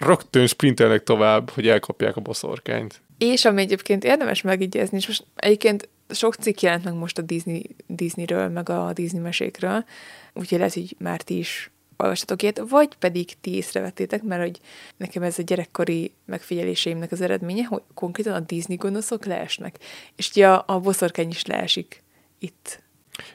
[0.00, 3.00] rögtön sprintelnek tovább, hogy elkapják a boszorkányt.
[3.18, 7.62] És ami egyébként érdemes megígézni, és most egyébként sok cikk jelent meg most a Disney,
[7.86, 9.84] Disneyről, meg a Disney mesékről,
[10.32, 14.60] úgyhogy lehet, hogy már ti is olvastatok ilyet, vagy pedig ti észrevettétek, mert hogy
[14.96, 19.78] nekem ez a gyerekkori megfigyeléseimnek az eredménye, hogy konkrétan a Disney gonoszok leesnek.
[20.16, 22.02] És ugye a, a boszorkány is leesik
[22.38, 22.82] itt.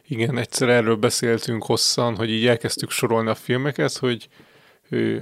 [0.07, 4.27] Igen, egyszer erről beszéltünk hosszan, hogy így elkezdtük sorolni a filmeket, hogy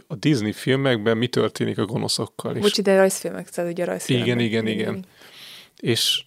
[0.08, 2.54] a Disney filmekben mi történik a gonoszokkal.
[2.54, 4.26] Bocs, de rajzfilmek, tehát ugye rajzfilmek.
[4.26, 5.06] Igen, igen, igen.
[5.80, 6.24] És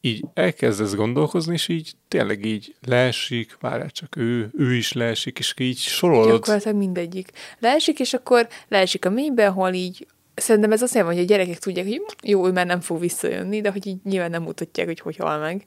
[0.00, 5.54] így elkezdesz gondolkozni, és így tényleg így leesik, várjál csak ő, ő is leesik, és
[5.58, 6.30] így sorolod.
[6.30, 7.30] Gyakorlatilag mindegyik.
[7.58, 11.58] Leesik, és akkor leesik a mélybe, ahol így Szerintem ez azt jelenti, hogy a gyerekek
[11.58, 15.00] tudják, hogy jó, ő már nem fog visszajönni, de hogy így nyilván nem mutatják, hogy
[15.00, 15.64] hogy hal meg.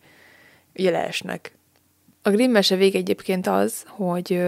[0.75, 1.57] Ugye leesnek.
[2.21, 4.39] A Grimm mese vége egyébként az, hogy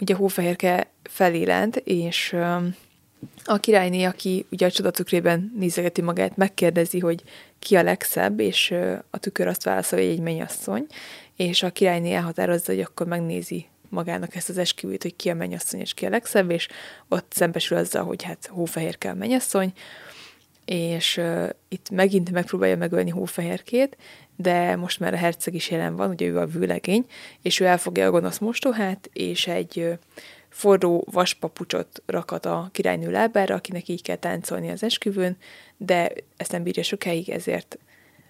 [0.00, 2.36] ugye Hófehérke felélent, és
[3.44, 7.22] A királyné, aki ugye a csodatükrében nézegeti magát, megkérdezi, hogy
[7.58, 8.74] ki a legszebb, és
[9.10, 10.86] a tükör azt válaszolja, hogy egy mennyasszony,
[11.36, 15.80] és a királyné elhatározza, hogy akkor megnézi magának ezt az esküvőt, hogy ki a mennyasszony
[15.80, 16.68] és ki a legszebb, és
[17.08, 19.72] ott szembesül azzal, hogy hát hófehérke a mennyasszony,
[20.64, 23.96] és uh, itt megint megpróbálja megölni hófehérkét,
[24.36, 27.06] de most már a herceg is jelen van, ugye ő a vőlegény,
[27.42, 29.92] és ő elfogja a gonosz mostohát, és egy uh,
[30.54, 35.36] forró vaspapucsot rakat a királynő lábára, akinek így kell táncolni az esküvőn,
[35.76, 37.78] de ezt nem bírja sokáig, ezért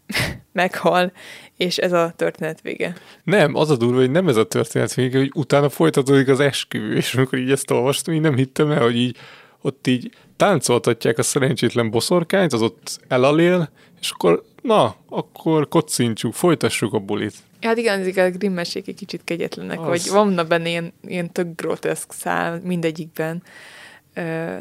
[0.52, 1.12] meghal,
[1.56, 2.96] és ez a történet vége.
[3.24, 6.96] Nem, az a durva, hogy nem ez a történet vége, hogy utána folytatódik az esküvő,
[6.96, 9.16] és amikor így ezt olvastam, így nem hittem el, hogy így
[9.60, 13.70] ott így táncoltatják a szerencsétlen boszorkányt, az ott elalél,
[14.00, 17.34] és akkor na, akkor kocincsuk, folytassuk a bulit.
[17.64, 19.86] Hát igen, ezek a Grimm mesék egy kicsit kegyetlenek, Az.
[19.86, 23.42] hogy vannak benne ilyen, ilyen tök groteszk szál mindegyikben.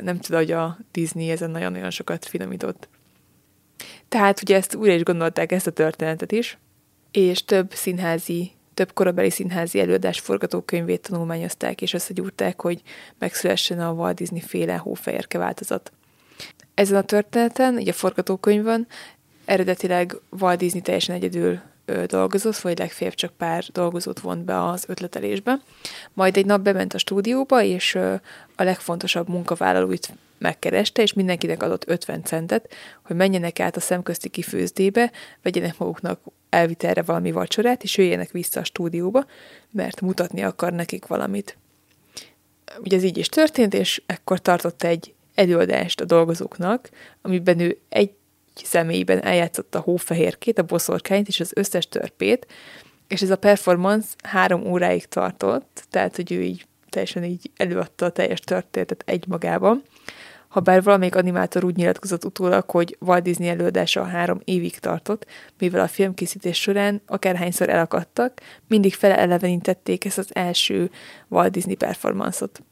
[0.01, 2.88] Nem tudom, hogy a Disney ezen nagyon-nagyon sokat finomított.
[4.09, 6.57] Tehát ugye ezt újra is gondolták ezt a történetet is,
[7.11, 12.81] és több színházi, több korabeli színházi előadás forgatókönyvét tanulmányozták, és összegyúrták, hogy
[13.19, 15.91] megszülessen a Walt Disney féle hófehérke változat.
[16.73, 18.88] Ezen a történeten, így a forgatókönyvön,
[19.45, 21.59] eredetileg Walt Disney teljesen egyedül
[22.05, 25.60] dolgozott, vagy legfeljebb csak pár dolgozót vont be az ötletelésbe.
[26.14, 27.95] Majd egy nap bement a stúdióba, és
[28.55, 32.73] a legfontosabb munkavállalóit megkereste, és mindenkinek adott 50 centet,
[33.03, 35.11] hogy menjenek át a szemközti kifőzdébe,
[35.41, 36.19] vegyenek maguknak
[36.49, 39.26] elvitelre valami vacsorát, és jöjjenek vissza a stúdióba,
[39.72, 41.57] mert mutatni akar nekik valamit.
[42.80, 46.89] Ugye ez így is történt, és ekkor tartott egy előadást a dolgozóknak,
[47.22, 48.11] amiben ő egy
[48.55, 52.47] személyben eljátszotta hófehérkét, a boszorkányt és az összes törpét,
[53.07, 58.09] és ez a performance három óráig tartott, tehát hogy ő így teljesen így előadta a
[58.09, 59.84] teljes történetet egymagában.
[60.47, 65.25] Habár valamelyik animátor úgy nyilatkozott utólag, hogy Walt Disney előadása három évig tartott,
[65.59, 70.91] mivel a filmkészítés során akárhányszor elakadtak, mindig feleelevenítették ezt az első
[71.27, 72.63] Walt Disney performance-ot.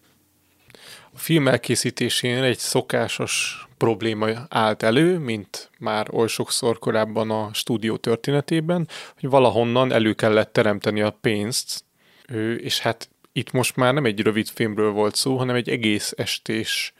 [1.13, 7.97] A film elkészítésén egy szokásos probléma állt elő, mint már oly sokszor korábban a stúdió
[7.97, 8.87] történetében,
[9.19, 11.83] hogy valahonnan elő kellett teremteni a pénzt,
[12.57, 16.93] és hát itt most már nem egy rövid filmről volt szó, hanem egy egész estés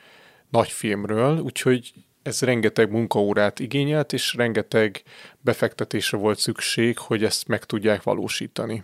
[0.50, 1.94] nagy filmről, úgyhogy
[2.24, 5.04] ez rengeteg munkaórát igényelt, és rengeteg
[5.40, 8.84] befektetésre volt szükség, hogy ezt meg tudják valósítani.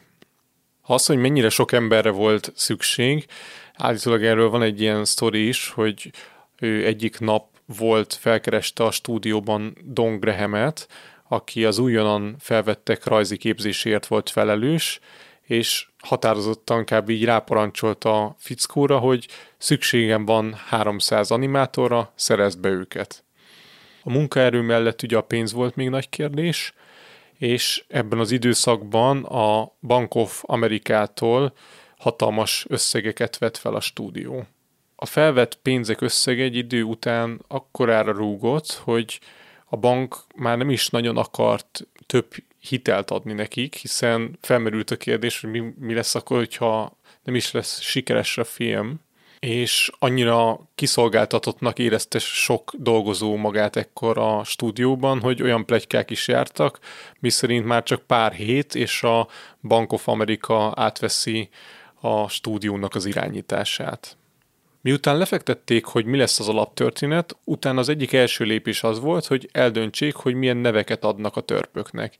[0.82, 3.26] Ha az, hogy mennyire sok emberre volt szükség,
[3.74, 6.12] állítólag erről van egy ilyen sztori is, hogy
[6.60, 10.88] ő egyik nap volt, felkereste a stúdióban Don Grahamet,
[11.28, 15.00] aki az újonnan felvettek rajzi képzéséért volt felelős,
[15.42, 17.10] és határozottan kb.
[17.10, 19.28] így ráparancsolta a fickóra, hogy
[19.58, 23.24] szükségem van 300 animátorra, szerezd be őket.
[24.04, 26.74] A munkaerő mellett ugye a pénz volt még nagy kérdés,
[27.38, 31.54] és ebben az időszakban a Bank of Amerikától
[31.98, 34.48] hatalmas összegeket vett fel a stúdió.
[35.00, 39.20] A felvett pénzek összege egy idő után akkorára rúgott, hogy
[39.66, 45.42] a bank már nem is nagyon akart több hitelt adni nekik, hiszen felmerült a kérdés,
[45.42, 49.00] hogy mi, mi lesz akkor, hogyha nem is lesz sikeres a film,
[49.40, 56.80] és annyira kiszolgáltatottnak érezte sok dolgozó magát ekkor a stúdióban, hogy olyan plegykák is jártak,
[57.20, 59.28] miszerint már csak pár hét, és a
[59.62, 61.50] Bank of America átveszi
[62.00, 64.18] a stúdiónak az irányítását.
[64.88, 69.50] Miután lefektették, hogy mi lesz az alaptörténet, utána az egyik első lépés az volt, hogy
[69.52, 72.18] eldöntsék, hogy milyen neveket adnak a törpöknek.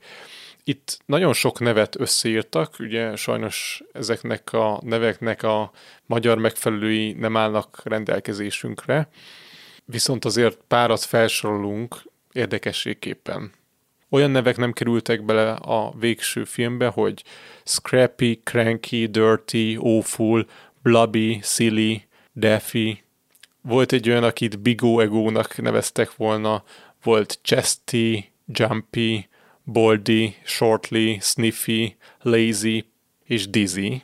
[0.64, 5.70] Itt nagyon sok nevet összeírtak, ugye sajnos ezeknek a neveknek a
[6.06, 9.08] magyar megfelelői nem állnak rendelkezésünkre,
[9.84, 13.52] viszont azért párat felsorolunk érdekességképpen.
[14.08, 17.24] Olyan nevek nem kerültek bele a végső filmbe, hogy
[17.64, 20.46] Scrappy, Cranky, Dirty, Awful,
[20.82, 22.06] Blubby, Silly,
[22.38, 23.02] Daffy.
[23.60, 26.64] Volt egy olyan, akit Bigó Egónak neveztek volna,
[27.02, 29.28] volt Chesty, Jumpy,
[29.64, 32.84] Baldy, Shortly, Sniffy, Lazy
[33.24, 34.02] és Dizzy.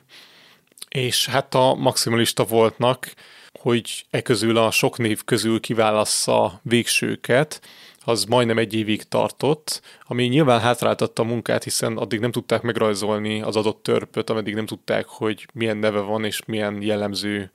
[0.89, 3.13] És hát a maximalista voltnak,
[3.59, 7.61] hogy e közül a sok név közül kiválassza végsőket,
[8.07, 13.41] az majdnem egy évig tartott, ami nyilván hátráltatta a munkát, hiszen addig nem tudták megrajzolni
[13.41, 17.51] az adott törpöt, ameddig nem tudták, hogy milyen neve van és milyen jellemző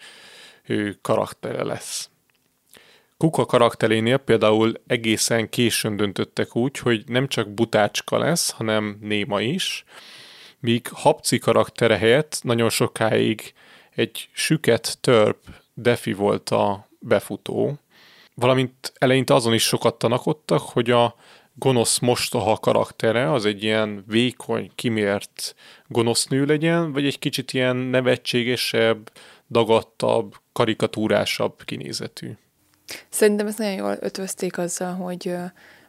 [1.02, 2.10] karaktere lesz.
[3.16, 9.84] Kuka karakterénél például egészen későn döntöttek úgy, hogy nem csak butácska lesz, hanem néma is,
[10.60, 13.52] míg Hapci karaktere helyett nagyon sokáig
[13.90, 15.38] egy süket törp
[15.74, 17.78] Defi volt a befutó,
[18.34, 21.14] valamint eleinte azon is sokat tanakodtak, hogy a
[21.54, 25.54] gonosz mostoha karaktere az egy ilyen vékony, kimért
[25.86, 29.10] gonosz nő legyen, vagy egy kicsit ilyen nevetségesebb,
[29.51, 32.31] dagadtabb, karikatúrásabb kinézetű.
[33.09, 35.35] Szerintem ezt nagyon jól ötvözték azzal, hogy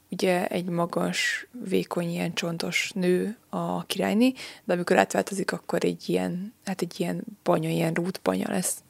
[0.09, 4.33] ugye egy magas, vékony, ilyen csontos nő a királyné,
[4.63, 8.83] de amikor átváltozik, akkor egy ilyen, hát egy ilyen banya, ilyen rútbanya lesz.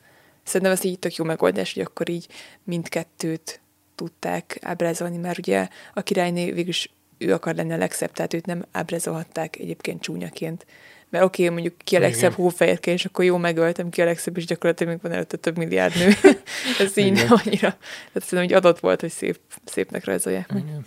[0.44, 2.28] Szerintem ez így tök jó megoldás, hogy akkor így
[2.64, 3.62] mindkettőt
[3.96, 8.66] tudták ábrázolni, mert ugye a királyné végülis ő akar lenni a legszebb, tehát őt nem
[8.72, 10.66] ábrázolhatták egyébként csúnyaként.
[11.12, 14.38] Mert oké, okay, mondjuk ki a legszebb hófehérke, és akkor jó, megöltem ki a legszebb,
[14.38, 16.12] és gyakorlatilag még van előtte több milliárd nő.
[16.86, 17.14] Ez így Igen.
[17.14, 17.70] nem annyira.
[17.70, 20.64] Tehát szerintem, hogy adott volt, hogy szép, szépnek rajzolják meg.
[20.68, 20.86] Igen.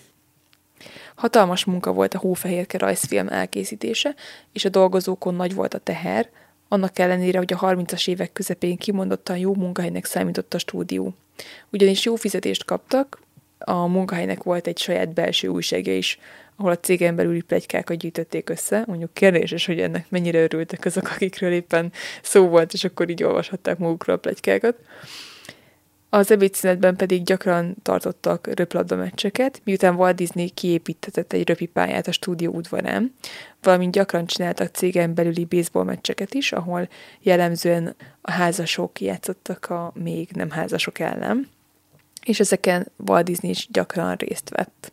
[1.14, 4.14] Hatalmas munka volt a Hófehérke rajzfilm elkészítése,
[4.52, 6.28] és a dolgozókon nagy volt a teher,
[6.68, 11.14] annak ellenére, hogy a 30-as évek közepén kimondottan jó munkahelynek számított a stúdió.
[11.70, 13.20] Ugyanis jó fizetést kaptak,
[13.64, 16.18] a munkahelynek volt egy saját belső újságja is,
[16.56, 18.82] ahol a cégen belüli plegykákat gyűjtötték össze.
[18.86, 21.92] Mondjuk kérdéses, hogy ennek mennyire örültek azok, akikről éppen
[22.22, 24.76] szó volt, és akkor így olvashatták magukról a plegykákat.
[26.08, 32.52] Az ebédszünetben pedig gyakran tartottak röplabda meccseket, miután Walt Disney kiépítetett egy röpipályát a stúdió
[32.52, 33.14] udvarán,
[33.62, 36.88] valamint gyakran csináltak cégen belüli baseball meccseket is, ahol
[37.20, 41.48] jellemzően a házasok játszottak a még nem házasok ellen,
[42.24, 44.92] és ezeken Walt Disney is gyakran részt vett.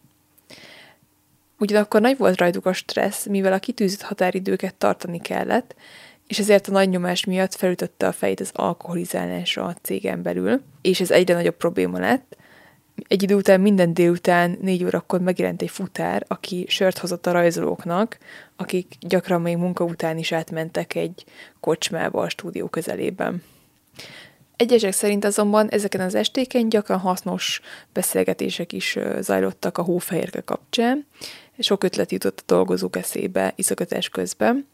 [1.59, 5.75] Ugyanakkor nagy volt rajtuk a stressz, mivel a kitűzött határidőket tartani kellett,
[6.27, 10.99] és ezért a nagy nyomás miatt felütötte a fejét az alkoholizálásra a cégen belül, és
[10.99, 12.37] ez egyre nagyobb probléma lett.
[13.07, 18.17] Egy idő után minden délután négy órakor megjelent egy futár, aki sört hozott a rajzolóknak,
[18.55, 21.25] akik gyakran még munka után is átmentek egy
[21.59, 23.43] kocsmába a stúdió közelében.
[24.61, 27.61] Egyesek szerint azonban ezeken az estéken gyakran hasznos
[27.93, 31.07] beszélgetések is zajlottak a hófehérke kapcsán,
[31.59, 34.67] sok ötlet jutott a dolgozók eszébe iszogatás közben,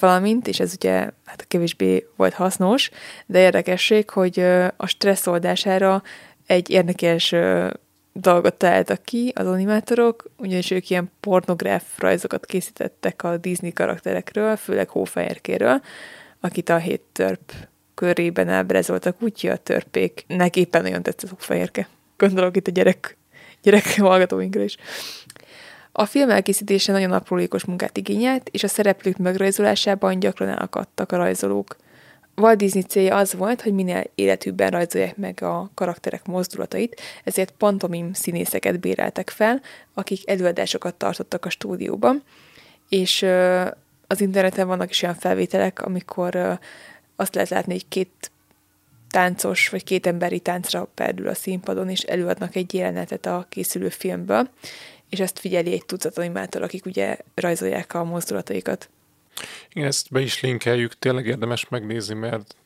[0.00, 2.90] valamint, és ez ugye hát kevésbé volt hasznos,
[3.26, 4.40] de érdekesség, hogy
[4.76, 6.02] a stressz oldására
[6.46, 7.34] egy érdekes
[8.12, 14.88] dolgot találtak ki az animátorok, ugyanis ők ilyen pornográf rajzokat készítettek a Disney karakterekről, főleg
[14.88, 15.82] Hófehérkéről,
[16.40, 17.52] akit a hét törp
[18.00, 21.88] körében ábrázoltak, úgyhogy a törpéknek éppen nagyon tetszett Hófehérke.
[22.16, 23.16] Gondolok itt a gyerek,
[23.62, 24.76] gyerek hallgatóinkra is.
[25.92, 31.76] A film elkészítése nagyon aprólékos munkát igényelt, és a szereplők megrajzolásában gyakran elakadtak a rajzolók.
[32.36, 38.12] Walt Disney célja az volt, hogy minél életűbben rajzolják meg a karakterek mozdulatait, ezért pantomim
[38.12, 39.60] színészeket béreltek fel,
[39.94, 42.22] akik előadásokat tartottak a stúdióban,
[42.88, 43.26] és
[44.06, 46.58] az interneten vannak is olyan felvételek, amikor
[47.20, 48.30] azt lehet látni, hogy két
[49.10, 54.50] táncos vagy két emberi táncra perdül a színpadon, és előadnak egy jelenetet a készülő filmből,
[55.08, 58.90] és ezt figyeli egy tucat animátor, akik ugye rajzolják a mozdulataikat.
[59.72, 62.56] Igen, ezt be is linkeljük, tényleg érdemes megnézni, mert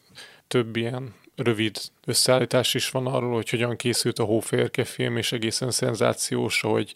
[0.49, 5.71] több ilyen rövid összeállítás is van arról, hogy hogyan készült a Hóférke film, és egészen
[5.71, 6.95] szenzációs, hogy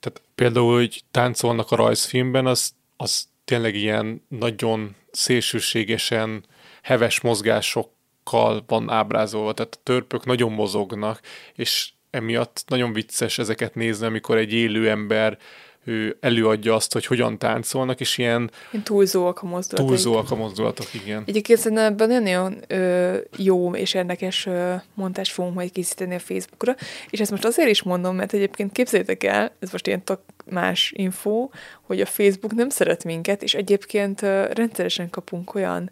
[0.00, 6.44] tehát például, hogy táncolnak a rajzfilmben, az, az tényleg ilyen nagyon szélsőségesen
[6.86, 11.20] heves mozgásokkal van ábrázolva, tehát a törpök nagyon mozognak,
[11.54, 15.38] és emiatt nagyon vicces ezeket nézni, amikor egy élő ember
[15.84, 19.88] ő előadja azt, hogy hogyan táncolnak, és ilyen Ilyen túlzóak a mozdulatok.
[19.88, 21.22] túlzóak a mozdulatok, igen.
[21.26, 26.74] Egyébként szerintem ebben nagyon-nagyon ö, jó és érdekes ö, montást fogunk majd készíteni a Facebookra,
[27.10, 30.92] és ezt most azért is mondom, mert egyébként képzeljétek el, ez most ilyen tök más
[30.96, 31.48] info,
[31.82, 35.90] hogy a Facebook nem szeret minket, és egyébként ö, rendszeresen kapunk olyan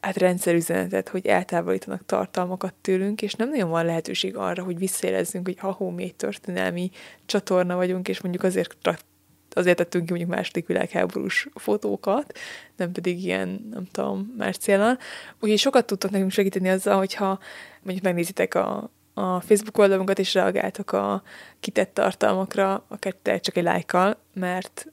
[0.00, 5.58] hát rendszerüzenetet, hogy eltávolítanak tartalmakat tőlünk, és nem nagyon van lehetőség arra, hogy visszaélezzünk, hogy
[5.58, 6.90] ha mi egy történelmi
[7.26, 8.76] csatorna vagyunk, és mondjuk azért
[9.54, 12.38] azért tettünk ki mondjuk második világháborús fotókat,
[12.76, 14.98] nem pedig ilyen, nem tudom, más célnal.
[15.40, 17.38] Úgyhogy sokat tudtok nekünk segíteni azzal, hogyha
[17.82, 21.22] mondjuk megnézitek a, a Facebook oldalunkat, és reagáltok a
[21.60, 24.86] kitett tartalmakra, akár csak egy lájkkal, mert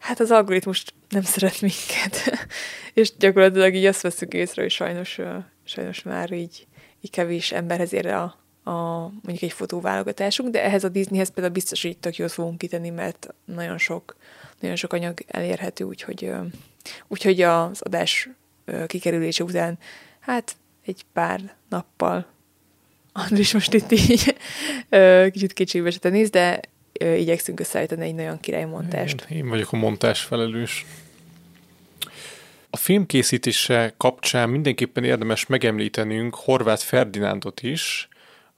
[0.00, 2.46] hát az algoritmus nem szeret minket.
[2.94, 5.18] és gyakorlatilag így azt veszük észre, hogy sajnos,
[5.64, 6.66] sajnos már így,
[7.00, 8.22] így kevés emberhez ér a,
[8.64, 12.90] a, mondjuk egy fotóválogatásunk, de ehhez a Disneyhez például biztos, hogy tök jót fogunk kitenni,
[12.90, 14.16] mert nagyon sok,
[14.60, 16.32] nagyon sok anyag elérhető, úgyhogy,
[17.08, 18.28] úgyhogy az adás
[18.86, 19.78] kikerülése után
[20.20, 22.26] hát egy pár nappal
[23.12, 24.36] Andris most itt így
[25.52, 26.60] kicsit se néz, de
[27.00, 29.26] ö, igyekszünk összeállítani egy nagyon király montást.
[29.30, 30.86] Én, én vagyok a montás felelős.
[32.70, 38.08] A film készítése kapcsán mindenképpen érdemes megemlítenünk Horváth Ferdinándot is,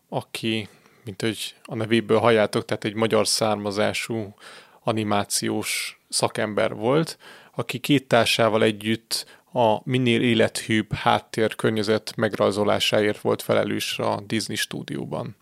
[0.09, 0.69] aki
[1.05, 4.35] mint hogy a nevéből halljátok, tehát egy magyar származású
[4.83, 7.19] animációs szakember volt,
[7.55, 15.37] aki két társával együtt a minél élethűbb háttér környezet megrajzolásáért volt felelős a Disney stúdióban.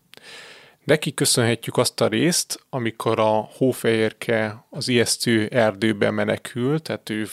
[0.83, 7.27] Neki köszönhetjük azt a részt, amikor a hófehérke az ijesztő erdőbe menekül, tehát ő,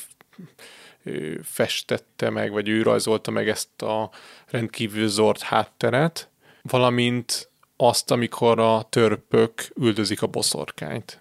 [1.02, 4.10] ő festette meg, vagy ő rajzolta meg ezt a
[4.46, 6.28] rendkívül zord hátteret,
[6.62, 11.20] valamint azt, amikor a törpök üldözik a boszorkányt.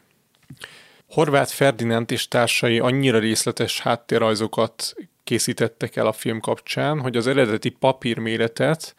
[1.09, 7.69] Horváth Ferdinánd és társai annyira részletes háttérrajzokat készítettek el a film kapcsán, hogy az eredeti
[7.69, 8.95] papírméretet,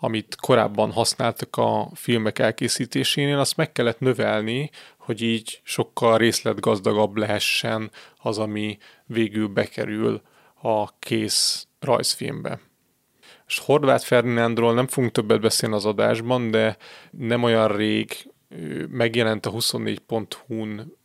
[0.00, 7.90] amit korábban használtak a filmek elkészítésénél, azt meg kellett növelni, hogy így sokkal részletgazdagabb lehessen
[8.18, 10.22] az, ami végül bekerül
[10.62, 12.60] a kész rajzfilmbe.
[13.46, 16.76] És Horváth Ferdinándról nem fogunk többet beszélni az adásban, de
[17.10, 18.30] nem olyan rég
[18.88, 20.98] megjelent a 24.hu-n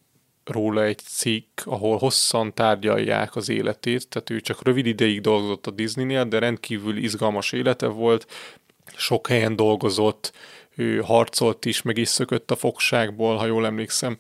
[0.43, 5.71] róla egy cikk, ahol hosszan tárgyalják az életét, tehát ő csak rövid ideig dolgozott a
[5.71, 8.27] Disneynél, de rendkívül izgalmas élete volt,
[8.95, 10.33] sok helyen dolgozott,
[10.75, 14.17] ő harcolt is, meg is szökött a fogságból, ha jól emlékszem.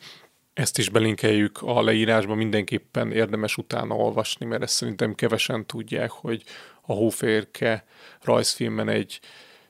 [0.53, 6.43] Ezt is belinkeljük a leírásba, mindenképpen érdemes utána olvasni, mert ezt szerintem kevesen tudják, hogy
[6.81, 7.85] a Hóférke
[8.21, 9.19] rajzfilmen egy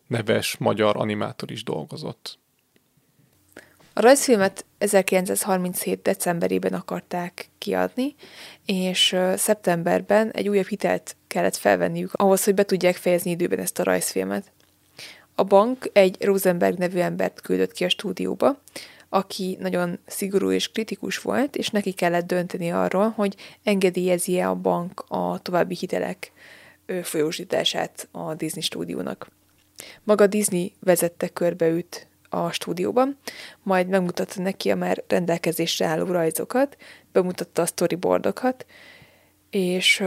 [0.08, 2.40] neves magyar animátor is dolgozott.
[3.94, 6.02] A rajzfilmet 1937.
[6.02, 8.16] decemberében akarták kiadni,
[8.66, 13.84] és szeptemberben egy újabb hitelt kellett felvenniük ahhoz, hogy be tudják fejezni időben ezt a
[13.84, 14.52] rajzfilmet.
[15.36, 18.62] A bank egy Rosenberg nevű embert küldött ki a stúdióba,
[19.10, 25.06] aki nagyon szigorú és kritikus volt, és neki kellett dönteni arról, hogy engedélyezi-e a bank
[25.08, 26.32] a további hitelek
[27.02, 29.28] folyósítását a Disney stúdiónak.
[30.04, 33.18] Maga Disney vezette körbeüt a stúdióban,
[33.64, 36.78] majd megmutatta neki a már rendelkezésre álló rajzokat,
[37.12, 38.66] bemutatta a storyboardokat,
[39.50, 40.04] és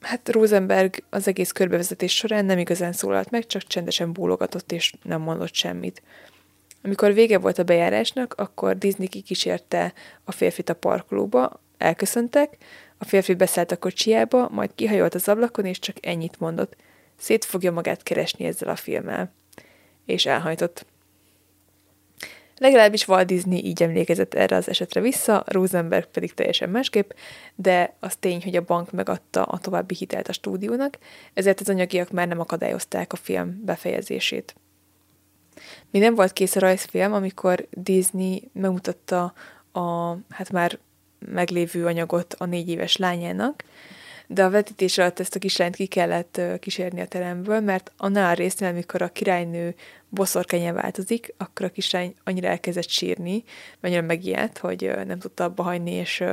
[0.00, 5.20] hát Rosenberg az egész körbevezetés során nem igazán szólalt meg, csak csendesen bólogatott és nem
[5.20, 6.02] mondott semmit.
[6.82, 9.92] Amikor vége volt a bejárásnak, akkor Disney kikísérte
[10.24, 12.56] a férfit a parkolóba, elköszöntek,
[12.98, 16.76] a férfi beszállt a kocsiába, majd kihajolt az ablakon, és csak ennyit mondott.
[17.18, 19.32] Szét fogja magát keresni ezzel a filmmel.
[20.04, 20.86] És elhajtott.
[22.58, 27.10] Legalábbis Walt Disney így emlékezett erre az esetre vissza, Rosenberg pedig teljesen másképp,
[27.54, 30.98] de az tény, hogy a bank megadta a további hitelt a stúdiónak,
[31.34, 34.54] ezért az anyagiak már nem akadályozták a film befejezését.
[35.90, 39.32] Mi nem volt kész a rajzfilm, amikor Disney megmutatta
[39.72, 40.78] a hát már
[41.18, 43.64] meglévő anyagot a négy éves lányának,
[44.26, 48.34] de a vetítés alatt ezt a kislányt ki kellett kísérni a teremből, mert annál a
[48.34, 49.74] résznél, amikor a királynő
[50.08, 53.44] boszorkányá változik, akkor a kislány annyira elkezdett sírni,
[53.80, 56.24] annyira megijedt, hogy nem tudta abba hagyni, és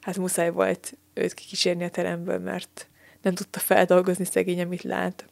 [0.00, 2.88] hát muszáj volt őt kikísérni a teremből, mert
[3.22, 5.24] nem tudta feldolgozni szegény, amit lát.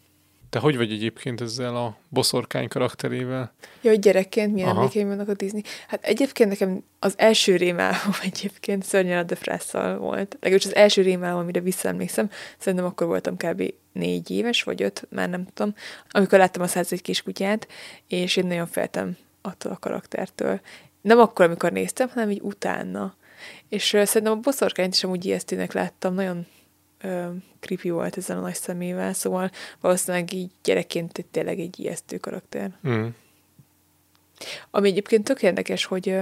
[0.53, 3.53] Te hogy vagy egyébként ezzel a boszorkány karakterével?
[3.81, 5.62] Ja, hogy gyerekként milyen emlékeim vannak a Disney.
[5.89, 10.37] Hát egyébként nekem az első rémálom egyébként szörnyen a Defrásszal volt.
[10.41, 13.74] Legalábbis az első rémálom, amire visszaemlékszem, szerintem akkor voltam kb.
[13.93, 15.74] négy éves, vagy öt, már nem tudom,
[16.11, 17.69] amikor láttam a száz egy kutyát,
[18.09, 20.61] és én nagyon féltem attól a karaktertől.
[21.01, 23.15] Nem akkor, amikor néztem, hanem így utána.
[23.69, 26.47] És szerintem a boszorkányt is amúgy ijesztőnek láttam, nagyon
[27.03, 27.27] ö,
[27.61, 29.51] creepy volt ezzel a nagy szemével, szóval
[29.81, 32.70] valószínűleg így gyerekként tényleg egy ijesztő karakter.
[32.89, 33.07] Mm.
[34.70, 36.16] Ami egyébként tök érdekes, hogy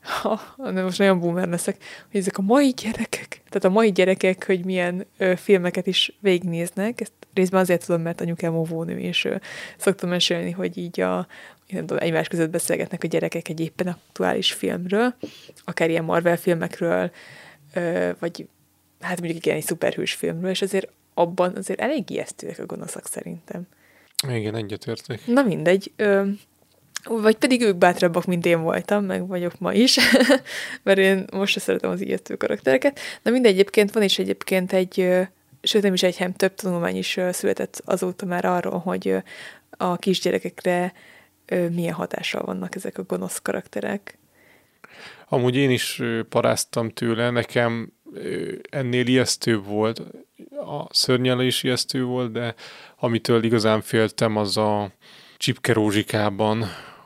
[0.00, 0.40] ha,
[0.72, 1.76] de most nagyon boomer leszek,
[2.10, 7.00] hogy ezek a mai gyerekek, tehát a mai gyerekek, hogy milyen ö, filmeket is végignéznek,
[7.00, 9.36] ezt részben azért tudom, mert anyukám óvónő, és ö,
[9.76, 11.26] szoktam mesélni, hogy így a,
[11.68, 15.14] nem tudom, egymás között beszélgetnek a gyerekek egy éppen aktuális filmről,
[15.64, 17.10] akár ilyen Marvel filmekről,
[17.74, 18.48] ö, vagy
[19.00, 23.62] hát mondjuk igen, egy szuperhős filmről, és azért abban azért elég ijesztőek a gonoszak szerintem.
[24.28, 25.26] Igen, egyetértek.
[25.26, 25.92] Na mindegy.
[25.96, 26.28] Ö,
[27.04, 29.98] vagy pedig ők bátrabbak, mint én voltam, meg vagyok ma is,
[30.82, 32.98] mert én most szeretem az ijesztő karaktereket.
[33.22, 35.08] Na mindegy, egyébként van is egyébként egy,
[35.62, 39.14] sőt nem is egy, hanem több tanulmány is született azóta már arról, hogy
[39.70, 40.92] a kisgyerekekre
[41.70, 44.18] milyen hatással vannak ezek a gonosz karakterek.
[45.28, 47.92] Amúgy én is paráztam tőle, nekem
[48.70, 50.02] ennél ijesztő volt,
[50.50, 52.54] a szörnyele is ijesztő volt, de
[52.96, 54.90] amitől igazán féltem, az a
[55.36, 56.62] Csipke Rózsikában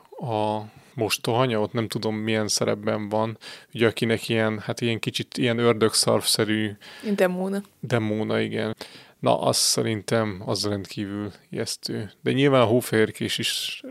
[0.09, 0.61] a
[0.93, 3.37] mostohanya, ott nem tudom milyen szerepben van,
[3.73, 6.71] ugye akinek ilyen, hát ilyen kicsit ilyen ördögszarvszerű
[7.15, 7.61] demóna.
[7.79, 8.75] Demóna, igen.
[9.19, 12.11] Na, az szerintem az rendkívül ijesztő.
[12.21, 13.81] De nyilván a hófehérkés is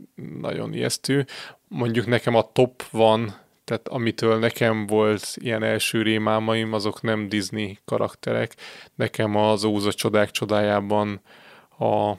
[0.41, 1.27] nagyon ijesztő.
[1.69, 7.79] mondjuk nekem a top van, tehát amitől nekem volt ilyen első rémálmaim, azok nem Disney
[7.85, 8.55] karakterek.
[8.95, 11.21] Nekem az Óza csodák csodájában
[11.79, 12.13] a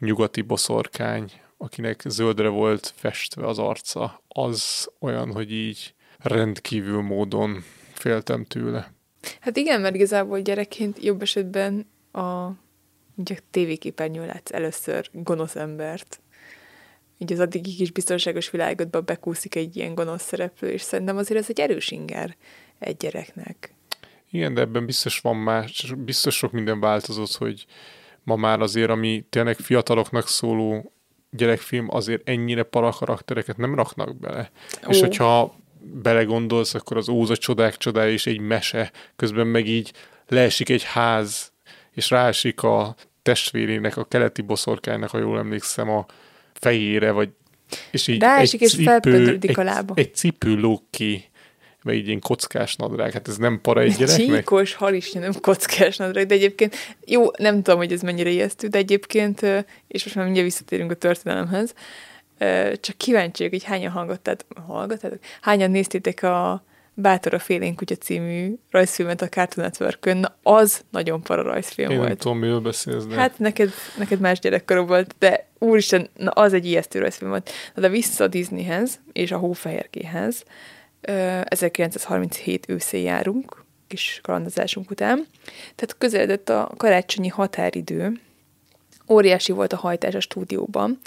[0.00, 8.44] nyugati boszorkány, akinek zöldre volt festve az arca, az olyan, hogy így rendkívül módon féltem
[8.44, 8.92] tőle.
[9.40, 12.46] Hát igen, mert igazából gyerekként jobb esetben a,
[13.14, 16.20] ugye tévéképernyőn látsz először gonosz embert.
[17.22, 21.46] Így az addigi kis biztonságos világodba bekúszik egy ilyen gonosz szereplő, és szerintem azért ez
[21.48, 22.36] egy erős inger
[22.78, 23.74] egy gyereknek.
[24.30, 27.66] Igen, de ebben biztos van más, biztos sok minden változott, hogy
[28.22, 30.92] ma már azért, ami tényleg fiataloknak szóló
[31.30, 34.50] gyerekfilm, azért ennyire para karaktereket nem raknak bele.
[34.86, 34.90] Ó.
[34.90, 39.92] És hogyha belegondolsz, akkor az Óza csodák csodája is egy mese, közben meg így
[40.28, 41.52] leesik egy ház,
[41.90, 46.06] és ráesik a testvérének, a keleti boszorkánynak, ha jól emlékszem, a
[46.60, 47.28] fejére, vagy
[47.90, 49.94] és így Ráesik, egy és cipő, egy, a lába.
[49.96, 51.24] Egy cipő lók ki,
[51.82, 54.36] vagy egy ilyen kockás nadrág, hát ez nem para egy gyereknek?
[54.38, 56.76] Csíkos, hal is nem kockás nadrág, de egyébként,
[57.06, 59.40] jó, nem tudom, hogy ez mennyire ijesztő, de egyébként,
[59.88, 61.74] és most már mindjárt visszatérünk a történelemhez,
[62.80, 65.18] csak kíváncsi hogy hányan hallgattátok, hallgattátok?
[65.40, 66.64] Hányan néztétek a
[67.00, 71.96] Bátor a Félén Kutya című rajzfilmet a Cartoon network Na, az nagyon para rajzfilm Én
[71.96, 72.08] volt.
[72.08, 73.14] nem tudom, miről beszélsz, de...
[73.14, 77.50] Hát neked, neked más gyerekkorú volt, de úristen, na, az egy ijesztő rajzfilm volt.
[77.74, 80.44] Na, de vissza a Disneyhez és a Hófehérkéhez.
[81.44, 85.26] 1937 őszén járunk, kis kalandozásunk után.
[85.74, 88.20] Tehát közeledett a karácsonyi határidő,
[89.08, 90.98] óriási volt a hajtás a stúdióban,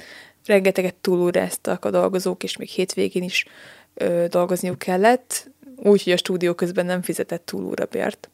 [0.46, 3.46] rengeteget túlóráztak a dolgozók, és még hétvégén is
[3.94, 5.52] ö, dolgozniuk kellett,
[5.84, 8.30] úgyhogy a stúdió közben nem fizetett túlórabért.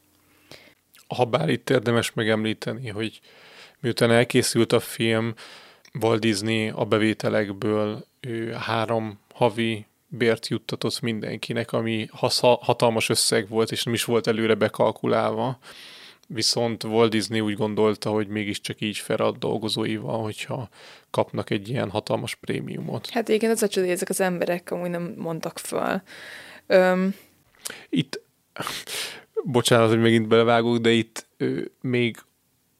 [1.06, 3.20] Ha bár itt érdemes megemlíteni, hogy
[3.80, 5.34] miután elkészült a film,
[6.00, 12.08] Walt Disney a bevételekből ő három havi bért juttatott mindenkinek, ami
[12.40, 15.58] hatalmas összeg volt, és nem is volt előre bekalkulálva.
[16.26, 20.68] Viszont Walt Disney úgy gondolta, hogy mégiscsak így fel a dolgozóival, hogyha
[21.10, 23.10] kapnak egy ilyen hatalmas prémiumot.
[23.10, 26.02] Hát igen, az a hogy ezek az emberek amúgy nem mondtak föl.
[26.66, 27.14] Öm...
[27.88, 28.20] Itt,
[29.44, 32.16] bocsánat, hogy megint belevágok, de itt ő, még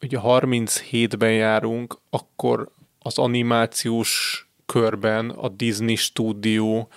[0.02, 2.68] ugye 37-ben járunk, akkor
[2.98, 6.88] az animációs körben a Disney stúdió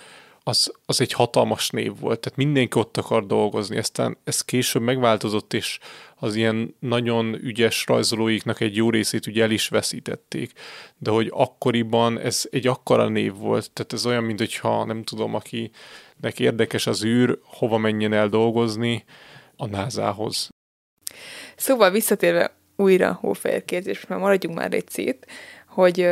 [0.46, 5.52] az, az egy hatalmas név volt, tehát mindenki ott akar dolgozni, aztán ez később megváltozott,
[5.52, 5.78] és
[6.16, 10.52] az ilyen nagyon ügyes rajzolóiknak egy jó részét ugye el is veszítették,
[10.98, 15.34] de hogy akkoriban ez egy akkora név volt, tehát ez olyan, mint hogyha nem tudom,
[16.24, 19.04] akinek érdekes az űr, hova menjen el dolgozni,
[19.56, 20.48] a názához.
[21.56, 25.26] Szóval visszatérve újra Hófehér kérdés, mert maradjunk már egy szét,
[25.68, 26.08] hogy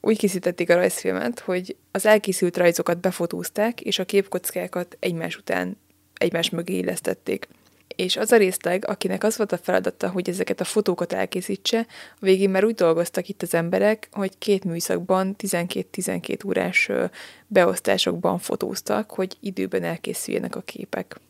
[0.00, 5.76] úgy készítették a rajzfilmet, hogy az elkészült rajzokat befotózták, és a képkockákat egymás után
[6.14, 7.48] egymás mögé illesztették.
[7.96, 12.18] És az a részleg, akinek az volt a feladata, hogy ezeket a fotókat elkészítse, a
[12.20, 16.90] végén már úgy dolgoztak itt az emberek, hogy két műszakban 12-12 órás
[17.46, 21.20] beosztásokban fotóztak, hogy időben elkészüljenek a képek.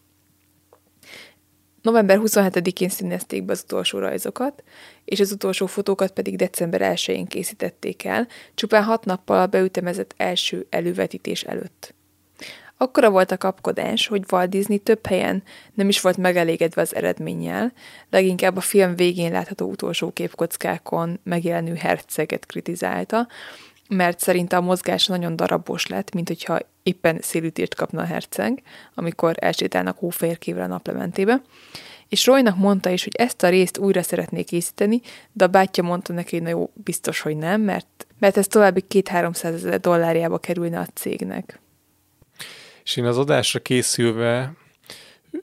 [1.82, 4.62] November 27-én színezték be az utolsó rajzokat,
[5.04, 10.66] és az utolsó fotókat pedig december 1-én készítették el, csupán hat nappal a beütemezett első
[10.70, 11.94] elővetítés előtt.
[12.78, 15.42] Akkora volt a kapkodás, hogy Walt Disney több helyen
[15.74, 17.72] nem is volt megelégedve az eredménnyel,
[18.10, 23.28] leginkább a film végén látható utolsó képkockákon megjelenő herceget kritizálta,
[23.88, 28.62] mert szerinte a mozgás nagyon darabos lett, mint hogyha éppen szélütést kapna a herceg,
[28.94, 31.42] amikor elsétálnak hófehérkével a naplementébe.
[32.08, 35.00] És Roynak mondta is, hogy ezt a részt újra szeretné készíteni,
[35.32, 38.80] de a bátyja mondta neki, hogy na jó, biztos, hogy nem, mert, mert ez további
[38.80, 41.60] két-háromszáz ezer dollárjába kerülne a cégnek.
[42.86, 44.52] És én az adásra készülve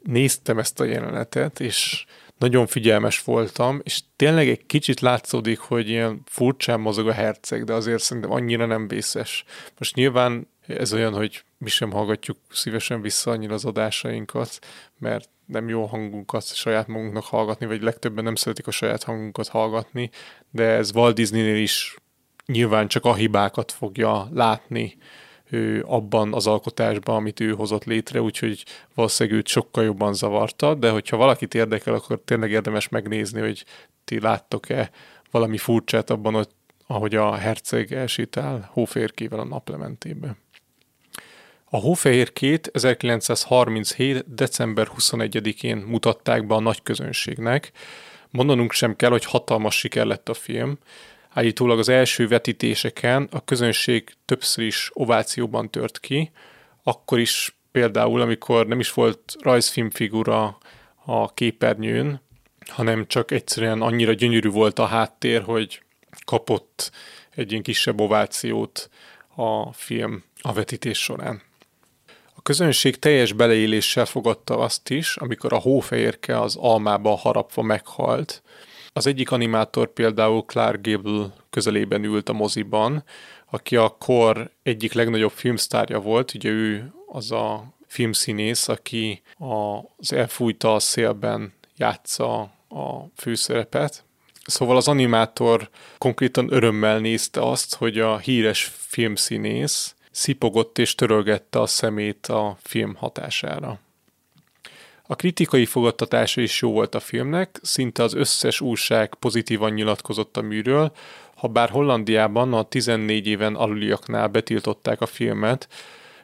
[0.03, 2.05] néztem ezt a jelenetet, és
[2.37, 7.73] nagyon figyelmes voltam, és tényleg egy kicsit látszódik, hogy ilyen furcsán mozog a herceg, de
[7.73, 9.43] azért szerintem annyira nem vészes.
[9.77, 14.59] Most nyilván ez olyan, hogy mi sem hallgatjuk szívesen vissza annyira az adásainkat,
[14.99, 20.09] mert nem jó hangunkat saját magunknak hallgatni, vagy legtöbben nem szeretik a saját hangunkat hallgatni,
[20.51, 21.95] de ez Walt Disneynél is
[22.45, 24.97] nyilván csak a hibákat fogja látni,
[25.53, 28.65] ő abban az alkotásban, amit ő hozott létre, úgyhogy
[28.95, 33.65] valószínűleg őt sokkal jobban zavarta, de hogyha valakit érdekel, akkor tényleg érdemes megnézni, hogy
[34.05, 34.89] ti láttok-e
[35.31, 36.47] valami furcsát abban, hogy
[36.87, 40.35] ahogy a herceg elsétál hóférkével a naplementébe.
[41.65, 44.35] A hófehérkét 1937.
[44.35, 47.71] december 21-én mutatták be a nagy közönségnek.
[48.29, 50.77] Mondanunk sem kell, hogy hatalmas siker lett a film.
[51.33, 56.31] Állítólag az első vetítéseken a közönség többször is ovációban tört ki,
[56.83, 60.57] akkor is például, amikor nem is volt rajzfilmfigura
[61.05, 62.21] a képernyőn,
[62.67, 65.81] hanem csak egyszerűen annyira gyönyörű volt a háttér, hogy
[66.25, 66.91] kapott
[67.29, 68.89] egy ilyen kisebb ovációt
[69.35, 71.41] a film a vetítés során.
[72.35, 78.43] A közönség teljes beleéléssel fogadta azt is, amikor a hófehérke az almába harapva meghalt.
[78.93, 83.03] Az egyik animátor például Clark Gable közelében ült a moziban,
[83.49, 90.73] aki a kor egyik legnagyobb filmsztárja volt, ugye ő az a filmszínész, aki az Elfújta
[90.73, 92.39] a szélben játsza
[92.69, 94.03] a főszerepet.
[94.45, 101.67] Szóval az animátor konkrétan örömmel nézte azt, hogy a híres filmszínész szipogott és törölgette a
[101.67, 103.79] szemét a film hatására.
[105.13, 110.41] A kritikai fogadtatása is jó volt a filmnek, szinte az összes újság pozitívan nyilatkozott a
[110.41, 110.91] műről,
[111.35, 115.67] ha bár Hollandiában a 14 éven aluliaknál betiltották a filmet,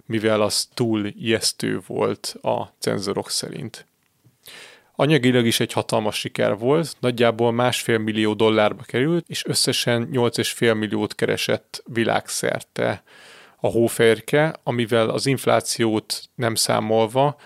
[0.05, 3.85] mivel az túl ijesztő volt a cenzorok szerint.
[4.95, 11.15] Anyagilag is egy hatalmas siker volt, nagyjából másfél millió dollárba került, és összesen 8,5 milliót
[11.15, 13.03] keresett világszerte
[13.59, 17.37] a hóférke, amivel az inflációt nem számolva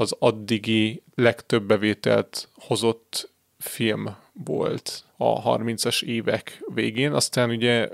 [0.00, 7.12] az addigi legtöbb bevételt hozott film volt a 30-as évek végén.
[7.12, 7.88] Aztán ugye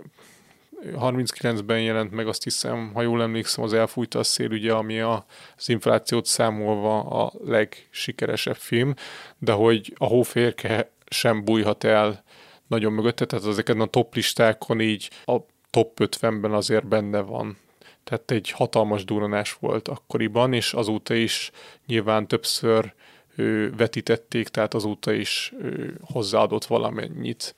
[0.83, 5.25] 39-ben jelent meg, azt hiszem, ha jól emlékszem, az Elfújta a szél, ugye, ami a,
[5.57, 8.95] az inflációt számolva a legsikeresebb film,
[9.39, 12.25] de hogy a hóférke sem bújhat el
[12.67, 15.37] nagyon mögötte, tehát ezeken a top listákon így a
[15.71, 17.59] top 50-ben azért benne van.
[18.05, 21.51] Tehát egy hatalmas duranás volt akkoriban, és azóta is
[21.87, 22.93] nyilván többször
[23.37, 27.55] ő, vetítették, tehát azóta is ő, hozzáadott valamennyit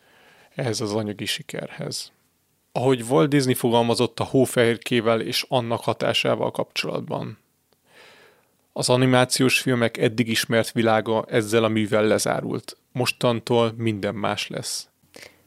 [0.55, 2.15] ehhez az anyagi sikerhez
[2.77, 7.39] ahogy Walt Disney fogalmazott a hófehérkével és annak hatásával kapcsolatban.
[8.73, 12.77] Az animációs filmek eddig ismert világa ezzel a művel lezárult.
[12.93, 14.89] Mostantól minden más lesz.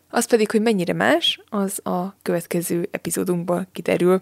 [0.10, 4.22] Az pedig, hogy mennyire más, az a következő epizódunkból kiderül.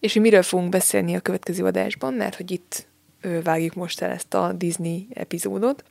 [0.00, 2.86] És hogy miről fogunk beszélni a következő adásban, mert hogy itt
[3.42, 5.84] vágjuk most el ezt a Disney epizódot.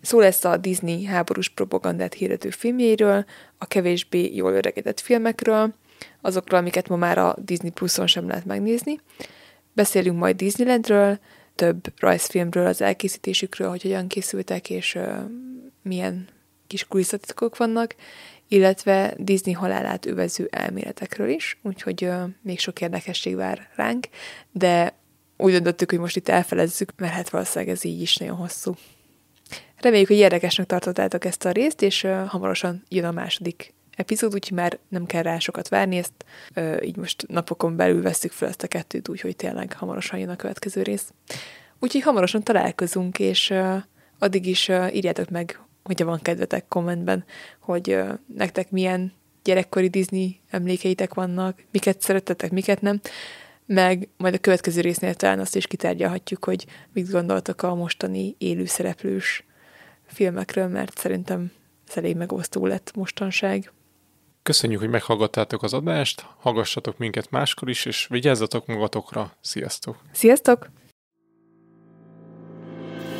[0.00, 3.24] Szó lesz a Disney háborús propagandát hirdető filmjéről,
[3.58, 5.74] a kevésbé jól öregedett filmekről,
[6.20, 9.00] azokról, amiket ma már a Disney Plus-on sem lehet megnézni.
[9.72, 11.18] Beszélünk majd Disneylandről,
[11.54, 15.18] több rajzfilmről, az elkészítésükről, hogy hogyan készültek, és uh,
[15.82, 16.28] milyen
[16.66, 17.94] kis kulisszatitkok vannak,
[18.48, 24.08] illetve Disney halálát övező elméletekről is, úgyhogy uh, még sok érdekesség vár ránk,
[24.52, 24.94] de
[25.36, 28.74] úgy döntöttük, hogy most itt elfelezzük, mert hát valószínűleg ez így is nagyon hosszú.
[29.76, 34.56] Reméljük, hogy érdekesnek tartottátok ezt a részt, és uh, hamarosan jön a második epizód, úgyhogy
[34.56, 36.24] már nem kell rá sokat várni, ezt
[36.56, 40.36] uh, így most napokon belül veszük fel ezt a kettőt, úgyhogy tényleg hamarosan jön a
[40.36, 41.12] következő rész.
[41.78, 43.76] Úgyhogy hamarosan találkozunk, és uh,
[44.18, 47.24] addig is uh, írjátok meg, hogyha van kedvetek kommentben,
[47.60, 47.98] hogy
[48.34, 49.12] nektek milyen
[49.42, 53.00] gyerekkori Disney emlékeitek vannak, miket szerettetek, miket nem,
[53.66, 59.44] meg majd a következő résznél talán azt is kitárgyalhatjuk, hogy mit gondoltok a mostani élőszereplős
[60.06, 61.52] filmekről, mert szerintem
[61.88, 63.72] ez elég megosztó lett mostanság.
[64.42, 69.32] Köszönjük, hogy meghallgattátok az adást, hallgassatok minket máskor is, és vigyázzatok magatokra.
[69.40, 69.96] Sziasztok!
[70.12, 70.68] Sziasztok!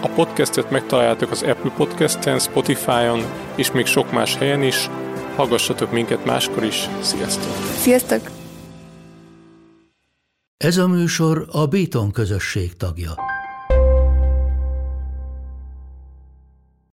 [0.00, 3.24] A podcastet megtaláljátok az Apple Podcast-en, Spotify-on
[3.54, 4.90] és még sok más helyen is.
[5.36, 6.88] Hallgassatok minket máskor is.
[7.00, 7.52] Sziasztok!
[7.76, 8.20] Sziasztok!
[10.56, 13.14] Ez a műsor a Béton közösség tagja.